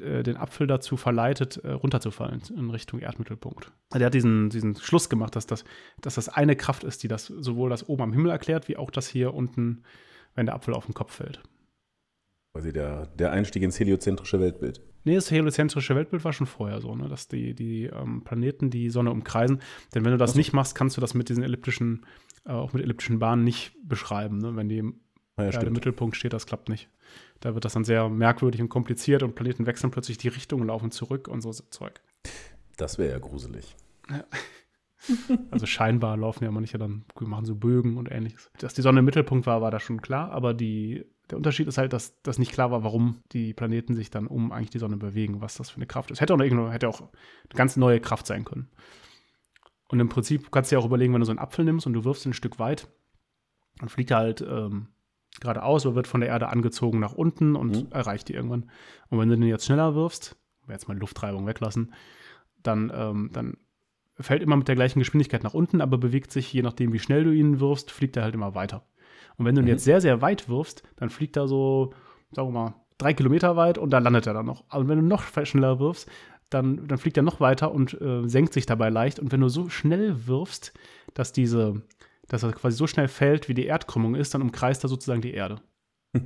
äh, 0.00 0.22
den 0.22 0.36
Apfel 0.36 0.66
dazu 0.66 0.96
verleitet, 0.96 1.56
äh, 1.58 1.72
runterzufallen 1.72 2.42
in 2.56 2.70
Richtung 2.70 3.00
Erdmittelpunkt. 3.00 3.72
Also 3.90 4.02
er 4.02 4.06
hat 4.06 4.14
diesen, 4.14 4.50
diesen 4.50 4.76
Schluss 4.76 5.08
gemacht, 5.08 5.34
dass 5.34 5.46
das, 5.46 5.64
dass 6.00 6.14
das 6.14 6.28
eine 6.28 6.54
Kraft 6.54 6.84
ist, 6.84 7.02
die 7.02 7.08
das 7.08 7.26
sowohl 7.26 7.70
das 7.70 7.88
oben 7.88 8.02
am 8.02 8.12
Himmel 8.12 8.30
erklärt, 8.30 8.68
wie 8.68 8.76
auch 8.76 8.90
das 8.90 9.08
hier 9.08 9.34
unten, 9.34 9.82
wenn 10.34 10.46
der 10.46 10.54
Apfel 10.54 10.74
auf 10.74 10.86
den 10.86 10.94
Kopf 10.94 11.14
fällt. 11.14 11.42
Quasi 12.56 12.72
der, 12.72 13.06
der 13.18 13.32
Einstieg 13.32 13.62
ins 13.62 13.78
heliozentrische 13.78 14.40
Weltbild. 14.40 14.80
Nee, 15.04 15.14
das 15.14 15.30
heliozentrische 15.30 15.94
Weltbild 15.94 16.24
war 16.24 16.32
schon 16.32 16.46
vorher 16.46 16.80
so, 16.80 16.94
ne? 16.96 17.06
dass 17.08 17.28
die, 17.28 17.54
die 17.54 17.84
ähm, 17.84 18.24
Planeten 18.24 18.70
die 18.70 18.88
Sonne 18.88 19.10
umkreisen. 19.10 19.60
Denn 19.94 20.04
wenn 20.06 20.12
du 20.12 20.16
das 20.16 20.30
Ach 20.30 20.34
so. 20.34 20.38
nicht 20.38 20.52
machst, 20.54 20.74
kannst 20.74 20.96
du 20.96 21.02
das 21.02 21.12
mit 21.12 21.28
diesen 21.28 21.42
elliptischen, 21.42 22.06
äh, 22.46 22.52
auch 22.52 22.72
mit 22.72 22.82
elliptischen 22.82 23.18
Bahnen 23.18 23.44
nicht 23.44 23.76
beschreiben. 23.84 24.38
Ne? 24.38 24.56
Wenn 24.56 24.70
die 24.70 24.82
Ah, 25.36 25.44
ja, 25.44 25.50
ja, 25.50 25.60
im. 25.60 25.74
Mittelpunkt 25.74 26.16
steht, 26.16 26.32
das 26.32 26.46
klappt 26.46 26.70
nicht. 26.70 26.88
Da 27.40 27.52
wird 27.52 27.66
das 27.66 27.74
dann 27.74 27.84
sehr 27.84 28.08
merkwürdig 28.08 28.62
und 28.62 28.70
kompliziert 28.70 29.22
und 29.22 29.34
Planeten 29.34 29.66
wechseln 29.66 29.90
plötzlich 29.90 30.16
die 30.16 30.28
Richtung, 30.28 30.64
laufen 30.64 30.90
zurück 30.90 31.28
und 31.28 31.42
so 31.42 31.52
Zeug. 31.52 32.00
Das 32.78 32.98
wäre 32.98 33.12
ja 33.12 33.18
gruselig. 33.18 33.76
Also 35.52 35.66
scheinbar 35.66 36.16
laufen 36.16 36.42
ja 36.42 36.50
manche 36.50 36.78
dann, 36.78 37.04
machen 37.20 37.44
so 37.44 37.54
Bögen 37.54 37.96
und 37.96 38.10
ähnliches. 38.10 38.50
Dass 38.58 38.74
die 38.74 38.82
Sonne 38.82 39.00
im 39.00 39.04
Mittelpunkt 39.04 39.46
war, 39.46 39.62
war 39.62 39.70
da 39.70 39.78
schon 39.78 40.02
klar, 40.02 40.32
aber 40.32 40.52
die, 40.52 41.04
der 41.30 41.38
Unterschied 41.38 41.66
ist 41.68 41.78
halt, 41.78 41.92
dass 41.92 42.20
das 42.22 42.38
nicht 42.38 42.52
klar 42.52 42.70
war, 42.70 42.84
warum 42.84 43.22
die 43.32 43.52
Planeten 43.52 43.94
sich 43.94 44.10
dann 44.10 44.26
um 44.26 44.52
eigentlich 44.52 44.70
die 44.70 44.78
Sonne 44.78 44.96
bewegen, 44.96 45.40
was 45.40 45.56
das 45.56 45.70
für 45.70 45.76
eine 45.76 45.86
Kraft 45.86 46.10
ist. 46.10 46.20
Hätte 46.20 46.34
auch, 46.34 46.38
irgendwo- 46.38 46.70
hätte 46.70 46.88
auch 46.88 47.00
eine 47.00 47.10
ganz 47.54 47.76
neue 47.76 48.00
Kraft 48.00 48.26
sein 48.26 48.44
können. 48.44 48.68
Und 49.88 50.00
im 50.00 50.08
Prinzip 50.08 50.50
kannst 50.50 50.70
du 50.70 50.76
dir 50.76 50.80
auch 50.80 50.86
überlegen, 50.86 51.12
wenn 51.12 51.20
du 51.20 51.26
so 51.26 51.32
einen 51.32 51.38
Apfel 51.38 51.64
nimmst 51.64 51.86
und 51.86 51.92
du 51.92 52.04
wirfst 52.04 52.26
ihn 52.26 52.30
ein 52.30 52.34
Stück 52.34 52.58
weit, 52.58 52.88
dann 53.78 53.88
fliegt 53.88 54.10
er 54.10 54.18
halt 54.18 54.40
ähm, 54.40 54.88
geradeaus 55.40 55.84
oder 55.86 55.96
wird 55.96 56.06
von 56.06 56.20
der 56.20 56.30
Erde 56.30 56.48
angezogen 56.48 56.98
nach 56.98 57.12
unten 57.12 57.56
und 57.56 57.84
Mhm. 57.84 57.92
erreicht 57.92 58.28
die 58.28 58.34
irgendwann. 58.34 58.70
Und 59.10 59.18
wenn 59.18 59.28
du 59.28 59.36
den 59.36 59.46
jetzt 59.48 59.66
schneller 59.66 59.94
wirfst, 59.94 60.36
jetzt 60.68 60.88
mal 60.88 60.96
Luftreibung 60.96 61.46
weglassen, 61.46 61.92
dann, 62.62 62.90
ähm, 62.94 63.30
dann 63.32 63.56
fällt 64.18 64.42
immer 64.42 64.56
mit 64.56 64.66
der 64.66 64.74
gleichen 64.76 64.98
Geschwindigkeit 64.98 65.44
nach 65.44 65.54
unten, 65.54 65.80
aber 65.80 65.98
bewegt 65.98 66.32
sich, 66.32 66.52
je 66.52 66.62
nachdem, 66.62 66.92
wie 66.92 66.98
schnell 66.98 67.22
du 67.24 67.32
ihn 67.32 67.60
wirfst, 67.60 67.90
fliegt 67.90 68.16
er 68.16 68.22
halt 68.24 68.34
immer 68.34 68.54
weiter. 68.54 68.86
Und 69.36 69.44
wenn 69.44 69.54
du 69.54 69.60
ihn 69.60 69.64
Mhm. 69.64 69.70
jetzt 69.70 69.84
sehr, 69.84 70.00
sehr 70.00 70.20
weit 70.22 70.48
wirfst, 70.48 70.82
dann 70.96 71.10
fliegt 71.10 71.36
er 71.36 71.48
so, 71.48 71.92
sagen 72.32 72.48
wir 72.48 72.52
mal, 72.52 72.74
drei 72.98 73.12
Kilometer 73.14 73.56
weit 73.56 73.78
und 73.78 73.90
da 73.90 73.98
landet 73.98 74.26
er 74.26 74.34
dann 74.34 74.46
noch. 74.46 74.64
Und 74.74 74.88
wenn 74.88 74.98
du 74.98 75.04
noch 75.04 75.22
schneller 75.44 75.78
wirfst, 75.78 76.08
dann, 76.50 76.86
dann 76.86 76.98
fliegt 76.98 77.16
er 77.16 77.22
noch 77.22 77.40
weiter 77.40 77.72
und 77.72 78.00
äh, 78.00 78.28
senkt 78.28 78.52
sich 78.52 78.66
dabei 78.66 78.88
leicht. 78.88 79.18
Und 79.18 79.32
wenn 79.32 79.40
du 79.40 79.48
so 79.48 79.68
schnell 79.68 80.26
wirfst, 80.26 80.72
dass 81.14 81.32
diese, 81.32 81.82
dass 82.28 82.42
er 82.44 82.52
quasi 82.52 82.76
so 82.76 82.86
schnell 82.86 83.08
fällt, 83.08 83.48
wie 83.48 83.54
die 83.54 83.66
Erdkrümmung 83.66 84.14
ist, 84.14 84.32
dann 84.34 84.42
umkreist 84.42 84.84
er 84.84 84.88
sozusagen 84.88 85.22
die 85.22 85.34
Erde. 85.34 85.56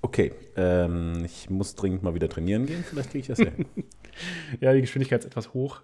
Okay, 0.00 0.32
ähm, 0.56 1.24
ich 1.24 1.50
muss 1.50 1.74
dringend 1.74 2.04
mal 2.04 2.14
wieder 2.14 2.28
trainieren 2.28 2.66
gehen. 2.66 2.84
Vielleicht 2.84 3.10
kriege 3.10 3.20
ich 3.22 3.26
das 3.26 3.38
hin. 3.40 3.66
Ja, 4.60 4.72
die 4.72 4.80
Geschwindigkeit 4.80 5.20
ist 5.20 5.26
etwas 5.26 5.54
hoch. 5.54 5.80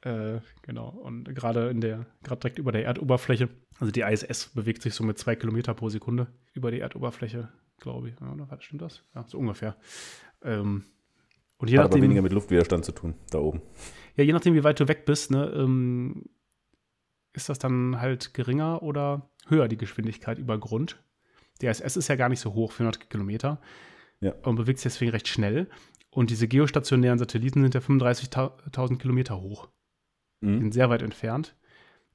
Äh, 0.00 0.38
genau. 0.62 0.88
Und 0.88 1.24
gerade 1.34 1.68
in 1.68 1.82
der, 1.82 2.06
gerade 2.22 2.40
direkt 2.40 2.58
über 2.58 2.72
der 2.72 2.86
Erdoberfläche, 2.86 3.50
also 3.80 3.90
die 3.90 4.02
ISS 4.02 4.50
bewegt 4.54 4.82
sich 4.82 4.94
so 4.94 5.02
mit 5.02 5.18
zwei 5.18 5.34
Kilometer 5.34 5.74
pro 5.74 5.88
Sekunde 5.88 6.28
über 6.52 6.70
die 6.70 6.80
Erdoberfläche, 6.80 7.48
glaube 7.78 8.10
ich. 8.10 8.20
Oder 8.20 8.46
stimmt 8.60 8.82
das? 8.82 9.02
Ja, 9.14 9.24
so 9.26 9.38
ungefähr. 9.38 9.76
Ähm, 10.42 10.84
und 11.58 11.68
je 11.68 11.76
Hat 11.78 11.86
aber 11.86 11.88
nachdem, 11.94 12.02
weniger 12.04 12.22
mit 12.22 12.32
Luftwiderstand 12.32 12.84
zu 12.84 12.92
tun, 12.92 13.14
da 13.30 13.38
oben. 13.38 13.60
ja, 14.16 14.24
je 14.24 14.32
nachdem, 14.32 14.54
wie 14.54 14.64
weit 14.64 14.78
du 14.80 14.86
weg 14.88 15.04
bist, 15.04 15.30
ne, 15.30 15.46
ähm, 15.54 16.26
ist 17.32 17.48
das 17.48 17.58
dann 17.58 18.00
halt 18.00 18.34
geringer 18.34 18.82
oder 18.82 19.30
höher 19.48 19.68
die 19.68 19.76
Geschwindigkeit 19.76 20.38
über 20.38 20.58
Grund. 20.58 21.02
Die 21.60 21.66
ISS 21.66 21.96
ist 21.96 22.08
ja 22.08 22.16
gar 22.16 22.28
nicht 22.28 22.40
so 22.40 22.54
hoch, 22.54 22.72
400 22.72 23.10
Kilometer. 23.10 23.60
Ja. 24.20 24.32
Und 24.42 24.56
bewegt 24.56 24.78
sich 24.78 24.92
deswegen 24.92 25.10
recht 25.12 25.28
schnell. 25.28 25.68
Und 26.10 26.30
diese 26.30 26.48
geostationären 26.48 27.18
Satelliten 27.18 27.62
sind 27.62 27.74
ja 27.74 27.80
35.000 27.80 28.98
Kilometer 28.98 29.40
hoch. 29.40 29.68
Die 30.42 30.46
Mhm. 30.48 30.58
sind 30.60 30.74
sehr 30.74 30.90
weit 30.90 31.02
entfernt. 31.02 31.54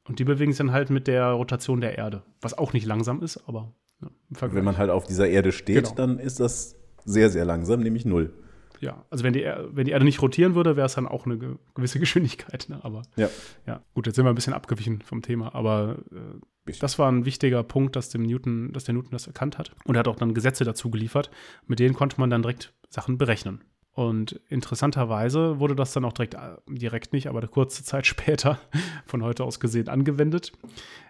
Und 0.08 0.20
die 0.20 0.24
bewegen 0.24 0.52
sich 0.52 0.58
dann 0.60 0.72
halt 0.72 0.90
mit 0.90 1.08
der 1.08 1.28
Rotation 1.32 1.82
der 1.82 1.98
Erde. 1.98 2.24
Was 2.42 2.58
auch 2.58 2.74
nicht 2.74 2.86
langsam 2.86 3.22
ist, 3.24 3.38
aber 3.48 3.74
ja. 4.02 4.10
Wenn 4.52 4.64
man 4.64 4.78
halt 4.78 4.90
auf 4.92 5.06
dieser 5.06 5.28
Erde 5.28 5.52
steht, 5.52 5.84
Genau. 5.86 5.96
dann 5.96 6.20
ist 6.20 6.40
das 6.40 6.76
sehr, 7.06 7.30
sehr 7.30 7.46
langsam, 7.46 7.80
nämlich 7.82 8.06
null. 8.06 8.34
ja, 8.82 9.04
also 9.10 9.24
wenn 9.24 9.34
die, 9.34 9.42
Er- 9.42 9.74
wenn 9.76 9.86
die 9.86 9.92
Erde 9.92 10.04
nicht 10.06 10.22
rotieren 10.22 10.54
würde, 10.54 10.76
wäre 10.76 10.86
es 10.86 10.96
dann 10.96 11.08
auch 11.08 11.26
eine 11.26 11.38
ge- 11.40 11.56
gewisse 11.74 12.00
Geschwindigkeit. 12.00 12.68
Ne? 12.70 12.80
Aber 12.84 13.04
Ja. 13.16 13.30
ja, 13.66 13.82
gut, 13.96 14.06
jetzt 14.06 14.16
sind 14.18 14.26
wir 14.26 14.30
ein 14.30 14.36
bisschen 14.36 14.54
abgewichen 14.54 15.02
vom 15.02 15.22
Thema. 15.22 15.56
Aber 15.56 15.98
äh, 16.12 16.72
das 16.80 17.00
war 17.00 17.12
ein 17.12 17.26
wichtiger 17.26 17.64
Punkt, 17.64 17.96
dass, 17.96 18.10
dem 18.10 18.24
Newton, 18.24 18.74
dass 18.74 18.84
der 18.84 18.94
Newton 18.96 19.12
das 19.12 19.28
erkannt 19.28 19.58
hat. 19.58 19.72
Und 19.86 19.96
er 19.96 20.00
hat 20.00 20.08
auch 20.08 20.18
dann 20.18 20.34
Gesetze 20.34 20.66
dazu 20.66 20.90
geliefert. 20.92 21.32
Mit 21.68 21.80
denen 21.80 21.96
konnte 21.96 22.20
man 22.20 22.30
dann 22.30 22.42
direkt 22.42 22.74
Sachen 22.90 23.18
berechnen. 23.18 23.64
Und 23.96 24.40
interessanterweise 24.50 25.60
wurde 25.60 25.76
das 25.76 25.94
dann 25.94 26.06
auch 26.06 26.14
direkt, 26.14 26.36
äh, 26.36 26.58
direkt 26.68 27.14
nicht, 27.14 27.28
aber 27.28 27.40
eine 27.40 27.48
kurze 27.48 27.84
Zeit 27.86 28.06
später 28.06 28.60
von 29.06 29.24
heute 29.24 29.44
aus 29.44 29.60
gesehen 29.60 29.90
angewendet. 29.90 30.52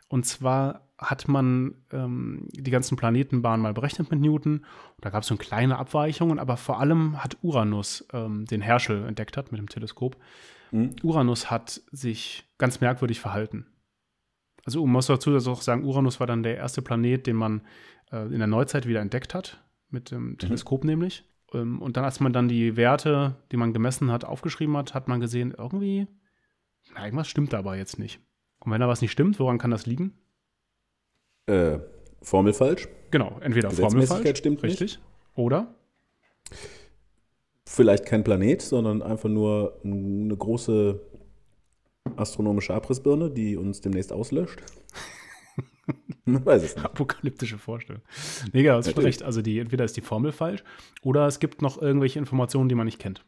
Und 0.07 0.25
zwar 0.25 0.87
hat 0.97 1.27
man 1.27 1.75
ähm, 1.91 2.47
die 2.53 2.71
ganzen 2.71 2.95
Planetenbahnen 2.95 3.61
mal 3.61 3.73
berechnet 3.73 4.11
mit 4.11 4.21
Newton. 4.21 4.65
Da 5.01 5.09
gab 5.09 5.23
es 5.23 5.27
so 5.27 5.35
kleine 5.35 5.77
Abweichungen, 5.77 6.39
aber 6.39 6.55
vor 6.55 6.79
allem 6.79 7.21
hat 7.21 7.37
Uranus, 7.41 8.07
ähm, 8.13 8.45
den 8.45 8.61
Herschel 8.61 9.05
entdeckt 9.05 9.35
hat 9.35 9.51
mit 9.51 9.59
dem 9.59 9.67
Teleskop, 9.67 10.15
Mhm. 10.71 10.95
Uranus 11.03 11.49
hat 11.49 11.81
sich 11.91 12.45
ganz 12.57 12.81
merkwürdig 12.81 13.19
verhalten. 13.19 13.65
Also 14.65 14.83
man 14.85 14.93
muss 14.93 15.07
dazu 15.07 15.35
auch 15.35 15.61
sagen, 15.61 15.83
Uranus 15.83 16.19
war 16.19 16.27
dann 16.27 16.43
der 16.43 16.57
erste 16.57 16.81
Planet, 16.81 17.27
den 17.27 17.35
man 17.35 17.61
äh, 18.11 18.25
in 18.25 18.39
der 18.39 18.47
Neuzeit 18.47 18.87
wieder 18.87 19.01
entdeckt 19.01 19.33
hat, 19.33 19.63
mit 19.89 20.11
dem 20.11 20.37
Teleskop 20.37 20.83
nämlich. 20.83 21.23
Ähm, 21.55 21.81
und 21.81 21.97
dann, 21.97 22.03
als 22.05 22.19
man 22.19 22.33
dann 22.33 22.47
die 22.47 22.75
Werte, 22.77 23.35
die 23.51 23.57
man 23.57 23.73
gemessen 23.73 24.11
hat, 24.11 24.25
aufgeschrieben 24.25 24.75
hat, 24.77 24.93
hat 24.93 25.07
man 25.07 25.19
gesehen, 25.19 25.53
irgendwie, 25.57 26.07
na, 26.93 27.05
irgendwas 27.05 27.27
stimmt 27.27 27.53
dabei 27.53 27.77
jetzt 27.77 27.99
nicht. 27.99 28.19
Und 28.59 28.71
wenn 28.71 28.81
da 28.81 28.87
was 28.87 29.01
nicht 29.01 29.11
stimmt, 29.11 29.39
woran 29.39 29.57
kann 29.57 29.71
das 29.71 29.85
liegen? 29.85 30.13
Äh, 31.47 31.79
Formel 32.21 32.53
falsch. 32.53 32.87
Genau, 33.11 33.39
entweder 33.41 33.71
Formel 33.71 34.07
falsch, 34.07 34.39
stimmt 34.39 34.63
nicht. 34.63 34.81
richtig, 34.81 34.99
oder 35.35 35.75
Vielleicht 37.67 38.05
kein 38.05 38.23
Planet, 38.23 38.61
sondern 38.61 39.01
einfach 39.01 39.29
nur 39.29 39.79
eine 39.83 40.35
große 40.35 40.99
astronomische 42.15 42.73
Abrissbirne, 42.73 43.31
die 43.31 43.57
uns 43.57 43.81
demnächst 43.81 44.13
auslöscht. 44.13 44.61
Man 46.25 46.45
weiß 46.45 46.63
es 46.63 46.75
nicht. 46.75 46.85
apokalyptische 46.85 47.57
Vorstellung. 47.57 48.01
Nee, 48.53 48.63
genau, 48.63 48.81
schon 48.81 48.91
Natürlich. 48.91 49.05
recht. 49.05 49.23
Also 49.23 49.41
die, 49.41 49.59
entweder 49.59 49.85
ist 49.85 49.95
die 49.97 50.01
Formel 50.01 50.31
falsch 50.31 50.63
oder 51.01 51.27
es 51.27 51.39
gibt 51.39 51.61
noch 51.61 51.81
irgendwelche 51.81 52.19
Informationen, 52.19 52.69
die 52.69 52.75
man 52.75 52.85
nicht 52.85 52.99
kennt. 52.99 53.23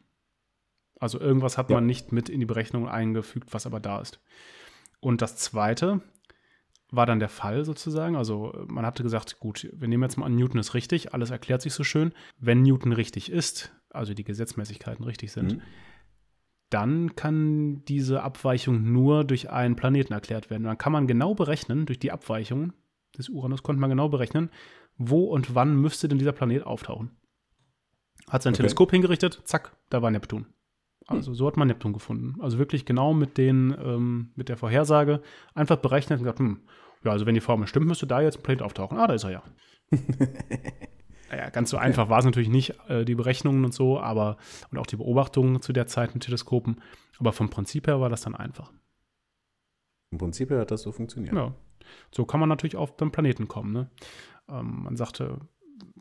Also 1.00 1.20
irgendwas 1.20 1.56
hat 1.58 1.70
Ja. 1.70 1.76
man 1.76 1.86
nicht 1.86 2.10
mit 2.12 2.28
in 2.28 2.40
die 2.40 2.46
Berechnung 2.46 2.88
eingefügt, 2.88 3.54
was 3.54 3.66
aber 3.66 3.78
da 3.80 4.00
ist. 4.00 4.20
Und 5.00 5.22
das 5.22 5.36
zweite 5.36 6.00
war 6.90 7.06
dann 7.06 7.20
der 7.20 7.28
Fall 7.28 7.64
sozusagen. 7.64 8.16
Also 8.16 8.52
man 8.66 8.84
hatte 8.84 9.02
gesagt, 9.04 9.38
gut, 9.38 9.68
wir 9.72 9.86
nehmen 9.86 10.02
jetzt 10.02 10.16
mal 10.16 10.26
an, 10.26 10.34
Newton 10.34 10.58
ist 10.58 10.74
richtig, 10.74 11.14
alles 11.14 11.30
erklärt 11.30 11.62
sich 11.62 11.74
so 11.74 11.84
schön. 11.84 12.12
Wenn 12.38 12.62
Newton 12.62 12.92
richtig 12.92 13.30
ist, 13.30 13.72
also 13.90 14.14
die 14.14 14.24
Gesetzmäßigkeiten 14.24 15.04
richtig 15.04 15.30
sind, 15.30 15.52
Mhm. 15.56 15.62
Dann 16.70 17.16
kann 17.16 17.84
diese 17.86 18.22
Abweichung 18.22 18.92
nur 18.92 19.24
durch 19.24 19.50
einen 19.50 19.76
Planeten 19.76 20.12
erklärt 20.12 20.50
werden. 20.50 20.64
Dann 20.64 20.78
kann 20.78 20.92
man 20.92 21.06
genau 21.06 21.34
berechnen, 21.34 21.86
durch 21.86 21.98
die 21.98 22.12
Abweichung 22.12 22.72
des 23.16 23.28
Uranus 23.28 23.62
konnte 23.62 23.80
man 23.80 23.90
genau 23.90 24.08
berechnen, 24.08 24.50
wo 24.96 25.24
und 25.24 25.54
wann 25.54 25.80
müsste 25.80 26.08
denn 26.08 26.18
dieser 26.18 26.32
Planet 26.32 26.64
auftauchen. 26.64 27.10
Hat 28.28 28.42
sein 28.42 28.52
Okay. 28.52 28.62
Teleskop 28.62 28.90
hingerichtet, 28.90 29.40
zack, 29.44 29.76
da 29.88 30.02
war 30.02 30.10
Neptun. 30.10 30.46
Also 31.06 31.32
so 31.32 31.46
hat 31.46 31.56
man 31.56 31.68
Neptun 31.68 31.94
gefunden. 31.94 32.38
Also 32.40 32.58
wirklich 32.58 32.84
genau 32.84 33.14
mit 33.14 33.38
den, 33.38 33.74
ähm, 33.82 34.32
mit 34.34 34.50
der 34.50 34.58
Vorhersage 34.58 35.22
einfach 35.54 35.76
berechnet 35.76 36.18
und 36.18 36.24
gesagt, 36.24 36.40
hm, 36.40 36.60
ja, 37.04 37.12
also 37.12 37.24
wenn 37.24 37.34
die 37.34 37.40
Formel 37.40 37.66
stimmt, 37.66 37.86
müsste 37.86 38.06
da 38.06 38.20
jetzt 38.20 38.38
ein 38.38 38.42
Planet 38.42 38.62
auftauchen. 38.62 38.98
Ah, 38.98 39.06
da 39.06 39.14
ist 39.14 39.24
er 39.24 39.30
ja. 39.30 39.42
naja, 41.30 41.50
ganz 41.50 41.70
so 41.70 41.76
einfach 41.76 42.08
war 42.08 42.18
es 42.18 42.24
natürlich 42.24 42.48
nicht, 42.48 42.74
äh, 42.88 43.04
die 43.04 43.14
Berechnungen 43.14 43.64
und 43.64 43.74
so, 43.74 44.00
aber 44.00 44.36
und 44.70 44.78
auch 44.78 44.86
die 44.86 44.96
Beobachtungen 44.96 45.60
zu 45.60 45.72
der 45.72 45.86
Zeit 45.86 46.14
mit 46.14 46.24
Teleskopen. 46.24 46.80
Aber 47.18 47.32
vom 47.32 47.50
Prinzip 47.50 47.86
her 47.86 48.00
war 48.00 48.08
das 48.08 48.22
dann 48.22 48.34
einfach. 48.34 48.72
Im 50.10 50.18
Prinzip 50.18 50.50
her 50.50 50.60
hat 50.60 50.70
das 50.70 50.82
so 50.82 50.92
funktioniert. 50.92 51.34
Ja. 51.34 51.54
So 52.10 52.24
kann 52.24 52.40
man 52.40 52.48
natürlich 52.48 52.76
auf 52.76 52.96
den 52.96 53.10
Planeten 53.10 53.48
kommen. 53.48 53.72
Ne? 53.72 53.90
Ähm, 54.48 54.84
man 54.84 54.96
sagte, 54.96 55.40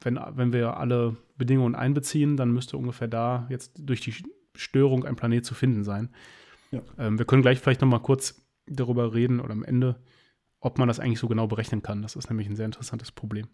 wenn, 0.02 0.20
wenn 0.32 0.54
wir 0.54 0.78
alle 0.78 1.18
Bedingungen 1.38 1.76
einbeziehen, 1.76 2.38
dann 2.38 2.52
müsste 2.52 2.78
ungefähr 2.78 3.08
da 3.08 3.48
jetzt 3.50 3.78
durch 3.78 4.02
die 4.02 4.14
Störung 4.56 5.06
ein 5.06 5.16
Planet 5.16 5.46
zu 5.46 5.54
finden 5.54 5.84
sein. 5.84 6.10
Ja. 6.72 6.82
Ähm, 6.98 7.18
wir 7.18 7.26
können 7.26 7.42
gleich 7.42 7.60
vielleicht 7.60 7.82
noch 7.82 7.88
mal 7.88 8.00
kurz 8.00 8.42
darüber 8.66 9.14
reden 9.14 9.40
oder 9.40 9.52
am 9.52 9.64
Ende, 9.64 9.96
ob 10.60 10.78
man 10.78 10.88
das 10.88 11.00
eigentlich 11.00 11.20
so 11.20 11.28
genau 11.28 11.48
berechnen 11.48 11.82
kann. 11.82 12.02
Das 12.02 12.16
ist 12.16 12.30
nämlich 12.30 12.48
ein 12.48 12.56
sehr 12.56 12.66
interessantes 12.66 13.12
Problem. 13.12 13.48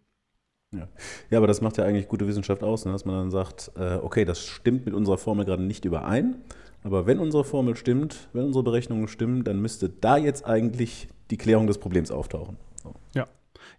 Ja, 1.29 1.37
aber 1.37 1.47
das 1.47 1.61
macht 1.61 1.77
ja 1.77 1.85
eigentlich 1.85 2.07
gute 2.07 2.27
Wissenschaft 2.27 2.63
aus, 2.63 2.85
ne? 2.85 2.91
dass 2.91 3.05
man 3.05 3.15
dann 3.15 3.31
sagt, 3.31 3.71
äh, 3.75 3.95
okay, 3.95 4.25
das 4.25 4.45
stimmt 4.45 4.85
mit 4.85 4.93
unserer 4.93 5.17
Formel 5.17 5.45
gerade 5.45 5.63
nicht 5.63 5.85
überein, 5.85 6.35
aber 6.83 7.05
wenn 7.05 7.19
unsere 7.19 7.43
Formel 7.43 7.75
stimmt, 7.75 8.29
wenn 8.33 8.45
unsere 8.45 8.63
Berechnungen 8.63 9.07
stimmen, 9.07 9.43
dann 9.43 9.61
müsste 9.61 9.89
da 9.89 10.17
jetzt 10.17 10.45
eigentlich 10.45 11.07
die 11.29 11.37
Klärung 11.37 11.67
des 11.67 11.77
Problems 11.77 12.11
auftauchen. 12.11 12.57
So. 12.83 12.93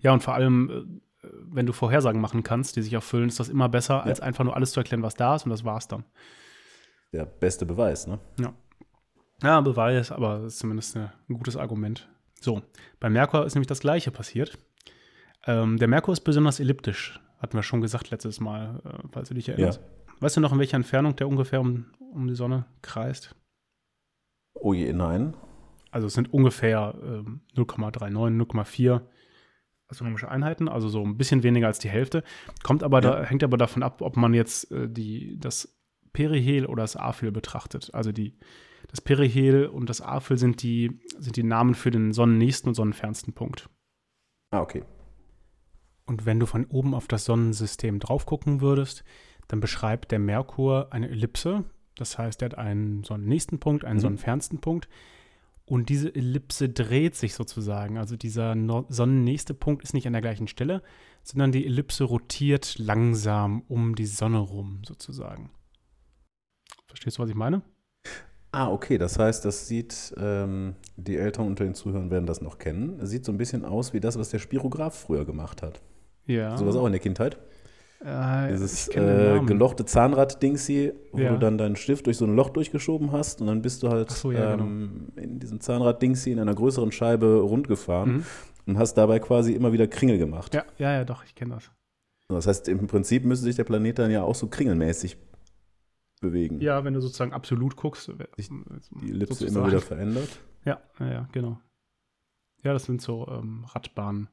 Ja, 0.00 0.12
und 0.12 0.22
vor 0.22 0.34
allem, 0.34 0.98
äh, 1.22 1.28
wenn 1.50 1.66
du 1.66 1.72
Vorhersagen 1.72 2.20
machen 2.20 2.42
kannst, 2.42 2.76
die 2.76 2.82
sich 2.82 2.92
erfüllen, 2.92 3.28
ist 3.28 3.40
das 3.40 3.48
immer 3.48 3.68
besser, 3.68 4.04
als 4.04 4.20
einfach 4.20 4.44
nur 4.44 4.54
alles 4.54 4.72
zu 4.72 4.80
erklären, 4.80 5.02
was 5.02 5.14
da 5.14 5.36
ist 5.36 5.44
und 5.44 5.50
das 5.50 5.64
war's 5.64 5.88
dann. 5.88 6.04
Der 7.12 7.24
beste 7.24 7.64
Beweis, 7.64 8.06
ne? 8.06 8.18
Ja, 9.42 9.60
Beweis, 9.60 10.12
aber 10.12 10.44
ist 10.44 10.58
zumindest 10.58 10.96
eine, 10.96 11.12
ein 11.28 11.34
gutes 11.34 11.56
Argument. 11.56 12.08
So, 12.40 12.62
bei 13.00 13.08
Merkur 13.08 13.46
ist 13.46 13.54
nämlich 13.54 13.66
das 13.66 13.80
Gleiche 13.80 14.10
passiert. 14.10 14.58
Ähm, 15.46 15.76
der 15.78 15.88
Merkur 15.88 16.12
ist 16.12 16.20
besonders 16.20 16.60
elliptisch 16.60 17.20
Hatten 17.44 17.58
wir 17.58 17.62
schon 17.62 17.82
gesagt 17.82 18.10
letztes 18.10 18.40
Mal, 18.40 18.80
äh, 18.86 19.06
falls 19.12 19.28
du 19.28 19.34
dich 19.34 19.50
erinnerst. 19.50 19.78
Ja. 19.78 20.14
Weißt 20.20 20.34
du 20.34 20.40
noch, 20.40 20.52
in 20.54 20.58
welcher 20.58 20.76
Entfernung 20.76 21.14
der 21.14 21.28
ungefähr 21.28 21.60
um, 21.60 21.84
um 21.98 22.26
die 22.26 22.34
Sonne 22.34 22.64
kreist? 22.80 23.36
Oh 24.54 24.72
je, 24.72 24.94
nein. 24.94 25.36
Also 25.90 26.06
es 26.06 26.14
sind 26.14 26.32
ungefähr 26.32 26.94
ähm, 27.02 27.42
0,39, 27.54 28.10
0,4 28.46 29.02
astronomische 29.88 30.30
Einheiten, 30.30 30.70
also 30.70 30.88
so 30.88 31.04
ein 31.04 31.18
bisschen 31.18 31.42
weniger 31.42 31.66
als 31.66 31.78
die 31.78 31.90
Hälfte. 31.90 32.24
Kommt 32.62 32.82
aber 32.82 33.02
ja. 33.02 33.10
da, 33.10 33.24
hängt 33.24 33.44
aber 33.44 33.58
davon 33.58 33.82
ab, 33.82 34.00
ob 34.00 34.16
man 34.16 34.32
jetzt 34.32 34.72
äh, 34.72 34.88
die, 34.88 35.38
das 35.38 35.78
Perihel 36.14 36.64
oder 36.64 36.82
das 36.82 36.96
Aphel 36.96 37.30
betrachtet. 37.30 37.90
Also 37.92 38.10
die, 38.10 38.38
das 38.88 39.02
Perihel 39.02 39.66
und 39.66 39.90
das 39.90 40.00
Aphel 40.00 40.38
sind 40.38 40.62
die, 40.62 40.98
sind 41.18 41.36
die 41.36 41.42
Namen 41.42 41.74
für 41.74 41.90
den 41.90 42.12
sonnennächsten 42.12 42.70
und 42.70 42.74
sonnenfernsten 42.74 43.34
Punkt. 43.34 43.68
Ah, 44.50 44.62
okay. 44.62 44.82
Und 46.06 46.26
wenn 46.26 46.38
du 46.38 46.46
von 46.46 46.66
oben 46.66 46.94
auf 46.94 47.08
das 47.08 47.24
Sonnensystem 47.24 47.98
drauf 47.98 48.26
gucken 48.26 48.60
würdest, 48.60 49.04
dann 49.48 49.60
beschreibt 49.60 50.10
der 50.10 50.18
Merkur 50.18 50.88
eine 50.90 51.08
Ellipse. 51.08 51.64
Das 51.96 52.18
heißt, 52.18 52.42
er 52.42 52.46
hat 52.46 52.58
einen 52.58 53.04
sonnennächsten 53.04 53.58
Punkt, 53.58 53.84
einen 53.84 53.96
mhm. 53.96 54.02
sonnenfernsten 54.02 54.60
Punkt. 54.60 54.88
Und 55.66 55.88
diese 55.88 56.14
Ellipse 56.14 56.68
dreht 56.68 57.14
sich 57.14 57.34
sozusagen. 57.34 57.96
Also 57.96 58.16
dieser 58.16 58.54
no 58.54 58.84
sonnennächste 58.90 59.54
Punkt 59.54 59.82
ist 59.82 59.94
nicht 59.94 60.06
an 60.06 60.12
der 60.12 60.20
gleichen 60.20 60.46
Stelle, 60.46 60.82
sondern 61.22 61.52
die 61.52 61.64
Ellipse 61.64 62.04
rotiert 62.04 62.78
langsam 62.78 63.62
um 63.68 63.94
die 63.94 64.04
Sonne 64.06 64.38
rum, 64.38 64.82
sozusagen. 64.86 65.50
Verstehst 66.86 67.16
du, 67.16 67.22
was 67.22 67.30
ich 67.30 67.36
meine? 67.36 67.62
Ah, 68.52 68.70
okay. 68.70 68.98
Das 68.98 69.18
heißt, 69.18 69.44
das 69.44 69.66
sieht, 69.66 70.14
ähm, 70.18 70.76
die 70.96 71.16
Eltern 71.16 71.46
unter 71.46 71.64
den 71.64 71.74
Zuhörern 71.74 72.10
werden 72.10 72.26
das 72.26 72.42
noch 72.42 72.58
kennen. 72.58 73.00
Es 73.00 73.08
sieht 73.08 73.24
so 73.24 73.32
ein 73.32 73.38
bisschen 73.38 73.64
aus 73.64 73.94
wie 73.94 74.00
das, 74.00 74.18
was 74.18 74.28
der 74.28 74.38
Spirograph 74.38 74.96
früher 74.96 75.24
gemacht 75.24 75.62
hat. 75.62 75.80
Ja. 76.26 76.56
Sowas 76.56 76.76
auch 76.76 76.86
in 76.86 76.92
der 76.92 77.00
Kindheit. 77.00 77.38
Äh, 78.04 78.48
Dieses 78.50 78.88
äh, 78.88 79.40
gelochte 79.46 79.86
Zahnrad-Dingsy, 79.86 80.92
wo 81.12 81.18
ja. 81.18 81.32
du 81.32 81.38
dann 81.38 81.56
deinen 81.56 81.76
Stift 81.76 82.06
durch 82.06 82.18
so 82.18 82.26
ein 82.26 82.36
Loch 82.36 82.50
durchgeschoben 82.50 83.12
hast 83.12 83.40
und 83.40 83.46
dann 83.46 83.62
bist 83.62 83.82
du 83.82 83.88
halt 83.88 84.10
so, 84.10 84.30
ja, 84.30 84.54
ähm, 84.54 85.08
genau. 85.14 85.26
in 85.26 85.38
diesem 85.40 85.60
Zahnrad-Dingsy 85.60 86.32
in 86.32 86.38
einer 86.38 86.54
größeren 86.54 86.92
Scheibe 86.92 87.40
rundgefahren 87.40 88.12
mhm. 88.12 88.24
und 88.66 88.78
hast 88.78 88.94
dabei 88.94 89.20
quasi 89.20 89.54
immer 89.54 89.72
wieder 89.72 89.86
Kringel 89.86 90.18
gemacht. 90.18 90.54
Ja, 90.54 90.64
ja, 90.76 90.92
ja, 90.92 91.04
doch, 91.04 91.24
ich 91.24 91.34
kenne 91.34 91.54
das. 91.54 91.70
Das 92.28 92.46
heißt, 92.46 92.68
im 92.68 92.86
Prinzip 92.86 93.24
müsste 93.24 93.44
sich 93.44 93.56
der 93.56 93.64
Planet 93.64 93.98
dann 93.98 94.10
ja 94.10 94.22
auch 94.22 94.34
so 94.34 94.48
kringelmäßig 94.48 95.16
bewegen. 96.20 96.60
Ja, 96.60 96.84
wenn 96.84 96.94
du 96.94 97.00
sozusagen 97.00 97.32
absolut 97.32 97.76
guckst. 97.76 98.10
Sich 98.36 98.48
die 98.48 99.10
Ellipse 99.10 99.46
immer 99.46 99.66
wieder 99.66 99.80
verändert. 99.80 100.28
Ja, 100.64 100.80
ja, 100.98 101.10
ja, 101.10 101.28
genau. 101.32 101.58
Ja, 102.62 102.72
das 102.72 102.84
sind 102.84 103.02
so 103.02 103.28
ähm, 103.28 103.64
Radbahnen. 103.68 104.28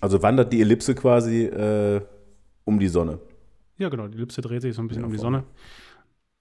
Also 0.00 0.22
wandert 0.22 0.52
die 0.52 0.60
Ellipse 0.60 0.94
quasi 0.94 1.44
äh, 1.44 2.00
um 2.64 2.78
die 2.78 2.88
Sonne. 2.88 3.20
Ja, 3.76 3.88
genau. 3.88 4.08
Die 4.08 4.16
Ellipse 4.16 4.40
dreht 4.40 4.62
sich 4.62 4.74
so 4.74 4.82
ein 4.82 4.88
bisschen 4.88 5.02
ja, 5.02 5.06
um 5.06 5.12
die 5.12 5.18
Sonne. 5.18 5.44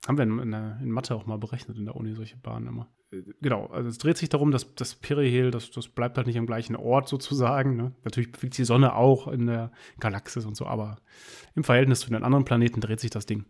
Haben 0.08 0.18
wir 0.18 0.24
in, 0.24 0.40
in, 0.40 0.54
in, 0.54 0.92
Mathe 0.92 1.14
auch 1.14 1.26
mal 1.26 1.38
berechnet 1.38 1.78
in 1.78 1.86
der 1.86 1.96
Uni, 1.96 2.14
solche 2.14 2.38
Bahnen 2.38 2.68
immer. 2.68 2.88
Äh, 3.12 3.24
genau, 3.42 3.66
also 3.68 3.90
es 3.90 3.98
dreht 3.98 4.18
sich 4.18 4.30
darum, 4.30 4.52
dass 4.52 4.74
das 4.76 4.96
Perihel, 4.96 5.52
das, 5.52 5.72
das 5.72 5.90
bleibt 5.90 6.18
halt 6.18 6.28
nicht 6.28 6.38
am 6.38 6.46
gleichen 6.46 6.76
Ort 6.76 7.10
sozusagen. 7.10 7.76
Ne? 7.76 7.94
Natürlich 8.06 8.32
bewegt 8.32 8.54
sich 8.54 8.64
die 8.64 8.68
Sonne 8.68 8.96
auch 8.96 9.28
in 9.28 9.48
der 9.48 9.72
Galaxis 10.00 10.46
und 10.46 10.56
so, 10.56 10.66
aber 10.66 10.98
im 11.56 11.64
Verhältnis 11.64 12.00
zu 12.00 12.10
den 12.10 12.24
anderen 12.24 12.46
Planeten 12.46 12.80
dreht 12.80 13.02
sich 13.02 13.12
das 13.12 13.26
Ding. 13.26 13.46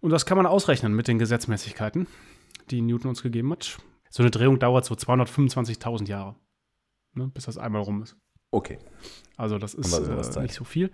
Und 0.00 0.10
das 0.10 0.26
kann 0.26 0.36
man 0.36 0.46
ausrechnen 0.46 0.94
mit 0.94 1.08
den 1.08 1.18
Gesetzmäßigkeiten, 1.18 2.06
die 2.70 2.80
Newton 2.80 3.10
uns 3.10 3.22
gegeben 3.22 3.52
hat. 3.52 3.78
So 4.08 4.22
eine 4.22 4.30
Drehung 4.30 4.58
dauert 4.58 4.84
so 4.84 4.94
225.000 4.94 6.08
Jahre, 6.08 6.36
ne, 7.14 7.28
bis 7.28 7.44
das 7.44 7.58
einmal 7.58 7.82
rum 7.82 8.02
ist. 8.02 8.16
Okay. 8.50 8.78
Also 9.36 9.58
das 9.58 9.74
ist 9.74 9.92
äh, 9.92 10.42
nicht 10.42 10.54
so 10.54 10.64
viel. 10.64 10.90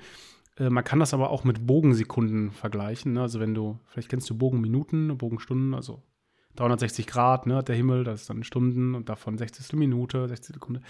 Äh, 0.59 0.71
man 0.71 0.85
kann 0.85 1.01
das 1.01 1.15
aber 1.15 1.31
auch 1.31 1.45
mit 1.45 1.67
Bogensekunden 1.67 2.53
vergleichen. 2.53 3.15
Ne? 3.15 3.23
Also 3.23 3.41
wenn 3.41 3.55
du, 3.55 3.79
vielleicht 3.87 4.09
kennst 4.09 4.29
du 4.31 4.37
Bogenminuten, 4.37 5.17
Bogenstunden, 5.17 5.75
also 5.75 6.03
360 6.57 7.07
Grad, 7.07 7.47
ne, 7.47 7.63
der 7.63 7.75
Himmel, 7.75 8.05
das 8.05 8.23
ist 8.23 8.31
dann 8.31 8.43
Stunden 8.43 8.95
und 8.95 9.09
davon 9.09 9.37
60. 9.37 9.75
Minute, 9.75 10.27
60 10.27 10.55
Sekunde. 10.55 10.81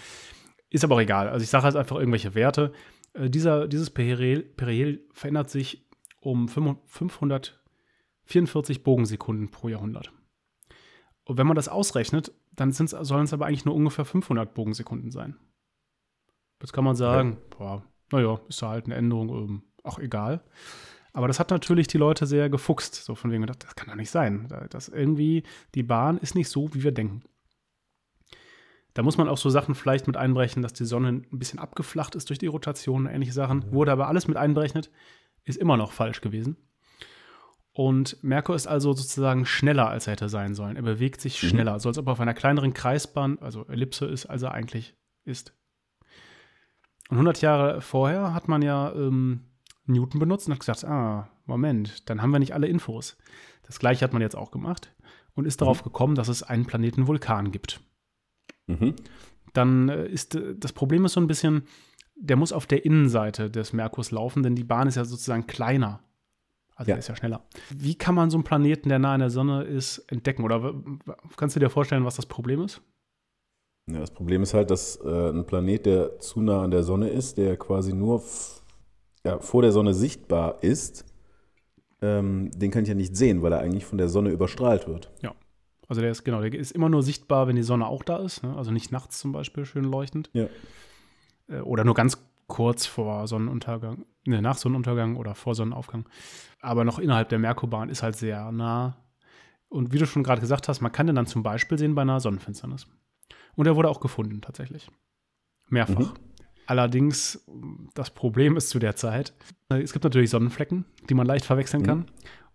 Ist 0.69 0.83
aber 0.83 0.95
auch 0.95 1.01
egal. 1.01 1.29
Also 1.29 1.43
ich 1.43 1.49
sage 1.49 1.65
jetzt 1.65 1.75
einfach 1.75 1.97
irgendwelche 1.97 2.35
Werte. 2.35 2.71
Äh, 3.13 3.29
dieser, 3.29 3.67
dieses 3.67 3.89
Perihel, 3.89 4.43
Perihel 4.43 5.05
verändert 5.11 5.49
sich 5.49 5.87
um 6.21 6.47
500 6.47 7.61
44 8.27 8.83
Bogensekunden 8.83 9.49
pro 9.49 9.69
Jahrhundert. 9.69 10.11
Und 11.23 11.37
wenn 11.37 11.47
man 11.47 11.55
das 11.55 11.69
ausrechnet, 11.69 12.33
dann 12.51 12.71
sollen 12.71 13.23
es 13.23 13.33
aber 13.33 13.45
eigentlich 13.45 13.65
nur 13.65 13.75
ungefähr 13.75 14.05
500 14.05 14.53
Bogensekunden 14.53 15.11
sein. 15.11 15.37
Jetzt 16.61 16.73
kann 16.73 16.83
man 16.83 16.95
sagen, 16.95 17.33
ja. 17.33 17.57
boah, 17.57 17.83
naja, 18.11 18.39
ist 18.47 18.61
da 18.61 18.69
halt 18.69 18.85
eine 18.85 18.95
Änderung, 18.95 19.29
ähm, 19.29 19.63
auch 19.83 19.99
egal. 19.99 20.43
Aber 21.13 21.27
das 21.27 21.39
hat 21.39 21.49
natürlich 21.49 21.87
die 21.87 21.97
Leute 21.97 22.27
sehr 22.27 22.49
gefuchst, 22.49 22.95
so 22.95 23.15
von 23.15 23.31
wegen 23.31 23.41
gedacht, 23.41 23.63
das 23.63 23.75
kann 23.75 23.89
doch 23.89 23.95
nicht 23.95 24.11
sein. 24.11 24.47
Das 24.69 24.87
irgendwie, 24.87 25.43
die 25.73 25.83
Bahn 25.83 26.17
ist 26.17 26.35
nicht 26.35 26.49
so, 26.49 26.73
wie 26.73 26.83
wir 26.83 26.91
denken. 26.91 27.23
Da 28.93 29.03
muss 29.03 29.17
man 29.17 29.27
auch 29.29 29.37
so 29.37 29.49
Sachen 29.49 29.75
vielleicht 29.75 30.07
mit 30.07 30.17
einbrechen, 30.17 30.63
dass 30.63 30.73
die 30.73 30.85
Sonne 30.85 31.09
ein 31.09 31.39
bisschen 31.39 31.59
abgeflacht 31.59 32.15
ist 32.15 32.29
durch 32.29 32.39
die 32.39 32.47
Rotation, 32.47 33.05
ähnliche 33.05 33.33
Sachen. 33.33 33.71
Wurde 33.71 33.91
aber 33.91 34.07
alles 34.07 34.27
mit 34.27 34.37
einberechnet, 34.37 34.91
ist 35.43 35.57
immer 35.57 35.77
noch 35.77 35.91
falsch 35.91 36.21
gewesen. 36.21 36.57
Und 37.71 38.23
Merkur 38.23 38.55
ist 38.55 38.65
also 38.65 38.93
sozusagen 38.93 39.45
schneller, 39.45 39.87
als 39.87 40.07
er 40.07 40.13
hätte 40.13 40.29
sein 40.29 40.55
sollen. 40.55 40.77
Er 40.77 40.81
bewegt 40.81 41.21
sich 41.21 41.41
mhm. 41.43 41.47
schneller, 41.47 41.79
so 41.79 41.89
als 41.89 41.99
ob 41.99 42.07
er 42.07 42.13
auf 42.13 42.19
einer 42.19 42.33
kleineren 42.33 42.73
Kreisbahn, 42.73 43.37
also 43.39 43.65
Ellipse 43.67 44.07
ist, 44.07 44.25
als 44.25 44.41
er 44.41 44.51
eigentlich 44.53 44.95
ist. 45.25 45.53
Und 47.09 47.17
100 47.17 47.41
Jahre 47.41 47.81
vorher 47.81 48.33
hat 48.33 48.47
man 48.47 48.61
ja 48.61 48.93
ähm, 48.93 49.41
Newton 49.85 50.19
benutzt 50.19 50.47
und 50.47 50.53
hat 50.53 50.59
gesagt, 50.59 50.85
ah, 50.85 51.29
Moment, 51.45 52.09
dann 52.09 52.21
haben 52.21 52.31
wir 52.31 52.39
nicht 52.39 52.53
alle 52.53 52.67
Infos. 52.67 53.17
Das 53.63 53.79
gleiche 53.79 54.03
hat 54.03 54.13
man 54.13 54.21
jetzt 54.21 54.35
auch 54.35 54.51
gemacht 54.51 54.93
und 55.33 55.45
ist 55.45 55.59
mhm. 55.59 55.65
darauf 55.65 55.83
gekommen, 55.83 56.15
dass 56.15 56.27
es 56.27 56.43
einen 56.43 56.65
Planeten 56.65 57.07
Vulkan 57.07 57.51
gibt. 57.51 57.79
Mhm. 58.67 58.95
Dann 59.53 59.89
äh, 59.89 60.07
ist 60.07 60.35
äh, 60.35 60.55
das 60.57 60.73
Problem 60.73 61.05
ist 61.05 61.13
so 61.13 61.21
ein 61.21 61.27
bisschen, 61.27 61.63
der 62.15 62.35
muss 62.35 62.51
auf 62.51 62.65
der 62.65 62.83
Innenseite 62.85 63.49
des 63.49 63.73
Merkurs 63.73 64.11
laufen, 64.11 64.43
denn 64.43 64.55
die 64.55 64.63
Bahn 64.63 64.87
ist 64.87 64.95
ja 64.95 65.05
sozusagen 65.05 65.47
kleiner 65.47 66.01
also 66.77 66.91
ja. 66.91 66.95
der 66.95 66.99
ist 66.99 67.07
ja 67.07 67.15
schneller. 67.15 67.43
Wie 67.71 67.95
kann 67.95 68.13
man 68.13 68.29
so 68.29 68.37
einen 68.37 68.43
Planeten, 68.43 68.89
der 68.89 68.99
nah 68.99 69.15
an 69.15 69.19
der 69.19 69.31
Sonne 69.31 69.63
ist, 69.63 69.97
entdecken? 70.09 70.43
Oder 70.43 70.75
kannst 71.35 71.55
du 71.55 71.59
dir 71.59 71.71
vorstellen, 71.71 72.05
was 72.05 72.15
das 72.15 72.27
Problem 72.27 72.61
ist? 72.61 72.81
Ja, 73.89 73.99
das 73.99 74.11
Problem 74.11 74.43
ist 74.43 74.53
halt, 74.53 74.69
dass 74.69 74.97
äh, 74.97 75.29
ein 75.29 75.45
Planet, 75.45 75.85
der 75.85 76.19
zu 76.19 76.41
nah 76.41 76.61
an 76.61 76.71
der 76.71 76.83
Sonne 76.83 77.09
ist, 77.09 77.37
der 77.37 77.55
quasi 77.55 77.93
nur 77.93 78.21
ja, 79.23 79.39
vor 79.39 79.61
der 79.61 79.71
Sonne 79.71 79.93
sichtbar 79.93 80.61
ist, 80.61 81.05
ähm, 82.01 82.51
den 82.53 82.69
kann 82.69 82.83
ich 82.83 82.89
ja 82.89 82.95
nicht 82.95 83.15
sehen, 83.15 83.41
weil 83.41 83.53
er 83.53 83.59
eigentlich 83.59 83.85
von 83.85 83.97
der 83.97 84.09
Sonne 84.09 84.29
überstrahlt 84.29 84.87
wird. 84.87 85.11
Ja. 85.21 85.33
Also 85.87 86.01
der 86.01 86.11
ist 86.11 86.25
genau, 86.25 86.41
der 86.41 86.53
ist 86.53 86.71
immer 86.71 86.89
nur 86.89 87.01
sichtbar, 87.01 87.47
wenn 87.47 87.55
die 87.55 87.63
Sonne 87.63 87.87
auch 87.87 88.03
da 88.03 88.17
ist. 88.17 88.43
Ne? 88.43 88.55
Also 88.55 88.71
nicht 88.71 88.91
nachts 88.91 89.19
zum 89.19 89.31
Beispiel 89.31 89.65
schön 89.65 89.85
leuchtend. 89.85 90.29
Ja. 90.33 90.47
Äh, 91.47 91.61
oder 91.61 91.85
nur 91.85 91.95
ganz 91.95 92.17
kurz 92.47 92.85
vor 92.85 93.27
Sonnenuntergang, 93.27 94.05
ne, 94.25 94.41
nach 94.41 94.57
Sonnenuntergang 94.57 95.15
oder 95.15 95.35
vor 95.35 95.55
Sonnenaufgang. 95.55 96.05
Aber 96.61 96.83
noch 96.83 96.99
innerhalb 96.99 97.29
der 97.29 97.39
Merkurbahn 97.39 97.89
ist 97.89 98.03
halt 98.03 98.15
sehr 98.15 98.51
nah. 98.51 98.97
Und 99.69 99.91
wie 99.91 99.97
du 99.97 100.05
schon 100.05 100.23
gerade 100.23 100.41
gesagt 100.41 100.67
hast, 100.67 100.81
man 100.81 100.91
kann 100.91 101.07
den 101.07 101.15
dann 101.15 101.27
zum 101.27 101.43
Beispiel 101.43 101.77
sehen 101.77 101.95
bei 101.95 102.03
einer 102.03 102.19
Sonnenfinsternis. 102.19 102.87
Und 103.57 103.65
er 103.65 103.75
wurde 103.75 103.89
auch 103.89 103.99
gefunden, 103.99 104.39
tatsächlich. 104.39 104.89
Mehrfach. 105.67 106.13
Mhm. 106.13 106.19
Allerdings, 106.67 107.43
das 107.95 108.11
Problem 108.11 108.55
ist 108.55 108.69
zu 108.69 108.79
der 108.79 108.95
Zeit, 108.95 109.33
es 109.69 109.93
gibt 109.93 110.03
natürlich 110.03 110.29
Sonnenflecken, 110.29 110.85
die 111.09 111.13
man 111.13 111.25
leicht 111.25 111.43
verwechseln 111.43 111.83
kann. 111.83 111.99
Mhm. 111.99 112.05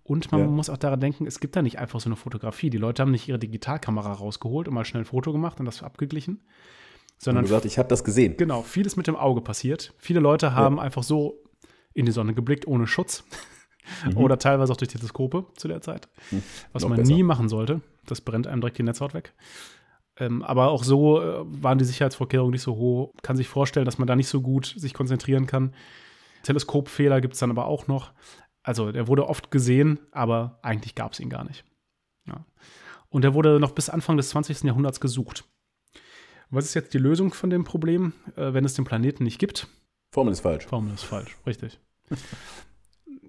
Und 0.05 0.33
man 0.33 0.41
ja. 0.41 0.47
muss 0.47 0.71
auch 0.71 0.77
daran 0.77 1.01
denken, 1.01 1.27
es 1.27 1.41
gibt 1.41 1.57
da 1.57 1.63
nicht 1.63 1.79
einfach 1.79 2.01
so 2.01 2.09
eine 2.09 2.17
Fotografie. 2.17 2.71
Die 2.71 2.79
Leute 2.79 3.03
haben 3.03 3.11
nicht 3.11 3.29
ihre 3.29 3.39
Digitalkamera 3.39 4.13
rausgeholt 4.13 4.69
und 4.69 4.75
mal 4.75 4.85
schnell 4.85 5.03
ein 5.03 5.07
Foto 5.07 5.33
gemacht 5.33 5.61
und 5.61 5.67
das 5.67 5.83
abgeglichen, 5.83 6.41
sondern 7.19 7.45
gesagt, 7.45 7.65
ich 7.65 7.79
habe 7.79 7.89
das 7.89 8.05
gesehen. 8.05 8.37
Genau, 8.37 8.63
vieles 8.63 8.97
mit 8.97 9.07
dem 9.07 9.17
Auge 9.17 9.41
passiert. 9.41 9.95
Viele 9.99 10.21
Leute 10.21 10.55
haben 10.55 10.77
ja. 10.77 10.83
einfach 10.83 11.03
so 11.03 11.43
in 11.95 12.05
die 12.07 12.13
Sonne 12.13 12.35
geblickt, 12.35 12.67
ohne 12.67 12.87
Schutz. 12.87 13.25
Mhm. 14.05 14.17
Oder 14.17 14.39
teilweise 14.39 14.73
auch 14.73 14.77
durch 14.77 14.91
Teleskope 14.91 15.47
zu 15.57 15.69
der 15.69 15.81
Zeit. 15.81 16.09
Mhm. 16.31 16.43
Was 16.73 16.83
Noch 16.83 16.91
man 16.91 16.99
besser. 16.99 17.15
nie 17.15 17.23
machen 17.23 17.49
sollte. 17.49 17.81
Das 18.07 18.21
brennt 18.21 18.47
einem 18.47 18.61
direkt 18.61 18.79
die 18.79 18.83
Netzhaut 18.83 19.15
weg. 19.15 19.33
Ähm, 20.19 20.43
aber 20.43 20.71
auch 20.71 20.85
so 20.85 21.21
äh, 21.23 21.45
waren 21.45 21.79
die 21.79 21.85
Sicherheitsvorkehrungen 21.85 22.53
nicht 22.53 22.63
so 22.63 22.77
hoch. 22.77 23.13
Kann 23.23 23.37
sich 23.37 23.49
vorstellen, 23.49 23.87
dass 23.87 23.99
man 23.99 24.07
da 24.07 24.17
nicht 24.17 24.29
so 24.29 24.41
gut 24.41 24.67
sich 24.77 24.95
konzentrieren 24.95 25.47
kann. 25.47 25.75
Teleskopfehler 26.43 27.21
gibt 27.21 27.35
es 27.35 27.41
dann 27.41 27.51
aber 27.51 27.67
auch 27.67 27.87
noch. 27.87 28.13
Also 28.63 28.93
der 28.93 29.09
wurde 29.09 29.29
oft 29.29 29.51
gesehen, 29.51 29.99
aber 30.13 30.59
eigentlich 30.63 30.95
gab 30.95 31.13
es 31.13 31.21
ihn 31.21 31.31
gar 31.31 31.45
nicht. 31.45 31.65
Ja. 32.27 32.45
Und 33.09 33.25
er 33.25 33.35
wurde 33.35 33.59
noch 33.59 33.73
bis 33.73 33.89
Anfang 33.91 34.17
des 34.17 34.31
20. 34.31 34.63
Jahrhunderts 34.65 35.01
gesucht. 35.01 35.45
Was 36.51 36.67
ist 36.67 36.75
jetzt 36.75 36.93
die 36.93 36.99
Lösung 36.99 37.33
von 37.33 37.51
dem 37.51 37.65
Problem, 37.65 38.13
äh, 38.37 38.53
wenn 38.53 38.65
es 38.65 38.75
den 38.75 38.85
Planeten 38.85 39.25
nicht 39.25 39.39
gibt? 39.39 39.69
Formel 40.13 40.33
ist 40.33 40.41
falsch. 40.41 40.67
Formel 40.67 40.93
ist 40.93 41.05
falsch, 41.05 41.37
richtig. 41.47 41.81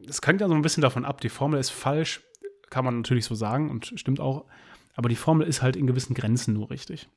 Es 0.08 0.19
hängt 0.26 0.41
ja 0.41 0.50
so 0.50 0.54
ein 0.54 0.62
bisschen 0.62 0.82
davon 0.82 1.06
ab, 1.06 1.22
die 1.22 1.30
Formel 1.30 1.60
ist 1.60 1.69
falsch, 1.69 2.22
kann 2.69 2.84
man 2.84 2.98
natürlich 2.98 3.26
so 3.26 3.36
sagen 3.36 3.69
und 3.69 3.93
stimmt 3.96 4.19
auch, 4.19 4.46
aber 4.93 5.10
die 5.10 5.15
Formel 5.15 5.47
ist 5.47 5.62
halt 5.62 5.75
in 5.75 5.88
gewissen 5.88 6.13
Grenzen 6.13 6.53
nur 6.53 6.69
richtig. 6.69 7.10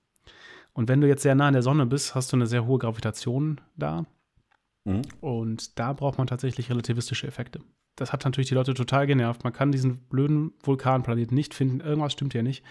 Und 0.73 0.89
wenn 0.89 1.01
du 1.01 1.09
jetzt 1.09 1.23
sehr 1.23 1.35
nah 1.35 1.49
an 1.49 1.55
der 1.55 1.63
Sonne 1.63 1.87
bist, 1.87 2.15
hast 2.15 2.33
du 2.33 2.37
eine 2.37 2.47
sehr 2.47 2.67
hohe 2.67 2.79
Gravitation 2.79 3.61
da. 3.77 4.05
Mhm. 4.85 5.03
Und 5.21 5.79
da 5.79 5.93
braucht 5.93 6.19
man 6.19 6.27
tatsächlich 6.27 6.71
relativistische 6.71 7.27
Effekte. 7.27 7.61
Das 7.97 8.13
hat 8.13 8.25
natürlich 8.25 8.49
die 8.49 8.55
Leute 8.55 8.75
total 8.75 9.07
genervt. 9.07 9.43
Man 9.43 9.55
kann 9.55 9.73
diesen 9.73 10.01
blöden 10.09 10.53
Vulkanplaneten 10.63 11.35
nicht 11.35 11.55
finden. 11.55 11.81
Irgendwas 11.81 12.13
stimmt 12.13 12.35
hier 12.35 12.43
nicht. 12.43 12.63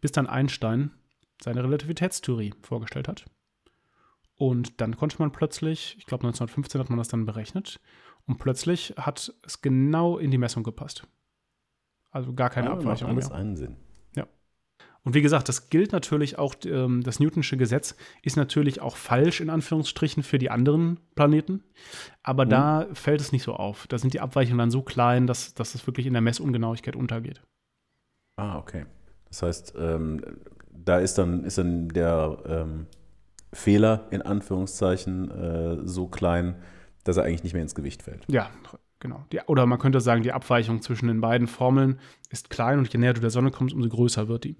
Bis 0.00 0.12
dann 0.12 0.28
Einstein 0.28 0.92
seine 1.42 1.64
Relativitätstheorie 1.64 2.54
vorgestellt 2.62 3.08
hat. 3.08 3.24
Und 4.36 4.80
dann 4.80 4.96
konnte 4.96 5.16
man 5.18 5.32
plötzlich, 5.32 5.96
ich 5.98 6.06
glaube 6.06 6.22
1915 6.28 6.80
hat 6.80 6.90
man 6.90 6.98
das 6.98 7.08
dann 7.08 7.26
berechnet, 7.26 7.80
und 8.26 8.38
plötzlich 8.38 8.94
hat 8.96 9.32
es 9.42 9.62
genau 9.62 10.18
in 10.18 10.30
die 10.30 10.38
Messung 10.38 10.62
gepasst. 10.62 11.08
Also 12.10 12.32
gar 12.34 12.50
keine 12.50 12.68
Ja, 12.68 12.74
macht 12.74 12.84
Abweichung 12.84 13.08
alles 13.08 13.28
mehr. 13.30 13.38
einen 13.38 13.56
Sinn. 13.56 13.76
Und 15.08 15.14
wie 15.14 15.22
gesagt, 15.22 15.48
das 15.48 15.70
gilt 15.70 15.92
natürlich 15.92 16.38
auch, 16.38 16.54
ähm, 16.66 17.02
das 17.02 17.18
Newtonsche 17.18 17.56
Gesetz 17.56 17.96
ist 18.20 18.36
natürlich 18.36 18.82
auch 18.82 18.98
falsch 18.98 19.40
in 19.40 19.48
Anführungsstrichen 19.48 20.22
für 20.22 20.38
die 20.38 20.50
anderen 20.50 21.00
Planeten. 21.14 21.64
Aber 22.22 22.44
Mhm. 22.44 22.50
da 22.50 22.86
fällt 22.92 23.22
es 23.22 23.32
nicht 23.32 23.42
so 23.42 23.54
auf. 23.54 23.86
Da 23.86 23.96
sind 23.96 24.12
die 24.12 24.20
Abweichungen 24.20 24.58
dann 24.58 24.70
so 24.70 24.82
klein, 24.82 25.26
dass, 25.26 25.54
dass 25.54 25.74
es 25.74 25.86
wirklich 25.86 26.04
in 26.04 26.12
der 26.12 26.20
Messungenauigkeit 26.20 26.94
untergeht. 26.94 27.40
Ah, 28.36 28.58
okay. 28.58 28.84
Das 29.30 29.40
heißt, 29.42 29.74
ähm, 29.78 30.20
da 30.70 30.98
ist 30.98 31.16
dann, 31.16 31.42
ist 31.44 31.56
dann 31.56 31.88
der 31.88 32.42
ähm, 32.46 32.86
Fehler 33.54 34.08
in 34.10 34.20
Anführungszeichen 34.20 35.30
äh, 35.30 35.78
so 35.86 36.08
klein, 36.08 36.56
dass 37.04 37.16
er 37.16 37.24
eigentlich 37.24 37.44
nicht 37.44 37.54
mehr 37.54 37.62
ins 37.62 37.74
Gewicht 37.74 38.02
fällt. 38.02 38.26
Ja, 38.30 38.50
genau. 39.00 39.24
Die, 39.32 39.40
oder 39.46 39.64
man 39.64 39.78
könnte 39.78 40.02
sagen, 40.02 40.22
die 40.22 40.32
Abweichung 40.32 40.82
zwischen 40.82 41.08
den 41.08 41.22
beiden 41.22 41.46
Formeln 41.46 41.98
ist 42.28 42.50
klein 42.50 42.78
und 42.78 42.92
je 42.92 43.00
näher 43.00 43.14
du 43.14 43.22
der 43.22 43.30
Sonne 43.30 43.50
kommst, 43.50 43.74
umso 43.74 43.88
größer 43.88 44.28
wird 44.28 44.44
die. 44.44 44.56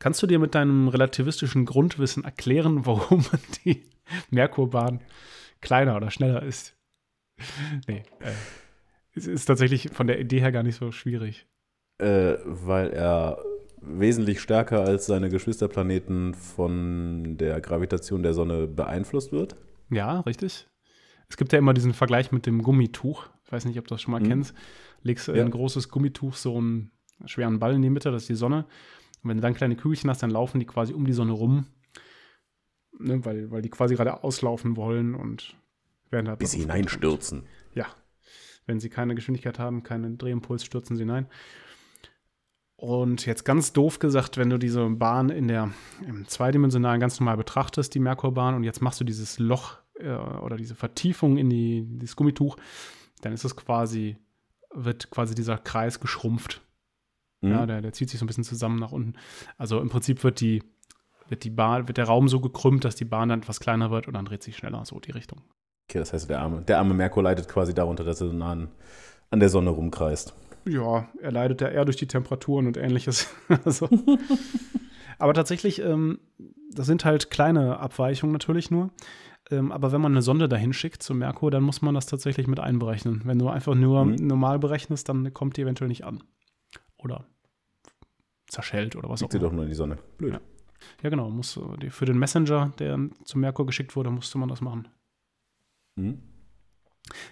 Kannst 0.00 0.20
du 0.22 0.26
dir 0.26 0.38
mit 0.40 0.54
deinem 0.56 0.88
relativistischen 0.88 1.64
Grundwissen 1.66 2.24
erklären, 2.24 2.84
warum 2.86 3.24
die 3.64 3.84
Merkurbahn 4.30 5.00
kleiner 5.60 5.94
oder 5.96 6.10
schneller 6.10 6.42
ist? 6.42 6.76
Nee, 7.86 8.02
äh, 8.20 8.32
es 9.14 9.26
ist 9.26 9.44
tatsächlich 9.46 9.90
von 9.92 10.06
der 10.08 10.18
Idee 10.18 10.40
her 10.40 10.50
gar 10.52 10.62
nicht 10.64 10.76
so 10.76 10.90
schwierig. 10.90 11.46
Äh, 11.98 12.34
weil 12.44 12.90
er 12.90 13.38
wesentlich 13.82 14.40
stärker 14.40 14.84
als 14.84 15.06
seine 15.06 15.28
Geschwisterplaneten 15.30 16.34
von 16.34 17.36
der 17.38 17.60
Gravitation 17.60 18.22
der 18.22 18.34
Sonne 18.34 18.66
beeinflusst 18.66 19.32
wird. 19.32 19.56
Ja, 19.90 20.20
richtig. 20.20 20.66
Es 21.28 21.36
gibt 21.36 21.52
ja 21.52 21.58
immer 21.58 21.72
diesen 21.74 21.94
Vergleich 21.94 22.32
mit 22.32 22.44
dem 22.46 22.62
Gummituch. 22.62 23.28
Ich 23.44 23.52
weiß 23.52 23.64
nicht, 23.64 23.78
ob 23.78 23.86
du 23.86 23.94
das 23.94 24.02
schon 24.02 24.12
mal 24.12 24.20
Mhm. 24.20 24.28
kennst. 24.28 24.54
Legst 25.02 25.28
du 25.28 25.32
Ja. 25.32 25.44
ein 25.44 25.50
großes 25.50 25.88
Gummituch 25.88 26.34
so 26.34 26.56
einen 26.58 26.90
schweren 27.26 27.58
Ball 27.58 27.74
in 27.74 27.82
die 27.82 27.90
Mitte, 27.90 28.10
das 28.10 28.22
ist 28.22 28.28
die 28.28 28.34
Sonne. 28.34 28.66
Und 29.22 29.30
wenn 29.30 29.36
du 29.36 29.42
dann 29.42 29.54
kleine 29.54 29.76
Kügelchen 29.76 30.10
hast, 30.10 30.22
dann 30.22 30.30
laufen 30.30 30.60
die 30.60 30.66
quasi 30.66 30.92
um 30.92 31.04
die 31.04 31.12
Sonne 31.12 31.32
rum. 31.32 31.66
Ne, 32.98 33.24
weil, 33.24 33.50
weil 33.50 33.62
die 33.62 33.70
quasi 33.70 33.94
gerade 33.94 34.22
auslaufen 34.22 34.76
wollen 34.76 35.14
und 35.14 35.56
werden 36.10 36.26
da 36.26 36.34
Bis 36.34 36.52
sie 36.52 36.60
hineinstürzen. 36.60 37.44
Ja. 37.74 37.86
Wenn 38.66 38.80
sie 38.80 38.90
keine 38.90 39.14
Geschwindigkeit 39.14 39.58
haben, 39.58 39.82
keinen 39.82 40.18
Drehimpuls, 40.18 40.64
stürzen 40.64 40.96
sie 40.96 41.02
hinein. 41.02 41.26
Und 42.76 43.26
jetzt 43.26 43.44
ganz 43.44 43.72
doof 43.74 43.98
gesagt, 43.98 44.38
wenn 44.38 44.48
du 44.48 44.58
diese 44.58 44.88
Bahn 44.88 45.28
in 45.28 45.48
der 45.48 45.70
im 46.06 46.26
zweidimensionalen 46.26 47.00
ganz 47.00 47.20
normal 47.20 47.36
betrachtest, 47.36 47.94
die 47.94 48.00
Merkurbahn, 48.00 48.54
und 48.54 48.64
jetzt 48.64 48.80
machst 48.80 49.00
du 49.00 49.04
dieses 49.04 49.38
Loch 49.38 49.78
äh, 49.98 50.10
oder 50.10 50.56
diese 50.56 50.74
Vertiefung 50.74 51.36
in 51.36 51.50
die, 51.50 51.84
dieses 51.86 52.16
Gummituch, 52.16 52.56
dann 53.20 53.34
ist 53.34 53.44
es 53.44 53.54
quasi, 53.54 54.16
wird 54.72 55.10
quasi 55.10 55.34
dieser 55.34 55.58
Kreis 55.58 56.00
geschrumpft. 56.00 56.62
Mhm. 57.40 57.50
Ja, 57.52 57.66
der, 57.66 57.80
der 57.82 57.92
zieht 57.92 58.10
sich 58.10 58.18
so 58.18 58.24
ein 58.24 58.28
bisschen 58.28 58.44
zusammen 58.44 58.78
nach 58.78 58.92
unten. 58.92 59.14
Also 59.58 59.80
im 59.80 59.88
Prinzip 59.88 60.22
wird 60.24 60.40
die, 60.40 60.62
wird 61.28 61.44
die 61.44 61.50
Bahn, 61.50 61.88
wird 61.88 61.98
der 61.98 62.06
Raum 62.06 62.28
so 62.28 62.40
gekrümmt, 62.40 62.84
dass 62.84 62.96
die 62.96 63.04
Bahn 63.04 63.28
dann 63.28 63.40
etwas 63.40 63.60
kleiner 63.60 63.90
wird 63.90 64.06
und 64.08 64.14
dann 64.14 64.24
dreht 64.24 64.42
sich 64.42 64.56
schneller 64.56 64.84
so 64.84 64.98
die 65.00 65.12
Richtung. 65.12 65.40
Okay, 65.88 65.98
das 65.98 66.12
heißt, 66.12 66.28
der 66.30 66.40
arme, 66.40 66.62
der 66.62 66.78
arme 66.78 66.94
Merkur 66.94 67.22
leidet 67.22 67.48
quasi 67.48 67.74
darunter, 67.74 68.04
dass 68.04 68.20
er 68.20 68.28
so 68.28 68.32
nah 68.32 68.52
an, 68.52 68.68
an 69.30 69.40
der 69.40 69.48
Sonne 69.48 69.70
rumkreist. 69.70 70.34
Ja, 70.68 71.08
er 71.20 71.32
leidet 71.32 71.60
ja 71.62 71.68
eher 71.68 71.84
durch 71.84 71.96
die 71.96 72.06
Temperaturen 72.06 72.66
und 72.66 72.76
ähnliches. 72.76 73.28
also. 73.64 73.88
Aber 75.18 75.34
tatsächlich, 75.34 75.82
ähm, 75.82 76.18
das 76.72 76.86
sind 76.86 77.04
halt 77.04 77.30
kleine 77.30 77.78
Abweichungen 77.78 78.32
natürlich 78.32 78.70
nur. 78.70 78.90
Ähm, 79.50 79.72
aber 79.72 79.90
wenn 79.92 80.00
man 80.00 80.12
eine 80.12 80.22
Sonde 80.22 80.48
dahin 80.48 80.72
schickt 80.72 81.02
zum 81.02 81.18
Merkur, 81.18 81.50
dann 81.50 81.62
muss 81.62 81.82
man 81.82 81.94
das 81.94 82.06
tatsächlich 82.06 82.46
mit 82.46 82.60
einberechnen. 82.60 83.22
Wenn 83.24 83.38
du 83.38 83.48
einfach 83.48 83.74
nur 83.74 84.04
Mhm. 84.04 84.14
normal 84.26 84.58
berechnest, 84.58 85.08
dann 85.08 85.34
kommt 85.34 85.56
die 85.56 85.62
eventuell 85.62 85.88
nicht 85.88 86.04
an. 86.04 86.22
Oder 87.02 87.26
zerschellt 88.46 88.96
oder 88.96 89.08
was 89.08 89.20
auch 89.20 89.24
Schickt 89.24 89.32
sie 89.32 89.38
immer. 89.38 89.48
doch 89.48 89.52
nur 89.52 89.64
in 89.64 89.70
die 89.70 89.76
Sonne. 89.76 89.98
Blöd. 90.18 90.34
Ja. 90.34 90.40
Ja, 91.02 91.10
genau. 91.10 91.28
Muss, 91.30 91.56
äh, 91.56 91.90
für 91.90 92.06
den 92.06 92.18
Messenger, 92.18 92.72
der 92.78 92.98
zum 93.24 93.40
Merkur 93.40 93.66
geschickt 93.66 93.96
wurde, 93.96 94.10
musste 94.10 94.38
man 94.38 94.48
das 94.48 94.60
machen. 94.60 94.88
Mhm. 95.96 96.22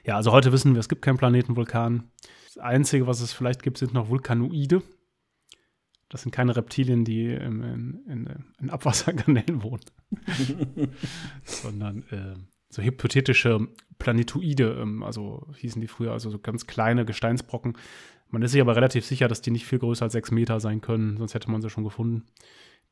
Ja, 0.05 0.17
also 0.17 0.33
heute 0.33 0.53
wissen 0.53 0.75
wir, 0.75 0.81
es 0.81 0.89
gibt 0.89 1.03
keinen 1.03 1.19
Planetenvulkan. 1.19 2.11
Das 2.47 2.59
Einzige, 2.59 3.07
was 3.07 3.21
es 3.21 3.33
vielleicht 3.33 3.63
gibt, 3.63 3.79
sind 3.79 3.95
noch 3.95 4.09
Vulkanoide. 4.09 4.83
Das 6.09 6.23
sind 6.23 6.33
keine 6.33 6.57
Reptilien, 6.57 7.05
die 7.05 7.27
in, 7.27 7.63
in, 8.07 8.45
in 8.59 8.71
Abwasserkanälen 8.71 9.63
wohnen, 9.63 9.85
sondern 11.45 12.03
äh, 12.11 12.35
so 12.71 12.83
hypothetische 12.83 13.69
Planetoide, 13.99 14.79
ähm, 14.81 15.03
also 15.03 15.47
hießen 15.57 15.81
die 15.81 15.89
früher, 15.89 16.13
also 16.13 16.31
so 16.31 16.39
ganz 16.39 16.67
kleine 16.67 17.05
Gesteinsbrocken. 17.05 17.77
Man 18.31 18.43
ist 18.43 18.53
sich 18.53 18.61
aber 18.61 18.77
relativ 18.77 19.05
sicher, 19.07 19.27
dass 19.29 19.41
die 19.41 19.51
nicht 19.51 19.67
viel 19.67 19.79
größer 19.79 20.05
als 20.05 20.13
sechs 20.13 20.31
Meter 20.31 20.61
sein 20.61 20.81
können, 20.81 21.17
sonst 21.17 21.35
hätte 21.35 21.51
man 21.51 21.63
sie 21.63 21.71
schon 21.71 21.85
gefunden, 21.85 22.27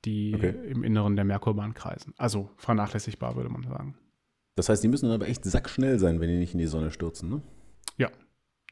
die 0.04 0.34
Okay. 0.34 0.54
im 0.68 0.82
Inneren 0.82 1.16
der 1.16 1.24
Merkurbahn 1.24 1.74
kreisen. 1.74 2.14
Also 2.16 2.50
vernachlässigbar, 2.56 3.36
würde 3.36 3.50
man 3.50 3.62
sagen. 3.64 3.96
Das 4.54 4.68
heißt, 4.70 4.82
die 4.82 4.88
müssen 4.88 5.10
aber 5.10 5.28
echt 5.28 5.44
sackschnell 5.44 5.98
sein, 5.98 6.20
wenn 6.20 6.28
die 6.30 6.38
nicht 6.38 6.54
in 6.54 6.58
die 6.58 6.66
Sonne 6.66 6.90
stürzen, 6.90 7.28
ne? 7.28 7.42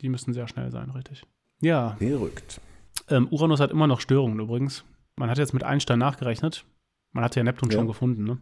Die 0.00 0.08
müssen 0.08 0.32
sehr 0.34 0.48
schnell 0.48 0.72
sein, 0.72 0.90
richtig. 0.90 1.22
Ja, 1.60 1.94
Verrückt. 1.98 2.60
Ähm, 3.08 3.28
Uranus 3.30 3.60
hat 3.60 3.70
immer 3.70 3.86
noch 3.86 4.00
Störungen 4.00 4.40
übrigens. 4.40 4.84
Man 5.16 5.30
hat 5.30 5.38
jetzt 5.38 5.54
mit 5.54 5.62
Einstein 5.62 6.00
nachgerechnet. 6.00 6.64
Man 7.12 7.22
hatte 7.22 7.38
ja 7.38 7.44
Neptun 7.44 7.70
Ja. 7.70 7.76
schon 7.78 7.86
gefunden. 7.86 8.24
Ne? 8.24 8.38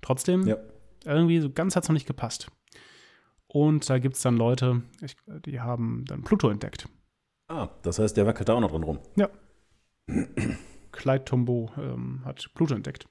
Trotzdem, 0.00 0.46
Ja. 0.46 0.56
irgendwie 1.04 1.38
so 1.40 1.50
ganz 1.50 1.76
hat 1.76 1.82
es 1.82 1.90
noch 1.90 1.94
nicht 1.94 2.06
gepasst. 2.06 2.50
Und 3.46 3.88
da 3.90 3.98
gibt 3.98 4.16
es 4.16 4.22
dann 4.22 4.38
Leute, 4.38 4.82
ich, 5.02 5.16
die 5.44 5.60
haben 5.60 6.06
dann 6.06 6.22
Pluto 6.22 6.48
entdeckt. 6.48 6.88
Ah, 7.48 7.68
das 7.82 7.98
heißt, 7.98 8.16
der 8.16 8.26
wackelt 8.26 8.48
da 8.48 8.54
auch 8.54 8.60
noch 8.60 8.70
drin 8.72 8.82
rum. 8.82 8.98
Clyde 10.92 11.24
Tombaugh 11.24 11.70
ähm, 11.78 12.22
hat 12.24 12.48
Pluto 12.54 12.74
entdeckt. 12.74 13.06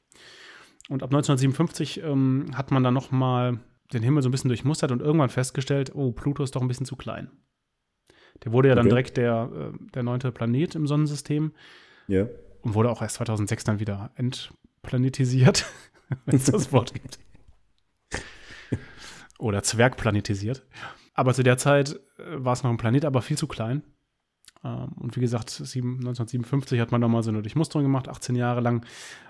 Und 0.90 1.04
ab 1.04 1.10
1957 1.10 2.02
ähm, 2.04 2.48
hat 2.56 2.72
man 2.72 2.84
dann 2.84 2.94
noch 2.94 3.12
mal 3.12 3.60
den 3.94 4.04
Himmel 4.04 4.24
so 4.24 4.30
ein 4.30 4.32
bisschen 4.32 4.50
durchmustert 4.50 4.92
und 4.92 5.02
irgendwann 5.02 5.30
festgestellt, 5.30 5.92
oh, 5.96 6.12
Pluto 6.12 6.44
ist 6.44 6.56
doch 6.56 6.62
ein 6.62 6.68
bisschen 6.68 6.86
zu 6.86 6.96
klein. 6.96 7.30
Der 8.44 8.52
wurde 8.52 8.70
ja 8.70 8.76
dann 8.76 8.86
Okay. 8.86 8.90
direkt 8.90 9.18
der, 9.18 9.50
äh, 9.74 9.78
der 9.94 10.04
neunte 10.04 10.32
Planet 10.32 10.76
im 10.76 10.88
Sonnensystem. 10.88 11.54
Ja. 12.08 12.28
und 12.62 12.74
wurde 12.76 12.90
auch 12.92 13.02
erst 13.02 13.16
2006 13.16 13.64
dann 13.64 13.80
wieder 13.80 14.12
entplanetisiert, 14.16 15.66
wenn 16.26 16.36
es 16.36 16.46
das 16.46 16.72
Wort 16.72 16.94
gibt. 16.94 17.20
Oder 19.40 19.64
zwergplanetisiert. 19.64 20.64
Aber 21.14 21.34
zu 21.34 21.44
der 21.44 21.58
Zeit 21.58 22.00
äh, 22.18 22.24
war 22.44 22.54
es 22.54 22.64
noch 22.64 22.72
ein 22.72 22.78
Planet, 22.78 23.06
aber 23.06 23.22
viel 23.22 23.38
zu 23.38 23.48
klein. 23.48 23.84
Ähm, 24.66 24.88
Und 24.98 25.16
wie 25.16 25.20
gesagt, 25.22 25.50
sieben- 25.52 25.98
1957 26.00 26.80
hat 26.80 26.92
man 26.92 27.00
da 27.02 27.08
mal 27.08 27.22
so 27.24 27.30
eine 27.30 27.42
Durchmusterung 27.44 27.84
gemacht, 27.84 28.08
18 28.10 28.36
Jahre 28.36 28.62
lang, 28.62 28.84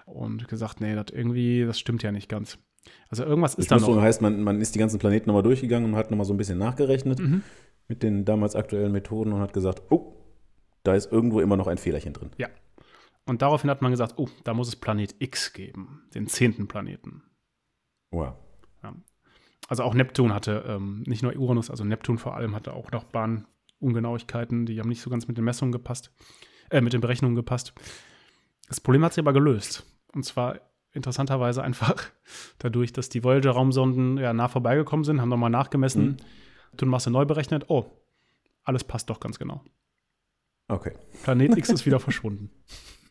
und 0.06 0.48
gesagt, 0.48 0.80
nee, 0.82 0.96
das 0.96 1.08
irgendwie, 1.12 1.66
das 1.66 1.78
stimmt 1.80 2.02
ja 2.04 2.12
nicht 2.12 2.30
ganz. 2.30 2.58
Also 3.10 3.24
irgendwas 3.26 3.56
ist 3.56 3.70
da 3.72 3.78
noch. 3.80 4.00
heißt, 4.02 4.22
man, 4.22 4.42
man 4.44 4.62
ist 4.62 4.76
die 4.76 4.80
ganzen 4.80 5.00
Planeten 5.00 5.28
nochmal 5.28 5.44
durchgegangen 5.44 5.92
und 5.92 5.98
hat 5.98 6.10
nochmal 6.12 6.26
so 6.26 6.34
ein 6.34 6.38
bisschen 6.38 6.58
nachgerechnet 6.60 7.20
Mhm. 7.20 7.42
mit 7.88 8.02
den 8.04 8.24
damals 8.26 8.56
aktuellen 8.56 8.92
Methoden 8.92 9.34
und 9.34 9.42
hat 9.42 9.54
gesagt, 9.54 9.82
oh, 9.90 10.14
da 10.84 10.94
ist 10.96 11.12
irgendwo 11.12 11.40
immer 11.42 11.58
noch 11.58 11.68
ein 11.68 11.78
Fehlerchen 11.80 12.14
drin. 12.14 12.30
Und 13.28 13.42
daraufhin 13.42 13.72
hat 13.72 13.82
man 13.82 13.90
gesagt, 13.90 14.14
oh, 14.18 14.30
da 14.44 14.54
muss 14.54 14.68
es 14.68 14.76
Planet 14.76 15.16
X 15.18 15.52
geben, 15.54 16.04
den 16.14 16.28
zehnten 16.28 16.68
Planeten. 16.68 17.24
Wow. 18.12 18.36
Also 19.68 19.82
auch 19.82 19.96
Neptun 19.96 20.32
hatte, 20.32 20.64
ähm, 20.68 21.02
nicht 21.08 21.24
nur 21.24 21.36
Uranus, 21.36 21.72
also 21.72 21.84
Neptun 21.84 22.20
vor 22.20 22.36
allem 22.38 22.54
hatte 22.54 22.74
auch 22.74 22.92
noch 22.92 23.04
Bahnungenauigkeiten, 23.80 24.66
die 24.66 24.80
haben 24.80 24.90
nicht 24.90 25.02
so 25.02 25.10
ganz 25.10 25.28
mit 25.28 25.38
den 25.38 25.44
Messungen 25.46 25.72
gepasst, 25.72 26.12
äh, 26.70 26.82
mit 26.82 26.94
den 26.94 27.02
Berechnungen 27.02 27.36
gepasst. 27.36 27.74
Das 28.68 28.80
Problem 28.82 29.04
hat 29.04 29.14
sich 29.14 29.22
aber 29.22 29.34
gelöst. 29.34 29.86
Und 30.14 30.24
zwar 30.24 30.60
interessanterweise 30.94 31.64
einfach 31.64 31.96
dadurch, 32.60 32.94
dass 32.94 33.10
die 33.10 33.24
Voyager-Raumsonden 33.24 34.18
ja 34.18 34.34
nah 34.34 34.48
vorbeigekommen 34.48 35.04
sind, 35.04 35.22
haben 35.22 35.30
nochmal 35.30 35.50
nachgemessen, 35.50 36.06
Mhm. 36.06 36.18
Neptunmasse 36.72 37.10
neu 37.10 37.24
berechnet. 37.26 37.66
Oh, 37.70 37.86
alles 38.64 38.84
passt 38.84 39.10
doch 39.10 39.22
ganz 39.22 39.40
genau. 39.40 39.64
Okay. 40.68 40.92
Planet 41.24 41.58
X 41.58 41.70
ist 41.74 41.86
wieder 41.86 42.00
verschwunden. 42.02 42.50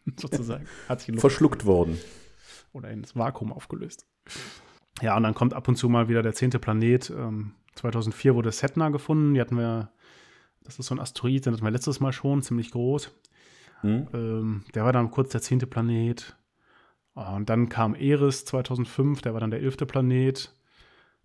Sozusagen. 0.20 0.66
Hat 0.86 1.00
sich 1.00 1.18
Verschluckt 1.18 1.64
worden. 1.64 1.98
oder 2.72 2.90
ins 2.90 3.16
Vakuum 3.16 3.52
aufgelöst. 3.52 4.06
Ja, 5.00 5.16
und 5.16 5.22
dann 5.22 5.32
kommt 5.34 5.54
ab 5.54 5.66
und 5.68 5.76
zu 5.76 5.88
mal 5.88 6.08
wieder 6.08 6.22
der 6.22 6.34
zehnte 6.34 6.58
Planet. 6.58 7.08
Ähm, 7.08 7.54
2004 7.76 8.34
wurde 8.34 8.52
Setna 8.52 8.90
gefunden. 8.90 9.32
Die 9.34 9.40
hatten 9.40 9.56
wir, 9.56 9.92
das 10.64 10.78
ist 10.78 10.86
so 10.86 10.94
ein 10.94 11.00
Asteroid, 11.00 11.46
den 11.46 11.52
hatten 11.52 11.64
wir 11.64 11.70
letztes 11.70 12.00
Mal 12.00 12.12
schon, 12.12 12.42
ziemlich 12.42 12.70
groß. 12.72 13.10
Hm? 13.80 14.08
Ähm, 14.12 14.64
der 14.74 14.84
war 14.84 14.92
dann 14.92 15.10
kurz 15.10 15.32
der 15.32 15.42
zehnte 15.42 15.66
Planet. 15.66 16.36
Ah, 17.14 17.36
Und 17.36 17.48
dann 17.48 17.68
kam 17.68 17.94
Eris 17.94 18.44
2005, 18.44 19.22
der 19.22 19.34
war 19.34 19.40
dann 19.40 19.50
der 19.50 19.60
elfte 19.60 19.86
Planet. 19.86 20.52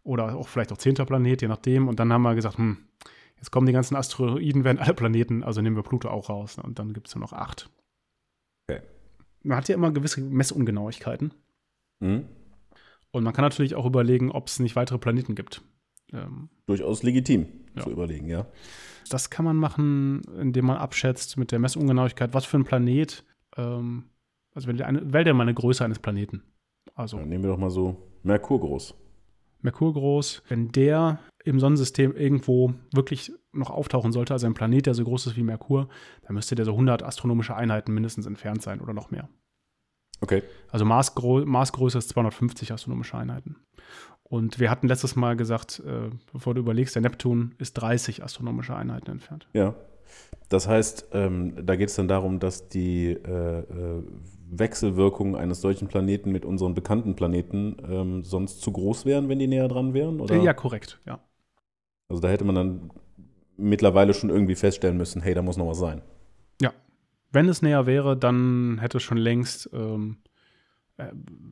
oder 0.04 0.36
auch 0.36 0.47
vielleicht 0.47 0.71
auch 0.71 0.78
zehnter 0.78 1.06
Planet, 1.06 1.41
je 1.41 1.47
nachdem. 1.47 1.88
Und 1.88 1.99
dann 1.99 2.12
haben 2.13 2.21
wir 2.21 2.36
gesagt, 2.36 2.58
hm, 2.58 2.78
jetzt 3.38 3.52
kommen 3.52 3.67
die 3.67 3.73
ganzen 3.73 3.95
Asteroiden, 3.95 4.63
werden 4.63 4.80
alle 4.80 4.93
Planeten, 4.93 5.43
also 5.43 5.62
nehmen 5.62 5.75
wir 5.75 5.84
Pluto 5.84 6.10
auch 6.10 6.30
raus. 6.30 6.58
Und 6.58 6.80
dann 6.80 6.93
gibt 6.93 7.08
es 7.08 7.15
nur 7.15 7.21
noch 7.21 7.34
acht. 7.34 7.69
Okay. 8.67 8.82
Man 9.43 9.58
hat 9.58 9.67
ja 9.69 9.75
immer 9.75 9.91
gewisse 9.91 10.21
Messungenauigkeiten. 10.21 11.34
Mhm. 11.99 12.25
Und 13.12 13.23
man 13.23 13.34
kann 13.34 13.43
natürlich 13.43 13.75
auch 13.75 13.86
überlegen, 13.86 14.32
ob 14.32 14.47
es 14.47 14.60
nicht 14.60 14.75
weitere 14.75 14.97
Planeten 14.99 15.36
gibt. 15.36 15.62
Ähm, 16.13 16.50
Durchaus 16.65 17.04
legitim 17.04 17.45
Ja. 17.76 17.84
zu 17.84 17.91
überlegen, 17.91 18.28
ja. 18.28 18.45
das 19.10 19.30
kann 19.30 19.45
man 19.45 19.56
machen, 19.58 20.22
indem 20.39 20.65
man 20.65 20.78
abschätzt 20.78 21.38
mit 21.38 21.52
der 21.52 21.60
Messungenauigkeit, 21.60 22.34
was 22.34 22.45
für 22.45 22.58
ein 22.58 22.63
Planet, 22.65 23.24
ähm, 23.58 24.06
also 24.54 24.67
wenn 24.67 24.78
der 24.78 24.88
eine, 24.88 25.13
wähl 25.13 25.24
dir 25.24 25.34
mal 25.34 25.43
eine 25.43 25.54
Größe 25.54 25.84
eines 25.86 26.00
Planeten. 26.00 26.43
Also 26.95 27.17
Dann 27.17 27.30
nehmen 27.30 27.43
wir 27.43 27.52
doch 27.52 27.58
mal 27.58 27.69
so 27.69 27.95
Merkur 28.24 28.60
groß. 28.60 28.95
Merkur 29.62 29.93
groß, 29.93 30.43
wenn 30.50 30.72
der 30.72 31.19
im 31.43 31.60
Sonnensystem 31.60 32.15
irgendwo 32.15 32.74
wirklich 32.93 33.32
noch 33.52 33.69
auftauchen 33.69 34.12
sollte, 34.12 34.34
also 34.34 34.48
ein 34.48 34.54
Planet, 34.54 34.86
der 34.88 34.93
so 34.93 35.04
groß 35.04 35.28
ist 35.28 35.38
wie 35.38 35.43
Merkur, 35.43 35.89
dann 36.24 36.36
müsste 36.36 36.56
der 36.56 36.65
so 36.65 36.72
100 36.72 37.04
astronomische 37.04 37.56
Einheiten 37.56 37.93
mindestens 37.93 38.26
entfernt 38.26 38.62
sein 38.62 38.82
oder 38.82 38.93
noch 38.93 39.12
mehr. 39.12 39.30
Okay. 40.22 40.43
Also 40.69 40.86
Marsgrö 40.86 41.45
Marsgröße 41.45 41.98
ist 41.98 42.10
250 42.10 42.72
astronomische 42.74 43.17
Einheiten. 43.17 43.56
Und 44.29 44.59
wir 44.59 44.69
hatten 44.69 44.87
letztes 44.87 45.15
Mal 45.15 45.35
gesagt, 45.35 45.81
äh, 45.85 46.09
bevor 46.31 46.53
du 46.53 46.61
überlegst, 46.61 46.95
der 46.95 47.01
Neptun 47.01 47.55
ist 47.57 47.73
30 47.73 48.23
astronomische 48.23 48.75
Einheiten 48.75 49.11
entfernt. 49.11 49.47
Ja. 49.53 49.75
Das 50.47 50.67
heißt, 50.67 51.09
ähm, 51.13 51.65
da 51.65 51.75
geht 51.75 51.89
es 51.89 51.95
dann 51.95 52.07
darum, 52.07 52.39
dass 52.39 52.69
die 52.69 53.09
äh, 53.11 53.59
äh, 53.59 54.03
Wechselwirkungen 54.49 55.35
eines 55.35 55.61
solchen 55.61 55.87
Planeten 55.87 56.31
mit 56.31 56.45
unseren 56.45 56.73
bekannten 56.73 57.15
Planeten 57.15 57.77
ähm, 57.87 58.23
sonst 58.23 58.61
zu 58.61 58.71
groß 58.71 59.05
wären, 59.05 59.29
wenn 59.29 59.39
die 59.39 59.47
näher 59.47 59.67
dran 59.67 59.93
wären? 59.93 60.19
Oder? 60.19 60.35
Äh, 60.35 60.43
ja, 60.43 60.53
korrekt, 60.53 60.99
ja. 61.05 61.19
Also 62.07 62.21
da 62.21 62.29
hätte 62.29 62.45
man 62.45 62.55
dann 62.55 62.91
mittlerweile 63.57 64.13
schon 64.13 64.29
irgendwie 64.29 64.55
feststellen 64.55 64.97
müssen, 64.97 65.21
hey, 65.21 65.33
da 65.33 65.41
muss 65.41 65.57
noch 65.57 65.67
was 65.67 65.77
sein. 65.79 66.01
Wenn 67.31 67.47
es 67.47 67.61
näher 67.61 67.85
wäre, 67.85 68.17
dann 68.17 68.79
hätte 68.79 68.99
schon 68.99 69.17
längst, 69.17 69.69
ähm, 69.73 70.17
äh, 70.25 70.28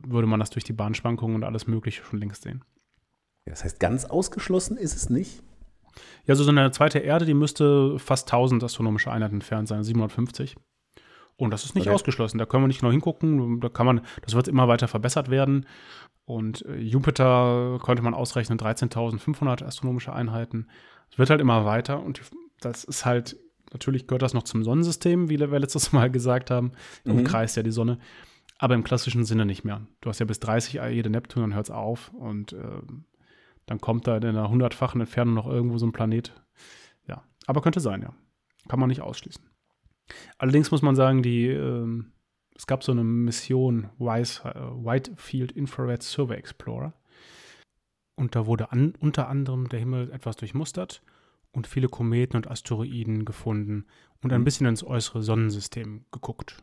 würde 0.06 0.26
man 0.28 0.40
das 0.40 0.50
durch 0.50 0.64
die 0.64 0.72
Bahnschwankungen 0.72 1.36
und 1.36 1.44
alles 1.44 1.66
Mögliche 1.66 2.02
schon 2.04 2.18
längst 2.18 2.42
sehen. 2.42 2.64
Ja, 3.46 3.52
Das 3.52 3.64
heißt, 3.64 3.80
ganz 3.80 4.04
ausgeschlossen 4.04 4.76
ist 4.76 4.94
es 4.96 5.10
nicht? 5.10 5.42
Ja, 6.26 6.34
so 6.34 6.48
eine 6.48 6.70
zweite 6.70 6.98
Erde, 7.00 7.24
die 7.24 7.34
müsste 7.34 7.98
fast 7.98 8.28
1000 8.28 8.62
astronomische 8.62 9.10
Einheiten 9.10 9.36
entfernt 9.36 9.68
sein, 9.68 9.82
750. 9.82 10.56
Und 11.36 11.50
das 11.52 11.64
ist 11.64 11.74
nicht 11.74 11.86
Okay. 11.86 11.94
ausgeschlossen. 11.94 12.38
Da 12.38 12.46
können 12.46 12.64
wir 12.64 12.68
nicht 12.68 12.80
genau 12.80 12.90
hingucken. 12.92 13.60
Da 13.60 13.68
kann 13.68 13.86
man, 13.86 14.00
das 14.22 14.34
wird 14.34 14.48
immer 14.48 14.66
weiter 14.68 14.88
verbessert 14.88 15.30
werden. 15.30 15.66
Und 16.24 16.64
äh, 16.66 16.76
Jupiter 16.78 17.78
konnte 17.80 18.02
man 18.02 18.12
ausrechnen, 18.14 18.58
13.500 18.58 19.64
astronomische 19.64 20.12
Einheiten. 20.12 20.66
Es 21.10 21.18
wird 21.18 21.30
halt 21.30 21.40
immer 21.40 21.64
weiter. 21.64 22.02
Und 22.02 22.20
das 22.60 22.84
ist 22.84 23.04
halt, 23.06 23.36
natürlich 23.72 24.06
gehört 24.06 24.22
das 24.22 24.34
noch 24.34 24.42
zum 24.42 24.64
Sonnensystem, 24.64 25.30
wie 25.30 25.38
wir 25.38 25.58
letztes 25.58 25.92
Mal 25.92 26.10
gesagt 26.10 26.50
haben. 26.50 26.72
Mhm. 27.04 27.18
Umkreist 27.18 27.56
ja 27.56 27.62
die 27.62 27.70
Sonne. 27.70 27.98
Aber 28.58 28.74
im 28.74 28.82
klassischen 28.84 29.24
Sinne 29.24 29.46
nicht 29.46 29.64
mehr. 29.64 29.86
Du 30.00 30.08
hast 30.08 30.18
ja 30.18 30.26
bis 30.26 30.40
30 30.40 30.74
jede 30.90 31.10
Neptun, 31.10 31.42
dann 31.42 31.54
hört 31.54 31.66
es 31.66 31.70
auf. 31.70 32.12
Und 32.12 32.52
ähm, 32.52 33.04
dann 33.66 33.80
kommt 33.80 34.06
da 34.06 34.16
in 34.16 34.24
einer 34.24 34.48
hundertfachen 34.50 35.00
Entfernung 35.00 35.34
noch 35.34 35.46
irgendwo 35.46 35.78
so 35.78 35.86
ein 35.86 35.92
Planet. 35.92 36.34
Ja, 37.06 37.22
aber 37.46 37.62
könnte 37.62 37.80
sein, 37.80 38.02
ja. 38.02 38.12
Kann 38.68 38.80
man 38.80 38.88
nicht 38.88 39.00
ausschließen. 39.00 39.44
Allerdings 40.38 40.70
muss 40.70 40.82
man 40.82 40.96
sagen, 40.96 41.22
die, 41.22 41.46
ähm, 41.46 42.12
es 42.56 42.66
gab 42.66 42.82
so 42.82 42.90
eine 42.92 43.04
Mission 43.04 43.90
Wise, 43.98 44.42
äh, 44.44 44.54
Whitefield 44.84 45.52
Infrared 45.52 46.02
Survey 46.02 46.34
Explorer. 46.36 46.94
Und 48.16 48.34
da 48.34 48.46
wurde 48.46 48.72
an, 48.72 48.94
unter 48.98 49.28
anderem 49.28 49.68
der 49.68 49.78
Himmel 49.78 50.10
etwas 50.10 50.36
durchmustert 50.36 51.02
und 51.52 51.68
viele 51.68 51.88
Kometen 51.88 52.36
und 52.36 52.50
Asteroiden 52.50 53.24
gefunden 53.24 53.86
und 54.22 54.32
ein 54.32 54.40
Mhm. 54.40 54.44
bisschen 54.44 54.66
ins 54.66 54.82
äußere 54.82 55.22
Sonnensystem 55.22 56.04
geguckt. 56.10 56.56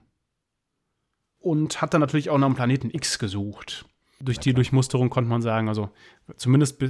Und 1.46 1.80
hat 1.80 1.94
dann 1.94 2.02
natürlich 2.02 2.32
auch 2.32 2.40
nach 2.40 2.48
dem 2.48 2.56
Planeten 2.56 2.90
X 2.92 3.20
gesucht. 3.20 3.86
Durch 4.20 4.40
die. 4.40 4.56
Durchmusterung 4.56 5.12
konnte 5.12 5.30
man 5.30 5.44
sagen, 5.44 5.70
also 5.70 5.92
zumindest 6.38 6.84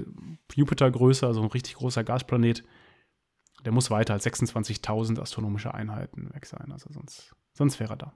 Jupiter-Größe, 0.54 1.28
also 1.28 1.42
ein 1.42 1.50
richtig 1.50 1.76
großer 1.76 2.06
Gasplanet, 2.06 2.64
der 3.66 3.74
muss 3.74 3.92
weiter 3.92 4.14
als 4.14 4.26
26.000 4.26 5.20
astronomische 5.20 5.74
Einheiten 5.74 6.34
weg 6.34 6.46
sein. 6.46 6.72
Also 6.72 6.90
sonst, 6.90 7.36
sonst 7.52 7.82
wäre 7.82 7.96
er 7.96 7.98
da. 7.98 8.14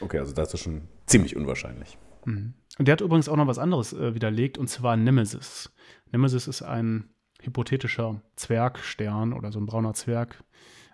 Okay, 0.00 0.18
also 0.18 0.32
das 0.32 0.54
ist 0.54 0.62
schon 0.62 0.88
ziemlich 1.06 1.36
unwahrscheinlich. 1.36 1.98
Mhm. 2.24 2.54
Und 2.80 2.88
der 2.88 2.94
hat 2.94 3.00
übrigens 3.00 3.28
auch 3.28 3.36
noch 3.36 3.46
was 3.46 3.60
anderes 3.60 3.92
äh, 3.92 4.12
widerlegt, 4.12 4.58
und 4.58 4.66
zwar 4.66 4.96
Nemesis. 4.96 5.72
Nemesis 6.10 6.48
ist 6.48 6.62
ein 6.62 7.10
hypothetischer 7.42 8.20
Zwergstern 8.34 9.32
oder 9.32 9.52
so 9.52 9.60
ein 9.60 9.66
brauner 9.66 9.94
Zwerg. 9.94 10.42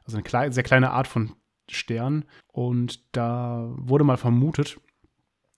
Also 0.04 0.18
eine 0.18 0.24
klei 0.24 0.50
sehr 0.50 0.64
kleine 0.64 0.90
Art 0.90 1.06
von 1.06 1.34
Stern. 1.70 2.24
Und 2.48 3.16
da 3.16 3.72
wurde 3.76 4.04
mal 4.04 4.16
vermutet, 4.16 4.80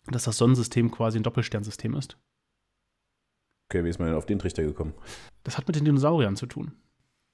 dass 0.07 0.25
das 0.25 0.37
Sonnensystem 0.37 0.91
quasi 0.91 1.19
ein 1.19 1.23
Doppelsternsystem 1.23 1.95
ist. 1.95 2.19
Okay, 3.69 3.85
wie 3.85 3.89
ist 3.89 3.99
man 3.99 4.09
denn 4.09 4.17
auf 4.17 4.27
den 4.27 4.39
Trichter 4.39 4.63
gekommen? 4.63 4.95
Das 5.43 5.57
hat 5.57 5.67
mit 5.67 5.77
den 5.77 5.85
Dinosauriern 5.85 6.37
zu 6.37 6.47
tun. 6.47 6.73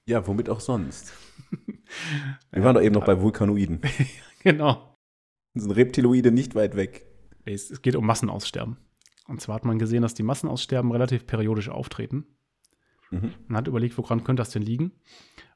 Ja, 0.06 0.26
womit 0.26 0.48
auch 0.48 0.60
sonst? 0.60 1.12
Wir 2.50 2.64
waren 2.64 2.74
doch 2.74 2.82
eben 2.82 2.94
noch 2.94 3.04
bei 3.04 3.20
Vulkanoiden. 3.20 3.80
Genau. 4.42 4.96
Sind 5.52 5.72
Reptiloide 5.72 6.32
nicht 6.32 6.54
weit 6.54 6.74
weg. 6.74 7.04
Es, 7.44 7.70
es 7.70 7.82
geht 7.82 7.94
um 7.94 8.06
Massenaussterben. 8.06 8.78
Und 9.28 9.42
zwar 9.42 9.56
hat 9.56 9.66
man 9.66 9.78
gesehen, 9.78 10.00
dass 10.00 10.14
die 10.14 10.22
Massenaussterben 10.22 10.90
relativ 10.92 11.26
periodisch 11.26 11.68
auftreten. 11.68 12.24
Mhm. 13.10 13.34
Man 13.48 13.58
hat 13.58 13.68
überlegt, 13.68 13.98
woran 13.98 14.24
könnte 14.24 14.40
das 14.40 14.48
denn 14.48 14.62
liegen? 14.62 14.92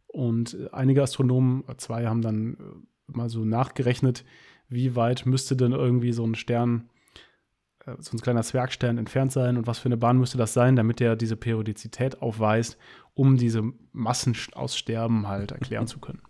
Und 0.07 0.71
einige 0.73 1.03
Astronomen, 1.03 1.65
zwei, 1.79 2.07
haben 2.07 2.21
dann 2.21 2.55
äh, 2.55 2.59
mal 3.07 3.29
so 3.29 3.45
nachgerechnet, 3.45 4.25
wie 4.69 4.97
weit 4.97 5.27
müsste 5.27 5.57
denn 5.57 5.73
irgendwie 5.73 6.13
so 6.13 6.25
ein 6.25 6.35
Stern, 6.35 6.89
äh, 7.85 7.95
so 7.99 8.17
ein 8.17 8.21
kleiner 8.21 8.43
Zwergstern 8.43 8.99
entfernt 8.99 9.33
sein 9.33 9.57
und 9.57 9.67
was 9.67 9.79
für 9.79 9.87
eine 9.87 9.97
Bahn 9.97 10.19
müsste 10.19 10.39
das 10.39 10.55
sein, 10.55 10.77
damit 10.77 11.01
er 11.01 11.17
diese 11.17 11.37
Periodizität 11.37 12.23
aufweist, 12.23 12.79
um 13.15 13.37
diese 13.37 13.63
Massenaussterben 13.93 15.29
halt 15.29 15.53
erklären 15.53 15.87
zu 15.87 16.01
können. 16.01 16.23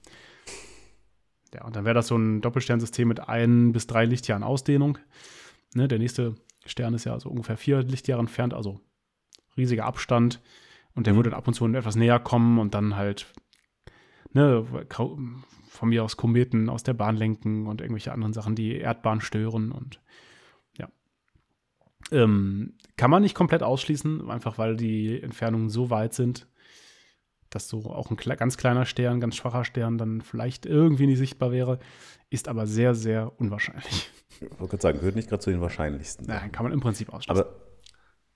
Ja, 1.55 1.65
und 1.65 1.77
dann 1.77 1.85
wäre 1.85 1.95
das 1.95 2.09
so 2.09 2.17
ein 2.17 2.41
Doppelsternsystem 2.41 3.07
mit 3.07 3.29
ein 3.29 3.73
bis 3.73 3.87
drei 3.87 4.05
Lichtjahren 4.05 4.43
Ausdehnung. 4.43 4.99
Ne, 5.75 5.87
der 5.87 5.99
nächste 5.99 6.35
Stern 6.67 6.95
ist 6.95 7.05
ja 7.05 7.19
so 7.21 7.29
ungefähr 7.29 7.57
vier 7.57 7.83
Lichtjahre 7.83 8.21
entfernt, 8.21 8.55
also 8.55 8.81
riesiger 9.57 9.85
Abstand. 9.85 10.41
Und 10.95 11.07
der 11.07 11.13
Mhm. 11.13 11.19
würde 11.19 11.31
dann 11.31 11.39
ab 11.39 11.47
und 11.49 11.55
zu 11.55 11.67
etwas 11.67 11.97
näher 11.97 12.19
kommen 12.19 12.59
und 12.59 12.75
dann 12.75 12.97
halt, 12.97 13.33
ne, 14.33 14.67
von 15.75 15.89
mir 15.89 16.05
aus 16.05 16.17
Kometen 16.17 16.69
aus 16.69 16.85
der 16.85 16.95
Bahn 16.95 17.17
lenken 17.17 17.67
und 17.67 17.81
irgendwelche 17.81 18.13
anderen 18.13 18.33
Sachen, 18.33 18.55
die 18.55 18.77
Erdbahn 18.77 19.21
stören 19.21 19.73
und 19.73 20.01
ja. 20.79 20.89
Ähm, 22.13 22.75
kann 22.97 23.11
man 23.11 23.23
nicht 23.23 23.35
komplett 23.35 23.63
ausschließen, 23.63 24.31
einfach 24.31 24.57
weil 24.57 24.77
die 24.77 25.21
Entfernungen 25.21 25.69
so 25.69 25.91
weit 25.91 26.15
sind, 26.15 26.47
dass 27.51 27.69
so 27.69 27.87
auch 27.87 28.11
ein 28.11 28.17
ganz 28.17 28.57
kleiner 28.57 28.87
Stern, 28.87 29.21
ganz 29.21 29.35
schwacher 29.35 29.65
Stern 29.65 29.99
dann 29.99 30.23
vielleicht 30.23 30.65
irgendwie 30.65 31.07
nicht 31.07 31.19
sichtbar 31.19 31.51
wäre, 31.51 31.81
ist 32.31 32.47
aber 32.47 32.67
sehr, 32.67 32.95
sehr 32.95 33.33
unwahrscheinlich. 33.41 34.11
Ich 34.41 34.51
wollte 34.59 34.71
gerade 34.71 34.83
sagen, 34.83 34.99
gehört 34.99 35.17
nicht 35.17 35.29
gerade 35.29 35.43
zu 35.43 35.51
den 35.51 35.61
wahrscheinlichsten. 35.61 36.27
Nein, 36.27 36.53
kann 36.53 36.65
man 36.65 36.73
im 36.73 36.81
Prinzip 36.81 37.13
ausschließen. 37.13 37.41
Aber 37.41 37.55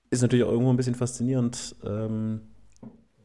ist 0.09 0.21
natürlich 0.21 0.43
auch 0.43 0.51
irgendwo 0.51 0.71
ein 0.71 0.77
bisschen 0.77 0.95
faszinierend, 0.95 1.75
ähm, 1.85 2.41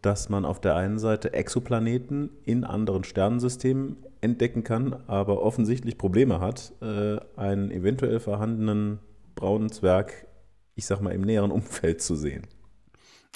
dass 0.05 0.29
man 0.29 0.45
auf 0.45 0.61
der 0.61 0.77
einen 0.77 0.99
Seite 0.99 1.33
Exoplaneten 1.33 2.31
in 2.45 2.65
anderen 2.65 3.05
Sternensystemen 3.05 3.97
entdecken 4.21 4.63
kann, 4.63 4.93
aber 5.07 5.43
offensichtlich 5.43 5.97
Probleme 5.97 6.41
hat, 6.41 6.73
äh, 6.83 7.19
einen 7.37 7.71
eventuell 7.71 8.21
vorhandenen 8.21 8.99
braunen 9.35 9.71
Zwerg, 9.71 10.27
ich 10.75 10.87
sag 10.87 11.01
mal, 11.01 11.13
im 11.13 11.23
näheren 11.23 11.51
Umfeld 11.51 12.03
zu 12.03 12.17
sehen. 12.17 12.47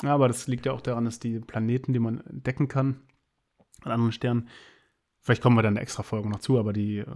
Ja, 0.03 0.15
aber 0.15 0.29
das 0.29 0.47
liegt 0.47 0.67
ja 0.67 0.73
auch 0.73 0.81
daran, 0.81 1.07
dass 1.07 1.19
die 1.19 1.41
Planeten, 1.41 1.93
die 1.93 1.99
man 1.99 2.21
entdecken 2.21 2.69
kann, 2.69 3.01
an 3.83 3.93
anderen 3.93 4.13
Sternen, 4.13 4.49
vielleicht 5.21 5.43
kommen 5.43 5.57
wir 5.57 5.63
dann 5.63 5.73
in 5.73 5.77
der 5.77 5.83
extra 5.83 6.03
Folge 6.03 6.29
noch 6.29 6.41
zu, 6.41 6.59
aber 6.59 6.73
die, 6.73 6.99
äh, 6.99 7.07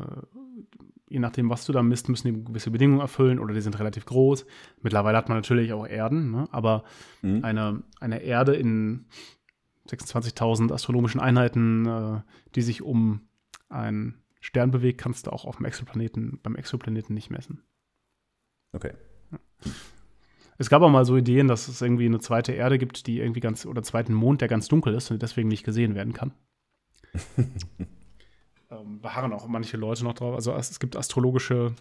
je 1.08 1.18
nachdem, 1.18 1.50
was 1.50 1.66
du 1.66 1.72
da 1.72 1.82
misst, 1.82 2.08
müssen 2.08 2.34
die 2.34 2.44
gewisse 2.44 2.70
Bedingungen 2.70 3.00
erfüllen 3.00 3.38
oder 3.38 3.52
die 3.52 3.60
sind 3.60 3.78
relativ 3.78 4.06
groß. 4.06 4.46
Mittlerweile 4.80 5.18
hat 5.18 5.28
man 5.28 5.38
natürlich 5.38 5.72
auch 5.74 5.86
Erden, 5.86 6.30
ne? 6.30 6.48
aber 6.52 6.84
Mhm. 7.20 7.44
eine, 7.44 7.82
eine 8.00 8.22
Erde 8.22 8.54
in 8.54 9.06
26.000 9.88 10.72
astronomischen 10.72 11.20
Einheiten, 11.20 11.86
äh, 11.86 12.20
die 12.54 12.62
sich 12.62 12.82
um 12.82 13.28
einen 13.68 14.22
Stern 14.40 14.70
bewegt, 14.70 15.00
kannst 15.00 15.26
du 15.26 15.32
auch 15.32 15.44
auf 15.44 15.56
dem 15.56 15.66
Exoplaneten, 15.66 16.40
beim 16.42 16.56
Exoplaneten 16.56 17.14
nicht 17.14 17.30
messen. 17.30 17.62
Okay. 18.72 18.92
Es 20.58 20.68
gab 20.68 20.82
auch 20.82 20.90
mal 20.90 21.04
so 21.04 21.16
Ideen, 21.16 21.48
dass 21.48 21.68
es 21.68 21.80
irgendwie 21.80 22.06
eine 22.06 22.20
zweite 22.20 22.52
Erde 22.52 22.78
gibt, 22.78 23.06
die 23.06 23.18
irgendwie 23.18 23.40
ganz, 23.40 23.66
oder 23.66 23.78
einen 23.78 23.84
zweiten 23.84 24.14
Mond, 24.14 24.40
der 24.40 24.48
ganz 24.48 24.68
dunkel 24.68 24.94
ist 24.94 25.10
und 25.10 25.22
deswegen 25.22 25.48
nicht 25.48 25.64
gesehen 25.64 25.94
werden 25.94 26.12
kann. 26.12 26.32
ähm, 28.70 29.00
beharren 29.00 29.32
auch 29.32 29.46
manche 29.46 29.76
Leute 29.76 30.04
noch 30.04 30.14
drauf. 30.14 30.34
Also 30.34 30.52
es, 30.54 30.70
es 30.70 30.80
gibt 30.80 30.96
astrologische 30.96 31.74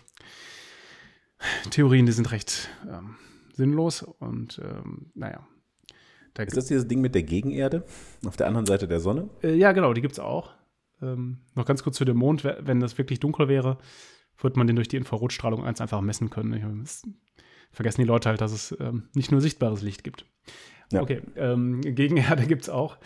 Theorien, 1.70 2.06
die 2.06 2.12
sind 2.12 2.32
recht 2.32 2.70
ähm, 2.90 3.18
sinnlos 3.54 4.04
und 4.04 4.60
ähm, 4.64 5.12
naja. 5.14 5.48
Da 6.34 6.44
Ist 6.44 6.56
das 6.56 6.68
dieses 6.68 6.88
Ding 6.88 7.02
mit 7.02 7.14
der 7.14 7.24
Gegenerde 7.24 7.84
auf 8.26 8.38
der 8.38 8.48
anderen 8.48 8.66
Seite 8.66 8.88
der 8.88 9.00
Sonne? 9.00 9.30
Äh, 9.44 9.56
ja, 9.56 9.72
genau, 9.74 9.94
die 9.94 10.02
gibt 10.02 10.14
es 10.14 10.20
auch. 10.20 10.52
Ähm, 11.02 11.40
noch 11.56 11.66
ganz 11.66 11.84
kurz 11.84 11.98
zu 11.98 12.06
dem 12.06 12.18
Mond. 12.18 12.44
Wenn 12.44 12.80
das 12.80 12.98
wirklich 12.98 13.20
dunkel 13.20 13.48
wäre, 13.48 13.78
würde 14.38 14.58
man 14.58 14.68
den 14.68 14.76
durch 14.76 14.88
die 14.88 14.98
Infrarotstrahlung 14.98 15.66
1 15.66 15.82
einfach 15.82 16.02
messen 16.02 16.30
können. 16.30 16.82
Es, 16.84 17.04
vergessen 17.72 18.02
die 18.02 18.08
Leute 18.08 18.30
halt, 18.30 18.42
dass 18.42 18.52
es 18.52 18.76
ähm, 18.80 19.10
nicht 19.14 19.32
nur 19.32 19.42
sichtbares 19.42 19.82
Licht 19.82 20.04
gibt. 20.04 20.26
Ja. 20.92 21.02
Okay, 21.02 21.22
ähm, 21.36 21.82
Gegenerde 21.82 22.46
gibt 22.48 22.64
es 22.64 22.70
auch. 22.70 22.98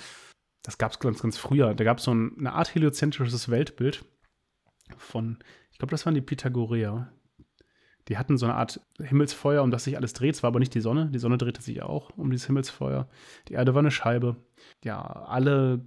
Das 0.64 0.78
gab 0.78 0.92
es 0.92 1.00
ganz, 1.00 1.22
ganz 1.22 1.38
früher. 1.38 1.74
Da 1.76 1.84
gab 1.84 2.00
es 2.00 2.04
so 2.04 2.14
ein, 2.14 2.36
eine 2.40 2.54
Art 2.54 2.74
heliozentrisches 2.74 3.50
Weltbild 3.50 4.04
von, 4.98 5.38
ich 5.72 5.78
glaube, 5.78 5.92
das 5.92 6.06
waren 6.06 6.16
die 6.16 6.22
Pythagoreer. 6.22 7.12
Die 8.08 8.18
hatten 8.18 8.38
so 8.38 8.46
eine 8.46 8.56
Art 8.56 8.80
Himmelsfeuer, 9.02 9.64
um 9.64 9.72
das 9.72 9.84
sich 9.84 9.98
alles 9.98 10.14
dreht. 10.14 10.36
Es 10.36 10.44
war 10.44 10.50
aber 10.50 10.60
nicht 10.60 10.76
die 10.76 10.82
Sonne. 10.82 11.10
Die 11.12 11.20
Sonne 11.20 11.38
drehte 11.38 11.62
sich 11.62 11.82
auch 11.82 12.12
um 12.18 12.30
dieses 12.30 12.48
Himmelsfeuer. 12.48 13.08
Die 13.48 13.54
Erde 13.54 13.74
war 13.74 13.80
eine 13.80 13.92
Scheibe. 13.92 14.36
Ja, 14.84 15.02
alle 15.02 15.82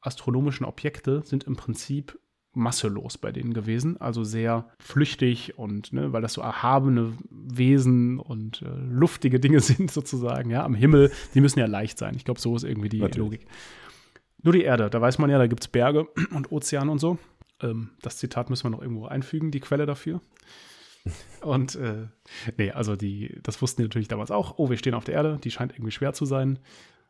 astronomischen 0.00 0.66
Objekte 0.66 1.22
sind 1.24 1.44
im 1.44 1.56
Prinzip 1.56 2.18
masselos 2.54 3.18
bei 3.18 3.32
denen 3.32 3.54
gewesen, 3.54 3.98
also 4.00 4.24
sehr 4.24 4.68
flüchtig 4.78 5.58
und 5.58 5.92
ne, 5.92 6.12
weil 6.12 6.20
das 6.20 6.34
so 6.34 6.42
erhabene 6.42 7.14
Wesen 7.30 8.18
und 8.18 8.62
äh, 8.62 8.68
luftige 8.90 9.40
Dinge 9.40 9.60
sind 9.60 9.90
sozusagen, 9.90 10.50
ja, 10.50 10.64
am 10.64 10.74
Himmel, 10.74 11.10
die 11.34 11.40
müssen 11.40 11.60
ja 11.60 11.66
leicht 11.66 11.98
sein. 11.98 12.14
Ich 12.14 12.24
glaube, 12.24 12.40
so 12.40 12.54
ist 12.54 12.64
irgendwie 12.64 12.88
die 12.88 12.98
Natürlich. 12.98 13.18
Logik. 13.18 13.46
Nur 14.42 14.52
die 14.52 14.62
Erde, 14.62 14.90
da 14.90 15.00
weiß 15.00 15.18
man 15.18 15.30
ja, 15.30 15.38
da 15.38 15.46
gibt 15.46 15.62
es 15.62 15.68
Berge 15.68 16.08
und 16.32 16.52
Ozeane 16.52 16.90
und 16.90 16.98
so. 16.98 17.18
Ähm, 17.60 17.90
das 18.02 18.18
Zitat 18.18 18.50
müssen 18.50 18.64
wir 18.64 18.70
noch 18.70 18.82
irgendwo 18.82 19.06
einfügen, 19.06 19.50
die 19.50 19.60
Quelle 19.60 19.86
dafür. 19.86 20.20
Und 21.40 21.74
äh, 21.74 22.06
nee, 22.56 22.70
also 22.70 22.96
die, 22.96 23.38
das 23.42 23.60
wussten 23.60 23.82
die 23.82 23.88
natürlich 23.88 24.08
damals 24.08 24.30
auch. 24.30 24.58
Oh, 24.58 24.70
wir 24.70 24.76
stehen 24.76 24.94
auf 24.94 25.04
der 25.04 25.14
Erde, 25.14 25.38
die 25.42 25.50
scheint 25.50 25.72
irgendwie 25.72 25.90
schwer 25.90 26.12
zu 26.12 26.24
sein. 26.24 26.58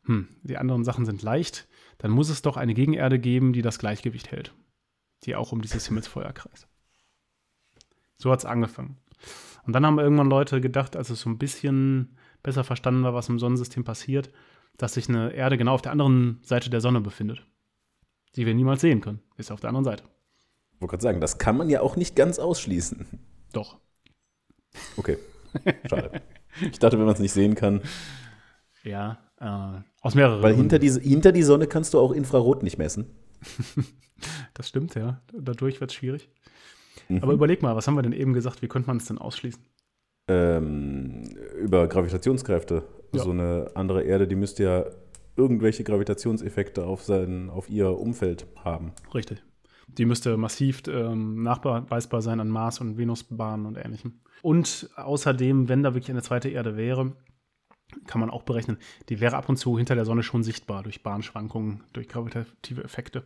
Hm, 0.05 0.28
die 0.43 0.57
anderen 0.57 0.84
Sachen 0.84 1.05
sind 1.05 1.22
leicht. 1.22 1.68
Dann 1.99 2.11
muss 2.11 2.30
es 2.30 2.43
doch 2.43 2.57
eine 2.57 2.74
Gegenerde 2.74 3.18
geben, 3.18 3.53
die 3.53 3.62
das 3.62 3.78
Gleichgewicht 3.78 4.30
hält. 4.30 4.55
Die 5.24 5.36
auch 5.36 5.53
um 5.53 5.62
dieses 5.62 5.86
Himmelsfeuer 5.86 6.32
kreist. 6.32 6.66
So 8.16 8.30
hat 8.30 8.40
es 8.40 8.45
angefangen. 8.45 8.97
Und 9.64 9.74
dann 9.74 9.86
haben 9.86 9.99
irgendwann 9.99 10.30
Leute 10.30 10.61
gedacht, 10.61 10.97
als 10.97 11.11
es 11.11 11.20
so 11.20 11.30
ein 11.30 11.38
bisschen 11.38 12.16
besser 12.43 12.64
verstanden 12.64 13.05
war, 13.05 13.14
was 13.14 13.28
im 13.28 13.38
Sonnensystem 13.38 13.84
passiert, 13.84 14.30
dass 14.76 14.95
sich 14.95 15.09
eine 15.09 15.32
Erde 15.32 15.59
genau 15.59 15.74
auf 15.74 15.82
der 15.82 15.93
anderen 15.93 16.40
Seite 16.43 16.70
der 16.70 16.80
Sonne 16.80 17.01
befindet. 17.01 17.47
Die 18.34 18.47
wir 18.47 18.55
niemals 18.55 18.80
sehen 18.80 19.01
können. 19.01 19.20
Ist 19.36 19.53
auf 19.53 19.61
der 19.61 19.68
anderen 19.68 19.84
Seite. 19.84 20.05
Ich 20.74 20.80
wollte 20.80 20.93
gerade 20.93 21.03
sagen, 21.03 21.20
das 21.20 21.38
kann 21.38 21.57
man 21.57 21.68
ja 21.68 21.82
auch 21.82 21.95
nicht 21.95 22.16
ganz 22.16 22.38
ausschließen. 22.38 23.07
Doch. 23.53 23.79
Okay, 24.97 25.19
schade. 25.89 26.23
Ich 26.71 26.79
dachte, 26.79 26.99
wenn 26.99 27.05
man 27.07 27.15
es 27.15 27.21
nicht 27.21 27.33
sehen 27.33 27.55
kann, 27.55 27.83
Ja, 28.85 29.19
äh, 29.39 29.81
aus 30.01 30.15
mehreren 30.15 30.43
weil 30.43 30.55
Gründen. 30.55 30.71
hinter 30.71 30.79
die, 30.79 30.91
hinter 31.09 31.33
die 31.33 31.43
Sonne 31.43 31.67
kannst 31.67 31.95
du 31.95 31.99
auch 31.99 32.13
Infrarot 32.13 32.63
nicht 32.63 32.79
messen. 32.79 33.07
Das 34.55 34.69
stimmt, 34.69 34.95
ja. 34.95 35.21
Dadurch 35.33 35.81
wird 35.81 35.91
es 35.91 35.97
schwierig. 35.97 36.31
Mhm. 37.09 37.23
Aber 37.25 37.33
überleg 37.33 37.61
mal, 37.61 37.75
was 37.75 37.89
haben 37.89 37.97
wir 37.97 38.03
denn 38.03 38.13
eben 38.13 38.35
gesagt? 38.35 38.63
Wie 38.63 38.69
könnte 38.69 38.87
man 38.87 38.99
es 38.99 39.07
denn 39.07 39.19
ausschließen? 39.19 39.61
ähm, 40.29 41.25
über 41.59 41.89
Gravitationskräfte. 41.89 42.85
Ja. 43.13 43.23
So 43.25 43.31
eine 43.33 43.73
andere 43.75 44.05
Erde, 44.05 44.29
die 44.29 44.37
müsste 44.37 44.63
ja 44.63 44.85
irgendwelche 45.37 45.83
Gravitationseffekte 45.83 46.85
auf, 46.85 47.03
sein, 47.03 47.51
auf 47.51 47.69
ihr 47.69 47.99
Umfeld 47.99 48.47
haben. 48.63 48.93
Richtig. 49.13 49.43
Die 49.89 50.05
müsste 50.05 50.37
massiv 50.37 50.83
ähm, 50.89 51.43
nachweisbar 51.43 52.22
sein 52.22 52.41
an 52.41 52.49
Mars- 52.49 52.80
und 52.80 52.97
Venusbahnen 52.97 53.66
und 53.66 53.76
ähnlichem. 53.76 54.20
Und 54.43 54.91
außerdem, 54.97 55.68
wenn 55.68 55.83
da 55.83 55.95
wirklich 55.95 56.11
eine 56.11 56.22
zweite 56.22 56.49
Erde 56.49 56.76
wäre, 56.76 57.12
kann 58.07 58.20
man 58.20 58.30
auch 58.30 58.43
berechnen, 58.43 58.78
die 59.09 59.20
wäre 59.20 59.37
ab 59.37 59.49
und 59.49 59.57
zu 59.57 59.76
hinter 59.76 59.95
der 59.95 60.05
Sonne 60.05 60.22
schon 60.22 60.43
sichtbar 60.43 60.83
durch 60.83 61.03
Bahnschwankungen, 61.03 61.85
durch 61.93 62.09
gravitative 62.09 62.83
Effekte. 62.83 63.24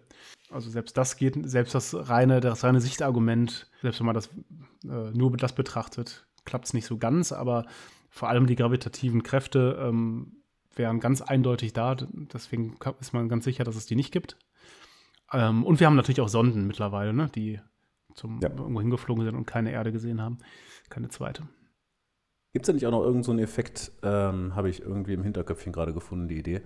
Also 0.51 0.71
selbst 0.71 0.97
das 0.97 1.17
geht, 1.17 1.37
selbst 1.49 1.75
das 1.75 2.09
reine, 2.09 2.41
das 2.41 2.65
reine 2.65 2.81
Sichtargument, 2.81 3.71
selbst 3.83 4.01
wenn 4.01 4.07
man 4.07 4.15
das 4.15 4.29
äh, 4.85 5.11
nur 5.13 5.37
das 5.37 5.55
betrachtet, 5.55 6.27
klappt 6.45 6.67
es 6.67 6.75
nicht 6.75 6.87
so 6.87 6.99
ganz, 6.99 7.33
aber 7.33 7.67
vor 8.11 8.29
allem 8.29 8.47
die 8.47 8.57
gravitativen 8.57 9.23
Kräfte 9.23 9.79
ähm, 9.81 10.37
wären 10.75 11.01
ganz 11.01 11.23
eindeutig 11.23 11.73
da. 11.73 11.95
Deswegen 11.95 12.77
ist 13.01 13.13
man 13.13 13.29
ganz 13.29 13.45
sicher, 13.45 13.65
dass 13.65 13.77
es 13.77 13.87
die 13.87 13.97
nicht 13.97 14.13
gibt. 14.13 14.37
Ähm, 15.33 15.65
und 15.65 15.81
wir 15.81 15.87
haben 15.87 15.97
natürlich 15.97 16.21
auch 16.21 16.29
Sonden 16.29 16.67
mittlerweile, 16.67 17.13
ne, 17.13 17.29
die 17.35 17.61
zum 18.15 18.41
Ja. 18.41 18.49
irgendwo 18.51 18.81
hingeflogen 18.81 19.25
sind 19.25 19.35
und 19.35 19.47
keine 19.47 19.73
Erde 19.73 19.93
gesehen 19.93 20.21
haben. 20.23 20.39
Keine 20.89 21.09
zweite. 21.09 21.43
Gibt 22.53 22.65
es 22.65 22.69
da 22.69 22.73
nicht 22.73 22.87
auch 22.87 22.91
noch 22.93 23.01
irgendeinen 23.01 23.25
so 23.25 23.33
einen 23.33 23.41
Effekt, 23.41 23.93
ähm, 24.03 24.55
habe 24.55 24.71
ich 24.71 24.81
irgendwie 24.81 25.13
im 25.13 25.23
Hinterköpfchen 25.23 25.73
gerade 25.73 25.93
gefunden, 25.93 26.29
die 26.29 26.39
Idee. 26.39 26.63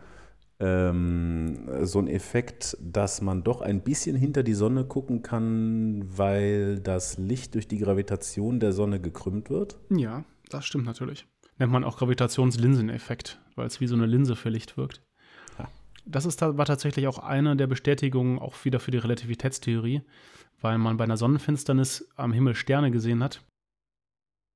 Ähm, 0.61 1.69
so 1.87 1.99
ein 1.99 2.07
Effekt, 2.07 2.77
dass 2.81 3.23
man 3.23 3.43
doch 3.43 3.63
ein 3.63 3.83
bisschen 3.83 4.15
hinter 4.15 4.43
die 4.43 4.53
Sonne 4.55 4.85
gucken 4.85 5.23
kann, 5.23 6.05
weil 6.17 6.81
das 6.81 7.17
Licht 7.19 7.55
durch 7.55 7.67
die 7.67 7.79
Gravitation 7.79 8.61
der 8.61 8.73
Sonne 8.73 9.01
gekrümmt 9.01 9.49
wird. 9.51 9.79
Ja, 9.91 10.25
das 10.51 10.67
stimmt 10.67 10.85
natürlich. 10.85 11.27
Nennt 11.59 11.73
man 11.73 11.83
auch 11.83 11.97
Gravitationslinseneffekt, 11.99 13.41
weil 13.57 13.67
es 13.67 13.81
wie 13.81 13.87
so 13.87 13.95
eine 13.97 14.07
Linse 14.07 14.37
für 14.37 14.51
Licht 14.51 14.77
wirkt. 14.77 15.03
Das 16.07 16.25
ist, 16.25 16.41
war 16.41 16.65
tatsächlich 16.65 17.07
auch 17.07 17.19
eine 17.19 17.57
der 17.57 17.67
Bestätigungen 17.67 18.39
auch 18.39 18.65
wieder 18.65 18.81
für 18.81 18.91
die 18.91 18.99
Relativitätstheorie, 18.99 20.03
weil 20.61 20.79
man 20.79 20.97
bei 20.97 21.05
einer 21.05 21.17
Sonnenfinsternis 21.17 22.09
am 22.17 22.33
Himmel 22.33 22.55
Sterne 22.55 22.91
gesehen 22.91 23.23
hat. 23.23 23.45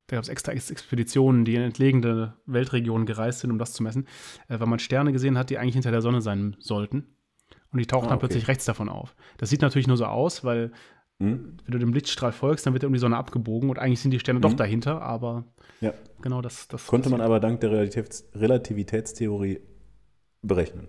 Da 0.08 0.16
gab 0.16 0.22
es 0.24 0.28
extra 0.28 0.52
Ex- 0.52 0.70
Expeditionen, 0.70 1.44
die 1.44 1.54
in 1.54 1.62
entlegene 1.62 2.34
Weltregionen 2.46 3.06
gereist 3.06 3.40
sind, 3.40 3.50
um 3.50 3.58
das 3.58 3.72
zu 3.72 3.82
messen, 3.82 4.06
äh, 4.48 4.58
weil 4.60 4.66
man 4.66 4.78
Sterne 4.78 5.12
gesehen 5.12 5.38
hat, 5.38 5.48
die 5.50 5.58
eigentlich 5.58 5.74
hinter 5.74 5.90
der 5.92 6.02
Sonne 6.02 6.20
sein 6.20 6.56
sollten. 6.58 7.16
Und 7.72 7.78
die 7.78 7.86
tauchen 7.86 8.06
Ah, 8.06 8.08
dann 8.10 8.18
okay. 8.18 8.26
plötzlich 8.26 8.48
rechts 8.48 8.64
davon 8.66 8.88
auf. 8.88 9.14
Das 9.38 9.50
sieht 9.50 9.62
natürlich 9.62 9.86
nur 9.86 9.96
so 9.96 10.06
aus, 10.06 10.44
weil 10.44 10.72
Hm? 11.22 11.56
wenn 11.64 11.72
du 11.72 11.78
dem 11.78 11.92
Lichtstrahl 11.94 12.32
folgst, 12.32 12.66
dann 12.66 12.72
wird 12.72 12.82
er 12.82 12.88
um 12.88 12.92
die 12.92 12.98
Sonne 12.98 13.16
abgebogen 13.16 13.70
und 13.70 13.78
eigentlich 13.78 14.00
sind 14.00 14.10
die 14.10 14.18
Sterne 14.18 14.40
doch 14.40 14.52
Mhm. 14.52 14.56
dahinter, 14.56 15.00
aber 15.00 15.44
Ja. 15.80 15.94
genau 16.20 16.42
das. 16.42 16.66
das 16.68 16.86
Konnte 16.86 17.08
man 17.08 17.18
passiert. 17.20 17.26
aber 17.30 17.40
dank 17.40 17.60
der 17.60 17.70
Relativitäts 17.70 18.24
Relativitätstheorie 18.34 19.60
berechnen. 20.42 20.88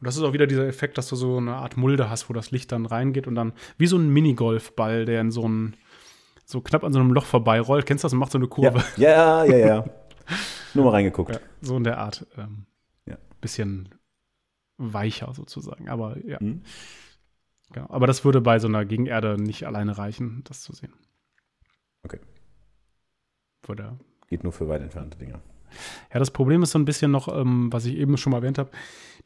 Und 0.00 0.04
das 0.06 0.16
ist 0.16 0.22
auch 0.22 0.32
wieder 0.32 0.46
dieser 0.46 0.66
Effekt, 0.66 0.98
dass 0.98 1.08
du 1.08 1.16
so 1.16 1.38
eine 1.38 1.54
Art 1.56 1.76
Mulde 1.76 2.10
hast, 2.10 2.28
wo 2.28 2.34
das 2.34 2.50
Licht 2.50 2.70
dann 2.72 2.84
reingeht 2.86 3.26
und 3.26 3.34
dann 3.34 3.52
wie 3.78 3.86
so 3.86 3.96
ein 3.96 4.08
Minigolfball, 4.10 5.04
der 5.06 5.20
in 5.22 5.30
so 5.30 5.48
ein 5.48 5.76
so 6.44 6.60
knapp 6.60 6.84
an 6.84 6.92
so 6.92 7.00
einem 7.00 7.12
Loch 7.12 7.24
vorbei 7.24 7.60
rollt. 7.60 7.86
Kennst 7.86 8.04
du 8.04 8.06
das 8.06 8.12
und 8.12 8.18
macht 8.20 8.30
so 8.32 8.38
eine 8.38 8.46
Kurve? 8.46 8.84
Ja, 8.96 9.44
ja, 9.44 9.56
ja, 9.56 9.66
ja. 9.66 9.84
Nur 10.74 10.84
mal 10.84 10.90
reingeguckt. 10.90 11.32
Ja, 11.34 11.40
so 11.60 11.76
in 11.76 11.84
der 11.84 11.98
Art. 11.98 12.26
Ähm, 12.36 12.66
Ja. 13.06 13.16
Bisschen 13.40 13.88
weicher 14.76 15.32
sozusagen. 15.34 15.88
Aber 15.88 16.16
ja, 16.26 16.38
Hm? 16.38 16.62
genau. 17.72 17.88
Aber 17.88 18.06
das 18.06 18.24
würde 18.24 18.40
bei 18.42 18.58
so 18.58 18.68
einer 18.68 18.84
Gegenerde 18.84 19.40
nicht 19.42 19.66
alleine 19.66 19.96
reichen, 19.96 20.42
das 20.44 20.60
zu 20.62 20.74
sehen. 20.74 20.92
Okay. 22.04 22.20
Würde 23.66 23.98
Geht 24.28 24.44
nur 24.44 24.52
für 24.52 24.68
weit 24.68 24.82
entfernte 24.82 25.18
Dinge. 25.18 25.40
Ja, 26.12 26.18
das 26.18 26.30
Problem 26.30 26.62
ist 26.62 26.70
so 26.72 26.78
ein 26.78 26.84
bisschen 26.84 27.10
noch, 27.10 27.28
ähm, 27.28 27.72
was 27.72 27.84
ich 27.86 27.96
eben 27.96 28.16
schon 28.16 28.30
mal 28.32 28.38
erwähnt 28.38 28.58
habe, 28.58 28.70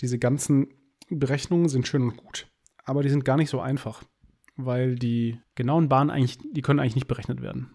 diese 0.01 0.19
ganzen 0.19 0.69
Berechnungen 1.09 1.69
sind 1.69 1.87
schön 1.89 2.03
und 2.03 2.17
gut, 2.17 2.47
aber 2.85 3.03
die 3.03 3.09
sind 3.11 3.25
gar 3.25 3.37
nicht 3.37 3.51
so 3.51 3.61
einfach, 3.61 4.03
weil 4.57 4.95
die 4.97 5.41
genauen 5.55 5.89
Bahnen 5.89 6.11
eigentlich, 6.11 6.39
die 6.53 6.63
können 6.63 6.81
eigentlich 6.81 6.95
nicht 6.95 7.09
berechnet 7.09 7.43
werden. 7.43 7.71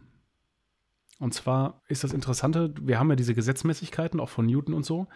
Und 1.19 1.33
zwar 1.33 1.81
ist 1.87 2.03
das 2.03 2.13
Interessante, 2.13 2.73
wir 2.81 2.99
haben 2.99 3.09
ja 3.09 3.15
diese 3.15 3.33
Gesetzmäßigkeiten, 3.35 4.19
auch 4.19 4.29
von 4.29 4.45
Newton 4.45 4.73
und 4.73 4.85
so. 4.85 5.07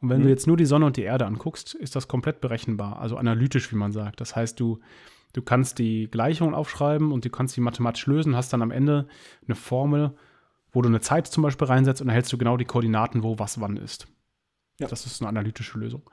Und 0.00 0.08
wenn 0.08 0.20
Mhm. 0.20 0.24
du 0.24 0.28
jetzt 0.30 0.46
nur 0.46 0.56
die 0.56 0.64
Sonne 0.64 0.86
und 0.86 0.96
die 0.96 1.02
Erde 1.02 1.26
anguckst, 1.26 1.74
ist 1.74 1.94
das 1.94 2.08
komplett 2.08 2.40
berechenbar, 2.40 2.98
also 2.98 3.16
analytisch, 3.16 3.70
wie 3.70 3.76
man 3.76 3.92
sagt. 3.92 4.20
Das 4.20 4.34
heißt, 4.34 4.58
du, 4.58 4.80
du 5.32 5.42
kannst 5.42 5.78
die 5.78 6.08
Gleichungen 6.10 6.54
aufschreiben 6.54 7.12
und 7.12 7.24
du 7.24 7.30
kannst 7.30 7.56
die 7.56 7.60
mathematisch 7.60 8.06
lösen, 8.06 8.34
hast 8.34 8.52
dann 8.52 8.62
am 8.62 8.70
Ende 8.70 9.06
eine 9.46 9.54
Formel, 9.54 10.14
wo 10.72 10.82
du 10.82 10.88
eine 10.88 11.00
Zeit 11.00 11.26
zum 11.26 11.42
Beispiel 11.42 11.66
reinsetzt 11.66 12.00
und 12.00 12.08
dann 12.08 12.14
hältst 12.14 12.32
du 12.32 12.38
genau 12.38 12.56
die 12.56 12.64
Koordinaten, 12.64 13.22
wo 13.22 13.38
was 13.38 13.60
wann 13.60 13.76
ist. 13.76 14.06
Ja. 14.80 14.88
Das 14.88 15.06
ist 15.06 15.20
eine 15.20 15.28
analytische 15.28 15.78
Lösung. 15.78 16.08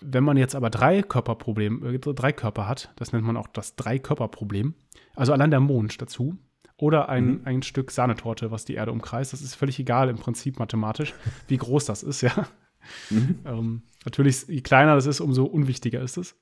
Wenn 0.00 0.24
man 0.24 0.36
jetzt 0.36 0.54
aber 0.54 0.68
drei 0.68 1.02
Körperproblem, 1.02 1.94
äh, 1.94 1.98
drei 1.98 2.32
Körper 2.32 2.66
hat, 2.68 2.92
das 2.96 3.12
nennt 3.12 3.24
man 3.24 3.36
auch 3.36 3.46
das 3.46 3.76
Drei-Körper-Problem, 3.76 4.74
also 5.14 5.32
allein 5.32 5.50
der 5.50 5.60
Mond 5.60 6.02
dazu, 6.02 6.36
oder 6.76 7.08
ein, 7.08 7.26
Mhm. 7.26 7.40
ein 7.44 7.62
Stück 7.62 7.92
Sahnetorte, 7.92 8.50
was 8.50 8.64
die 8.64 8.74
Erde 8.74 8.90
umkreist, 8.90 9.32
das 9.32 9.42
ist 9.42 9.54
völlig 9.54 9.78
egal 9.78 10.08
im 10.08 10.16
Prinzip 10.16 10.58
mathematisch, 10.58 11.14
wie 11.46 11.56
groß 11.56 11.84
das 11.84 12.02
ist, 12.02 12.20
ja. 12.22 12.48
Mhm. 13.10 13.38
Ähm, 13.44 13.82
natürlich, 14.04 14.46
je 14.48 14.60
kleiner 14.60 14.96
das 14.96 15.06
ist, 15.06 15.20
umso 15.20 15.44
unwichtiger 15.44 16.00
ist 16.00 16.16
es. 16.16 16.36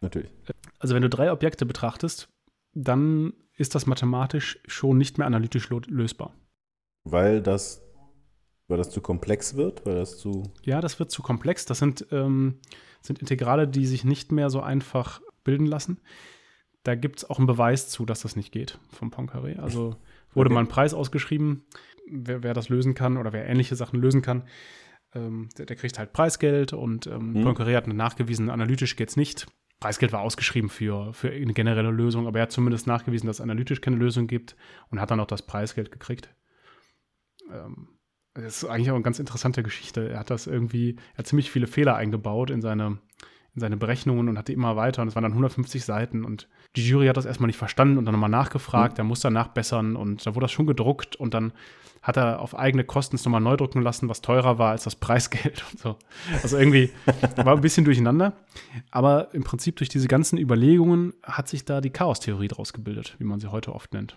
Natürlich. 0.00 0.32
Also 0.80 0.96
wenn 0.96 1.02
du 1.02 1.08
drei 1.08 1.30
Objekte 1.30 1.64
betrachtest, 1.64 2.28
dann 2.74 3.32
ist 3.56 3.76
das 3.76 3.86
mathematisch 3.86 4.58
schon 4.66 4.98
nicht 4.98 5.18
mehr 5.18 5.26
analytisch 5.28 5.70
lösbar. 5.70 6.34
Weil 7.04 7.42
das, 7.42 7.82
weil 8.68 8.78
das 8.78 8.90
zu 8.90 9.00
komplex 9.00 9.56
wird, 9.56 9.84
weil 9.86 9.96
das 9.96 10.18
zu. 10.18 10.52
Ja, 10.62 10.80
das 10.80 10.98
wird 10.98 11.10
zu 11.10 11.22
komplex. 11.22 11.66
Das 11.66 11.78
sind, 11.78 12.06
ähm, 12.10 12.60
sind 13.00 13.18
Integrale, 13.18 13.66
die 13.68 13.86
sich 13.86 14.04
nicht 14.04 14.32
mehr 14.32 14.50
so 14.50 14.60
einfach 14.60 15.20
bilden 15.44 15.66
lassen. 15.66 16.00
Da 16.84 16.94
gibt 16.94 17.18
es 17.18 17.30
auch 17.30 17.38
einen 17.38 17.46
Beweis 17.46 17.88
zu, 17.88 18.04
dass 18.06 18.22
das 18.22 18.36
nicht 18.36 18.52
geht 18.52 18.78
vom 18.90 19.10
Poincaré. 19.10 19.58
Also 19.58 19.96
wurde 20.34 20.48
Okay. 20.48 20.54
mal 20.54 20.60
ein 20.60 20.68
Preis 20.68 20.94
ausgeschrieben, 20.94 21.64
wer, 22.08 22.42
wer 22.42 22.54
das 22.54 22.68
lösen 22.68 22.94
kann 22.94 23.16
oder 23.16 23.32
wer 23.32 23.46
ähnliche 23.46 23.76
Sachen 23.76 24.00
lösen 24.00 24.22
kann. 24.22 24.44
Ähm, 25.14 25.48
der, 25.58 25.66
der, 25.66 25.76
kriegt 25.76 25.98
halt 25.98 26.12
Preisgeld 26.12 26.72
und 26.72 27.06
ähm, 27.06 27.34
mhm. 27.34 27.46
Poincaré 27.46 27.76
hat 27.76 27.86
nachgewiesen, 27.86 28.50
analytisch 28.50 28.96
geht 28.96 29.10
es 29.10 29.16
nicht. 29.16 29.46
Preisgeld 29.78 30.12
war 30.12 30.20
ausgeschrieben 30.20 30.70
für, 30.70 31.12
für 31.12 31.30
eine 31.30 31.52
generelle 31.52 31.90
Lösung, 31.90 32.26
aber 32.26 32.38
er 32.38 32.44
hat 32.44 32.52
zumindest 32.52 32.86
nachgewiesen, 32.86 33.26
dass 33.26 33.36
es 33.36 33.40
analytisch 33.40 33.80
keine 33.80 33.96
Lösung 33.96 34.26
gibt 34.26 34.56
und 34.90 35.00
hat 35.00 35.10
dann 35.10 35.20
auch 35.20 35.26
das 35.26 35.42
Preisgeld 35.42 35.90
gekriegt. 35.90 36.30
Ähm, 37.52 37.88
das 38.34 38.62
ist 38.62 38.64
eigentlich 38.64 38.90
auch 38.90 38.94
eine 38.94 39.02
ganz 39.02 39.18
interessante 39.18 39.62
Geschichte. 39.62 40.08
Er 40.08 40.20
hat 40.20 40.30
das 40.30 40.46
irgendwie, 40.46 40.96
er 41.14 41.18
hat 41.18 41.26
ziemlich 41.26 41.50
viele 41.50 41.66
Fehler 41.66 41.96
eingebaut 41.96 42.50
in 42.50 42.62
seine, 42.62 42.98
in 43.54 43.60
seine 43.60 43.76
Berechnungen 43.76 44.28
und 44.28 44.38
hatte 44.38 44.54
immer 44.54 44.74
weiter 44.76 45.02
und 45.02 45.08
es 45.08 45.14
waren 45.14 45.22
dann 45.22 45.32
150 45.32 45.84
Seiten 45.84 46.24
und 46.24 46.48
die 46.74 46.88
Jury 46.88 47.08
hat 47.08 47.18
das 47.18 47.26
erstmal 47.26 47.48
nicht 47.48 47.58
verstanden 47.58 47.98
und 47.98 48.06
dann 48.06 48.12
nochmal 48.12 48.30
nachgefragt, 48.30 48.94
mhm. 48.94 49.00
er 49.00 49.04
muss 49.04 49.20
dann 49.20 49.34
nachbessern 49.34 49.96
und 49.96 50.26
da 50.26 50.34
wurde 50.34 50.44
das 50.44 50.52
schon 50.52 50.66
gedruckt 50.66 51.16
und 51.16 51.34
dann 51.34 51.52
hat 52.00 52.16
er 52.16 52.40
auf 52.40 52.58
eigene 52.58 52.84
Kosten 52.84 53.16
es 53.16 53.24
nochmal 53.24 53.40
neu 53.40 53.56
drucken 53.56 53.82
lassen, 53.82 54.08
was 54.08 54.22
teurer 54.22 54.58
war 54.58 54.70
als 54.70 54.84
das 54.84 54.96
Preisgeld 55.00 55.64
und 55.70 55.78
so. 55.78 55.96
Also 56.42 56.58
irgendwie 56.58 56.90
war 57.36 57.54
ein 57.54 57.60
bisschen 57.60 57.84
durcheinander. 57.84 58.32
Aber 58.90 59.32
im 59.34 59.44
Prinzip 59.44 59.76
durch 59.76 59.88
diese 59.88 60.08
ganzen 60.08 60.38
Überlegungen 60.38 61.14
hat 61.22 61.48
sich 61.48 61.64
da 61.64 61.80
die 61.80 61.90
Chaostheorie 61.90 62.48
draus 62.48 62.72
gebildet, 62.72 63.14
wie 63.18 63.24
man 63.24 63.38
sie 63.38 63.48
heute 63.48 63.72
oft 63.72 63.92
nennt. 63.92 64.16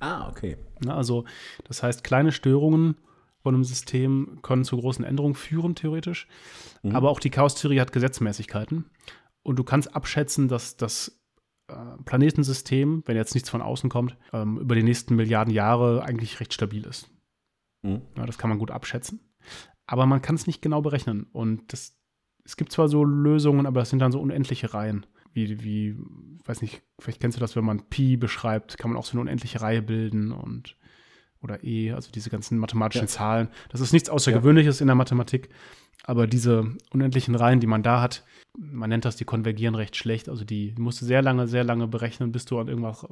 Ah, 0.00 0.28
okay. 0.28 0.56
Na, 0.84 0.96
also, 0.96 1.24
das 1.64 1.82
heißt, 1.82 2.04
kleine 2.04 2.32
Störungen 2.32 2.96
von 3.42 3.54
einem 3.54 3.64
System 3.64 4.38
können 4.42 4.64
zu 4.64 4.76
großen 4.78 5.04
Änderungen 5.04 5.34
führen, 5.34 5.74
theoretisch. 5.74 6.26
Mhm. 6.82 6.96
Aber 6.96 7.10
auch 7.10 7.20
die 7.20 7.30
Chaostheorie 7.30 7.80
hat 7.80 7.92
Gesetzmäßigkeiten. 7.92 8.86
Und 9.42 9.58
du 9.58 9.64
kannst 9.64 9.94
abschätzen, 9.94 10.48
dass 10.48 10.76
das 10.76 11.20
äh, 11.68 11.74
Planetensystem, 12.04 13.02
wenn 13.06 13.16
jetzt 13.16 13.34
nichts 13.34 13.50
von 13.50 13.62
außen 13.62 13.90
kommt, 13.90 14.16
ähm, 14.32 14.58
über 14.58 14.74
die 14.74 14.82
nächsten 14.82 15.14
Milliarden 15.14 15.52
Jahre 15.52 16.02
eigentlich 16.02 16.40
recht 16.40 16.54
stabil 16.54 16.84
ist. 16.84 17.10
Mhm. 17.82 18.02
Ja, 18.16 18.26
das 18.26 18.38
kann 18.38 18.50
man 18.50 18.58
gut 18.58 18.70
abschätzen. 18.70 19.20
Aber 19.86 20.06
man 20.06 20.22
kann 20.22 20.34
es 20.34 20.46
nicht 20.46 20.62
genau 20.62 20.80
berechnen. 20.80 21.26
Und 21.32 21.72
das, 21.72 21.98
es 22.44 22.56
gibt 22.56 22.72
zwar 22.72 22.88
so 22.88 23.04
Lösungen, 23.04 23.66
aber 23.66 23.82
es 23.82 23.90
sind 23.90 23.98
dann 23.98 24.12
so 24.12 24.20
unendliche 24.20 24.72
Reihen. 24.72 25.06
Wie, 25.34 25.62
wie, 25.62 25.96
weiß 26.44 26.62
nicht, 26.62 26.82
vielleicht 26.98 27.20
kennst 27.20 27.36
du 27.36 27.40
das, 27.40 27.56
wenn 27.56 27.64
man 27.64 27.88
Pi 27.88 28.16
beschreibt, 28.16 28.78
kann 28.78 28.90
man 28.90 28.98
auch 28.98 29.04
so 29.04 29.12
eine 29.12 29.22
unendliche 29.22 29.60
Reihe 29.60 29.82
bilden 29.82 30.32
und 30.32 30.76
oder 31.42 31.62
E, 31.62 31.92
also 31.92 32.10
diese 32.10 32.30
ganzen 32.30 32.58
mathematischen 32.58 33.06
ja. 33.06 33.12
Zahlen. 33.12 33.48
Das 33.68 33.80
ist 33.80 33.92
nichts 33.92 34.08
Außergewöhnliches 34.08 34.78
ja. 34.78 34.84
in 34.84 34.86
der 34.86 34.94
Mathematik, 34.94 35.50
aber 36.04 36.26
diese 36.26 36.74
unendlichen 36.90 37.34
Reihen, 37.34 37.60
die 37.60 37.66
man 37.66 37.82
da 37.82 38.00
hat, 38.00 38.24
man 38.56 38.88
nennt 38.88 39.04
das, 39.04 39.16
die 39.16 39.24
konvergieren 39.24 39.74
recht 39.74 39.96
schlecht. 39.96 40.28
Also 40.28 40.44
die, 40.44 40.74
musst 40.78 41.00
du 41.00 41.06
sehr 41.06 41.22
lange, 41.22 41.48
sehr 41.48 41.64
lange 41.64 41.88
berechnen, 41.88 42.30
bis 42.30 42.44
du 42.44 42.58
an 42.58 42.68
irgendwas, 42.68 43.04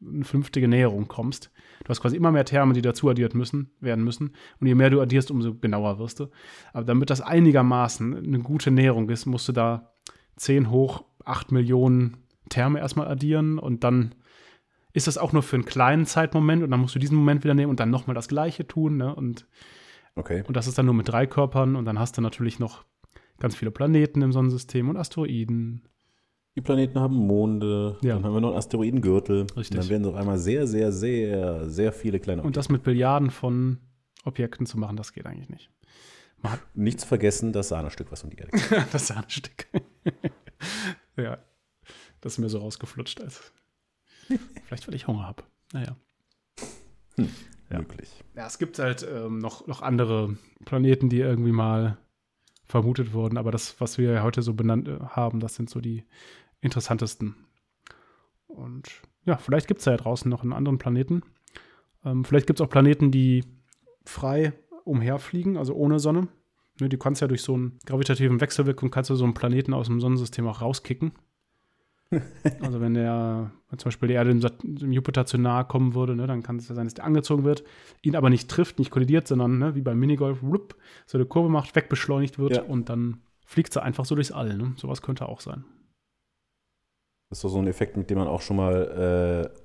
eine 0.00 0.24
fünftige 0.24 0.68
Näherung 0.68 1.08
kommst. 1.08 1.50
Du 1.84 1.88
hast 1.88 2.00
quasi 2.00 2.16
immer 2.16 2.30
mehr 2.30 2.44
Terme, 2.44 2.74
die 2.74 2.82
dazu 2.82 3.08
addiert 3.08 3.34
müssen, 3.34 3.70
werden 3.80 4.04
müssen. 4.04 4.32
Und 4.60 4.66
je 4.66 4.74
mehr 4.74 4.90
du 4.90 5.00
addierst, 5.00 5.30
umso 5.30 5.54
genauer 5.54 5.98
wirst 5.98 6.20
du. 6.20 6.28
Aber 6.72 6.84
damit 6.84 7.10
das 7.10 7.20
einigermaßen 7.20 8.16
eine 8.16 8.40
gute 8.40 8.70
Näherung 8.70 9.08
ist, 9.08 9.24
musst 9.24 9.48
du 9.48 9.52
da 9.52 9.94
10 10.36 10.70
hoch 10.70 11.04
8 11.24 11.52
Millionen 11.52 12.18
Terme 12.48 12.80
erstmal 12.80 13.08
addieren 13.08 13.58
und 13.58 13.84
dann 13.84 14.14
ist 14.92 15.06
das 15.06 15.18
auch 15.18 15.32
nur 15.32 15.42
für 15.42 15.56
einen 15.56 15.64
kleinen 15.64 16.06
Zeitmoment 16.06 16.62
und 16.62 16.70
dann 16.70 16.80
musst 16.80 16.94
du 16.94 16.98
diesen 16.98 17.16
Moment 17.16 17.44
wieder 17.44 17.54
nehmen 17.54 17.70
und 17.70 17.80
dann 17.80 17.90
nochmal 17.90 18.14
das 18.14 18.28
Gleiche 18.28 18.66
tun. 18.66 18.98
Ne? 18.98 19.14
Und, 19.14 19.46
okay. 20.16 20.44
und 20.46 20.56
das 20.56 20.66
ist 20.66 20.76
dann 20.76 20.86
nur 20.86 20.94
mit 20.94 21.08
drei 21.08 21.26
Körpern 21.26 21.76
und 21.76 21.84
dann 21.84 21.98
hast 21.98 22.18
du 22.18 22.20
natürlich 22.20 22.58
noch 22.58 22.84
ganz 23.38 23.56
viele 23.56 23.70
Planeten 23.70 24.22
im 24.22 24.32
Sonnensystem 24.32 24.88
und 24.88 24.96
Asteroiden. 24.96 25.88
Die 26.54 26.60
Planeten 26.60 27.00
haben 27.00 27.16
Monde, 27.16 27.96
ja. 28.02 28.14
dann 28.14 28.24
haben 28.24 28.34
wir 28.34 28.40
noch 28.42 28.50
einen 28.50 28.58
Asteroidengürtel. 28.58 29.46
Richtig. 29.56 29.70
Und 29.70 29.76
dann 29.78 29.88
werden 29.88 30.02
es 30.02 30.08
auf 30.08 30.16
einmal 30.16 30.38
sehr, 30.38 30.66
sehr, 30.66 30.92
sehr, 30.92 31.70
sehr 31.70 31.92
viele 31.92 32.20
kleine 32.20 32.42
Objekte. 32.42 32.46
Und 32.46 32.56
das 32.58 32.68
mit 32.68 32.82
Billiarden 32.82 33.30
von 33.30 33.78
Objekten 34.24 34.66
zu 34.66 34.78
machen, 34.78 34.96
das 34.96 35.14
geht 35.14 35.24
eigentlich 35.24 35.48
nicht. 35.48 35.70
Nichts 36.74 37.04
vergessen, 37.04 37.52
das 37.52 37.68
Sahnestück, 37.68 38.10
was 38.10 38.24
um 38.24 38.30
die 38.30 38.36
Erde 38.36 38.50
geht. 38.50 38.86
das 38.92 39.06
Sahnestück. 39.06 39.66
Ja, 41.16 41.38
das 42.20 42.34
ist 42.34 42.38
mir 42.38 42.48
so 42.48 42.58
rausgeflutscht. 42.58 43.20
Als 43.20 43.52
Vielleicht, 44.66 44.86
weil 44.86 44.94
ich 44.94 45.06
Hunger 45.06 45.26
habe. 45.26 45.42
Naja. 45.72 45.96
Hm, 47.16 47.28
ja. 47.70 47.78
Möglich. 47.78 48.10
Ja, 48.34 48.46
es 48.46 48.58
gibt 48.58 48.78
halt 48.78 49.06
ähm, 49.08 49.38
noch, 49.38 49.66
noch 49.66 49.82
andere 49.82 50.36
Planeten, 50.64 51.08
die 51.08 51.20
irgendwie 51.20 51.52
mal 51.52 51.98
vermutet 52.66 53.12
wurden, 53.12 53.36
aber 53.36 53.50
das, 53.50 53.80
was 53.80 53.98
wir 53.98 54.22
heute 54.22 54.42
so 54.42 54.54
benannt 54.54 54.88
äh, 54.88 54.98
haben, 55.00 55.40
das 55.40 55.54
sind 55.54 55.68
so 55.68 55.80
die 55.80 56.04
interessantesten. 56.60 57.34
Und 58.46 58.88
ja, 59.24 59.36
vielleicht 59.36 59.68
gibt 59.68 59.80
es 59.80 59.86
ja 59.86 59.96
draußen 59.96 60.30
noch 60.30 60.42
einen 60.42 60.52
anderen 60.52 60.78
Planeten. 60.78 61.22
Ähm, 62.04 62.24
vielleicht 62.24 62.46
gibt 62.46 62.60
es 62.60 62.64
auch 62.64 62.70
Planeten, 62.70 63.10
die 63.10 63.44
frei 64.04 64.52
umherfliegen, 64.84 65.56
also 65.56 65.74
ohne 65.74 65.98
Sonne. 65.98 66.28
Ne, 66.80 66.88
du 66.88 66.98
kannst 66.98 67.20
ja 67.20 67.28
durch 67.28 67.42
so 67.42 67.54
einen 67.54 67.78
gravitativen 67.86 68.40
Wechselwirkung 68.40 68.90
kannst 68.90 69.10
du 69.10 69.14
so 69.14 69.24
einen 69.24 69.34
Planeten 69.34 69.74
aus 69.74 69.86
dem 69.86 70.00
Sonnensystem 70.00 70.46
auch 70.46 70.62
rauskicken. 70.62 71.12
also 72.60 72.80
wenn 72.80 72.94
der 72.94 73.50
wenn 73.70 73.78
zum 73.78 73.88
Beispiel 73.88 74.08
die 74.08 74.14
Erde 74.14 74.34
dem, 74.34 74.92
Jupiter 74.92 75.24
zu 75.24 75.38
nahe 75.38 75.64
kommen 75.64 75.94
würde, 75.94 76.14
ne, 76.14 76.26
dann 76.26 76.42
kann 76.42 76.56
es 76.56 76.68
ja 76.68 76.74
sein, 76.74 76.86
dass 76.86 76.94
der 76.94 77.04
angezogen 77.04 77.44
wird, 77.44 77.64
ihn 78.02 78.16
aber 78.16 78.28
nicht 78.28 78.50
trifft, 78.50 78.78
nicht 78.78 78.90
kollidiert, 78.90 79.26
sondern 79.26 79.58
ne, 79.58 79.74
wie 79.74 79.80
beim 79.80 79.98
Minigolf, 79.98 80.42
whoop, 80.42 80.76
so 81.06 81.16
eine 81.16 81.26
Kurve 81.26 81.48
macht, 81.48 81.74
wegbeschleunigt 81.74 82.38
wird 82.38 82.56
ja. 82.56 82.62
und 82.62 82.88
dann 82.88 83.22
fliegt 83.46 83.72
sie 83.72 83.82
einfach 83.82 84.04
so 84.04 84.14
durchs 84.14 84.30
All. 84.30 84.56
Ne? 84.56 84.74
Sowas 84.76 85.02
könnte 85.02 85.28
auch 85.28 85.40
sein. 85.40 85.64
Das 87.30 87.42
ist 87.42 87.50
so 87.50 87.58
ein 87.58 87.66
Effekt, 87.66 87.96
mit 87.96 88.10
dem 88.10 88.18
man 88.18 88.28
auch 88.28 88.42
schon 88.42 88.56
mal, 88.58 89.50
äh, 89.54 89.61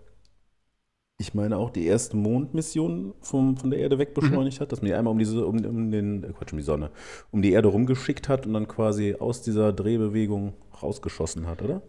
ich 1.19 1.33
meine 1.33 1.57
auch 1.57 1.71
die 1.71 1.85
erste 1.85 2.15
Mondmission 2.15 3.13
vom, 3.21 3.57
von 3.57 3.71
der 3.71 3.79
Erde 3.79 3.97
wegbeschleunigt 3.97 4.59
mhm. 4.59 4.61
hat, 4.61 4.71
dass 4.71 4.81
man 4.81 4.87
die 4.87 4.93
einmal 4.93 5.11
um 5.11 5.19
diese, 5.19 5.45
um, 5.45 5.57
um 5.65 5.91
den, 5.91 6.23
äh, 6.23 6.31
Quatsch, 6.31 6.51
um 6.51 6.59
die 6.59 6.63
Sonne, 6.63 6.91
um 7.31 7.41
die 7.41 7.51
Erde 7.51 7.69
rumgeschickt 7.69 8.29
hat 8.29 8.45
und 8.45 8.53
dann 8.53 8.67
quasi 8.67 9.15
aus 9.15 9.41
dieser 9.41 9.73
Drehbewegung 9.73 10.53
rausgeschossen 10.81 11.47
hat, 11.47 11.63
oder? 11.63 11.81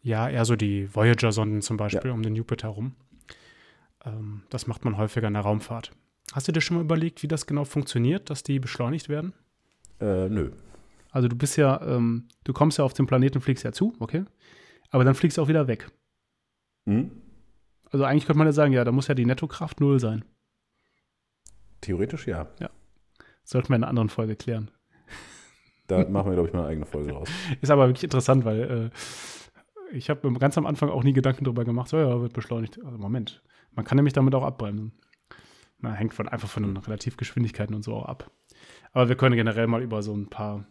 Ja, 0.00 0.28
eher 0.28 0.44
so 0.44 0.54
die 0.54 0.94
Voyager-Sonden 0.94 1.62
zum 1.62 1.76
Beispiel 1.76 2.10
ja. 2.10 2.14
um 2.14 2.22
den 2.22 2.36
Jupiter 2.36 2.68
herum. 2.68 2.94
Ähm, 4.04 4.42
das 4.48 4.66
macht 4.66 4.84
man 4.84 4.96
häufiger 4.96 5.26
in 5.26 5.34
der 5.34 5.42
Raumfahrt. 5.42 5.90
Hast 6.32 6.46
du 6.46 6.52
dir 6.52 6.60
schon 6.60 6.76
mal 6.76 6.84
überlegt, 6.84 7.22
wie 7.22 7.28
das 7.28 7.46
genau 7.46 7.64
funktioniert, 7.64 8.30
dass 8.30 8.42
die 8.42 8.60
beschleunigt 8.60 9.08
werden? 9.08 9.32
Äh, 10.00 10.28
nö. 10.28 10.52
Also 11.10 11.28
du 11.28 11.36
bist 11.36 11.56
ja, 11.56 11.80
ähm, 11.82 12.28
du 12.44 12.52
kommst 12.52 12.78
ja 12.78 12.84
auf 12.84 12.92
den 12.92 13.06
Planeten, 13.06 13.40
fliegst 13.40 13.64
ja 13.64 13.72
zu, 13.72 13.94
okay? 13.98 14.24
Aber 14.90 15.04
dann 15.04 15.14
fliegst 15.14 15.38
du 15.38 15.42
auch 15.42 15.48
wieder 15.48 15.66
weg. 15.66 15.90
Hm? 16.86 17.10
Also 17.94 18.04
eigentlich 18.06 18.26
könnte 18.26 18.38
man 18.38 18.48
ja 18.48 18.52
sagen, 18.52 18.72
ja, 18.72 18.82
da 18.82 18.90
muss 18.90 19.06
ja 19.06 19.14
die 19.14 19.24
Nettokraft 19.24 19.78
null 19.78 20.00
sein. 20.00 20.24
Theoretisch 21.80 22.26
ja. 22.26 22.48
Ja. 22.58 22.68
Sollten 23.44 23.68
wir 23.68 23.76
in 23.76 23.84
einer 23.84 23.90
anderen 23.90 24.08
Folge 24.08 24.34
klären. 24.34 24.72
Da 25.86 26.04
machen 26.08 26.26
wir, 26.26 26.34
glaube 26.34 26.48
ich, 26.48 26.54
mal 26.54 26.62
eine 26.62 26.70
eigene 26.70 26.86
Folge 26.86 27.12
raus. 27.12 27.28
Ist 27.60 27.70
aber 27.70 27.86
wirklich 27.86 28.02
interessant, 28.02 28.44
weil 28.44 28.90
äh, 29.92 29.96
ich 29.96 30.10
habe 30.10 30.32
ganz 30.40 30.58
am 30.58 30.66
Anfang 30.66 30.88
auch 30.88 31.04
nie 31.04 31.12
Gedanken 31.12 31.44
darüber 31.44 31.64
gemacht, 31.64 31.88
so 31.88 31.96
ja, 31.96 32.20
wird 32.20 32.32
beschleunigt. 32.32 32.84
Also 32.84 32.98
Moment, 32.98 33.44
man 33.70 33.84
kann 33.84 33.94
nämlich 33.94 34.14
damit 34.14 34.34
auch 34.34 34.42
abbremsen. 34.42 34.90
Na, 35.78 35.92
hängt 35.92 36.14
von, 36.14 36.26
einfach 36.26 36.48
von 36.48 36.64
den 36.64 36.76
Relativgeschwindigkeiten 36.76 37.76
und 37.76 37.84
so 37.84 37.94
auch 37.94 38.06
ab. 38.06 38.28
Aber 38.90 39.08
wir 39.08 39.14
können 39.14 39.36
generell 39.36 39.68
mal 39.68 39.82
über 39.82 40.02
so 40.02 40.14
ein 40.14 40.28
paar 40.28 40.66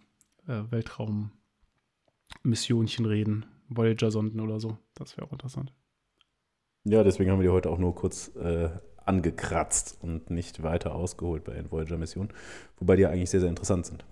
äh, 0.45 0.63
Weltraummissionchen 0.71 3.05
reden. 3.05 3.45
Voyager-Sonden 3.69 4.41
oder 4.41 4.59
so. 4.59 4.77
Das 4.93 5.15
wäre 5.15 5.25
auch 5.25 5.31
interessant. 5.31 5.71
Ja, 6.85 7.03
deswegen 7.03 7.31
haben 7.31 7.39
wir 7.39 7.47
die 7.47 7.53
heute 7.53 7.69
auch 7.69 7.77
nur 7.77 7.95
kurz 7.95 8.35
äh, 8.35 8.69
angekratzt 9.05 9.97
und 10.01 10.29
nicht 10.29 10.63
weiter 10.63 10.95
ausgeholt 10.95 11.43
bei 11.43 11.53
den 11.53 11.71
Voyager-Missionen. 11.71 12.33
Wobei 12.77 12.95
die 12.95 13.03
ja 13.03 13.09
eigentlich 13.09 13.29
sehr, 13.29 13.39
sehr 13.39 13.49
interessant 13.49 13.85
sind. 13.85 14.05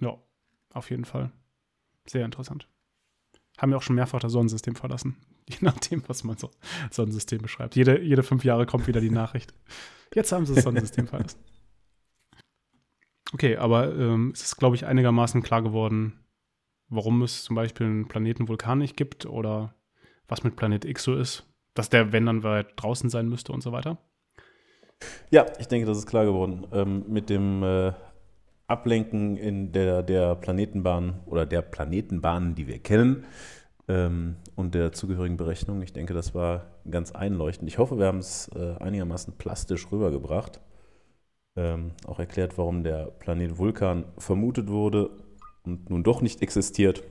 Ja, 0.00 0.16
auf 0.72 0.90
jeden 0.90 1.04
Fall. 1.04 1.30
Sehr 2.06 2.24
interessant 2.24 2.68
haben 3.58 3.70
ja 3.70 3.76
auch 3.76 3.82
schon 3.82 3.96
mehrfach 3.96 4.20
das 4.20 4.32
Sonnensystem 4.32 4.76
verlassen. 4.76 5.16
Je 5.48 5.58
nachdem, 5.60 6.02
was 6.08 6.24
man 6.24 6.36
so 6.36 6.50
Sonnensystem 6.90 7.40
beschreibt. 7.40 7.76
Jede, 7.76 8.00
jede 8.02 8.22
fünf 8.22 8.44
Jahre 8.44 8.66
kommt 8.66 8.86
wieder 8.86 9.00
die 9.00 9.10
Nachricht. 9.10 9.54
Jetzt 10.14 10.32
haben 10.32 10.46
sie 10.46 10.54
das 10.54 10.64
Sonnensystem 10.64 11.06
verlassen. 11.06 11.38
Okay, 13.32 13.56
aber 13.56 13.94
ähm, 13.94 14.30
es 14.34 14.42
ist, 14.42 14.56
glaube 14.56 14.76
ich, 14.76 14.86
einigermaßen 14.86 15.42
klar 15.42 15.62
geworden, 15.62 16.24
warum 16.88 17.22
es 17.22 17.44
zum 17.44 17.56
Beispiel 17.56 17.86
einen 17.86 18.08
Planeten 18.08 18.48
Vulkan 18.48 18.78
nicht 18.78 18.96
gibt 18.96 19.26
oder 19.26 19.74
was 20.28 20.42
mit 20.42 20.56
Planet 20.56 20.84
X 20.84 21.04
so 21.04 21.14
ist. 21.14 21.44
Dass 21.76 21.88
der, 21.88 22.10
wenn 22.12 22.26
dann 22.26 22.42
weit 22.42 22.68
draußen 22.74 23.08
sein 23.08 23.28
müsste 23.28 23.52
und 23.52 23.62
so 23.62 23.70
weiter. 23.70 23.98
Ja, 25.30 25.46
ich 25.58 25.68
denke, 25.68 25.86
das 25.86 25.98
ist 25.98 26.06
klar 26.06 26.24
geworden. 26.24 26.66
Ähm, 26.72 27.04
mit 27.06 27.30
dem 27.30 27.62
äh, 27.62 27.92
Ablenken 28.66 29.36
in 29.36 29.70
der, 29.70 30.02
der 30.02 30.34
Planetenbahn 30.34 31.20
oder 31.26 31.46
der 31.46 31.62
Planetenbahnen, 31.62 32.54
die 32.54 32.66
wir 32.66 32.78
kennen 32.78 33.24
ähm, 33.88 34.36
und 34.54 34.74
der 34.74 34.92
zugehörigen 34.92 35.36
Berechnung. 35.36 35.82
Ich 35.82 35.92
denke, 35.92 36.14
das 36.14 36.34
war 36.34 36.66
ganz 36.90 37.12
einleuchtend. 37.12 37.68
Ich 37.68 37.78
hoffe, 37.78 37.98
wir 37.98 38.06
haben 38.06 38.18
es 38.18 38.48
äh, 38.56 38.74
einigermaßen 38.80 39.34
plastisch 39.38 39.90
rübergebracht. 39.92 40.60
Ähm, 41.56 41.92
auch 42.06 42.18
erklärt, 42.18 42.58
warum 42.58 42.82
der 42.82 43.06
Planet 43.06 43.58
Vulkan 43.58 44.04
vermutet 44.18 44.68
wurde 44.68 45.10
und 45.64 45.90
nun 45.90 46.02
doch 46.02 46.20
nicht 46.20 46.42
existiert. 46.42 47.02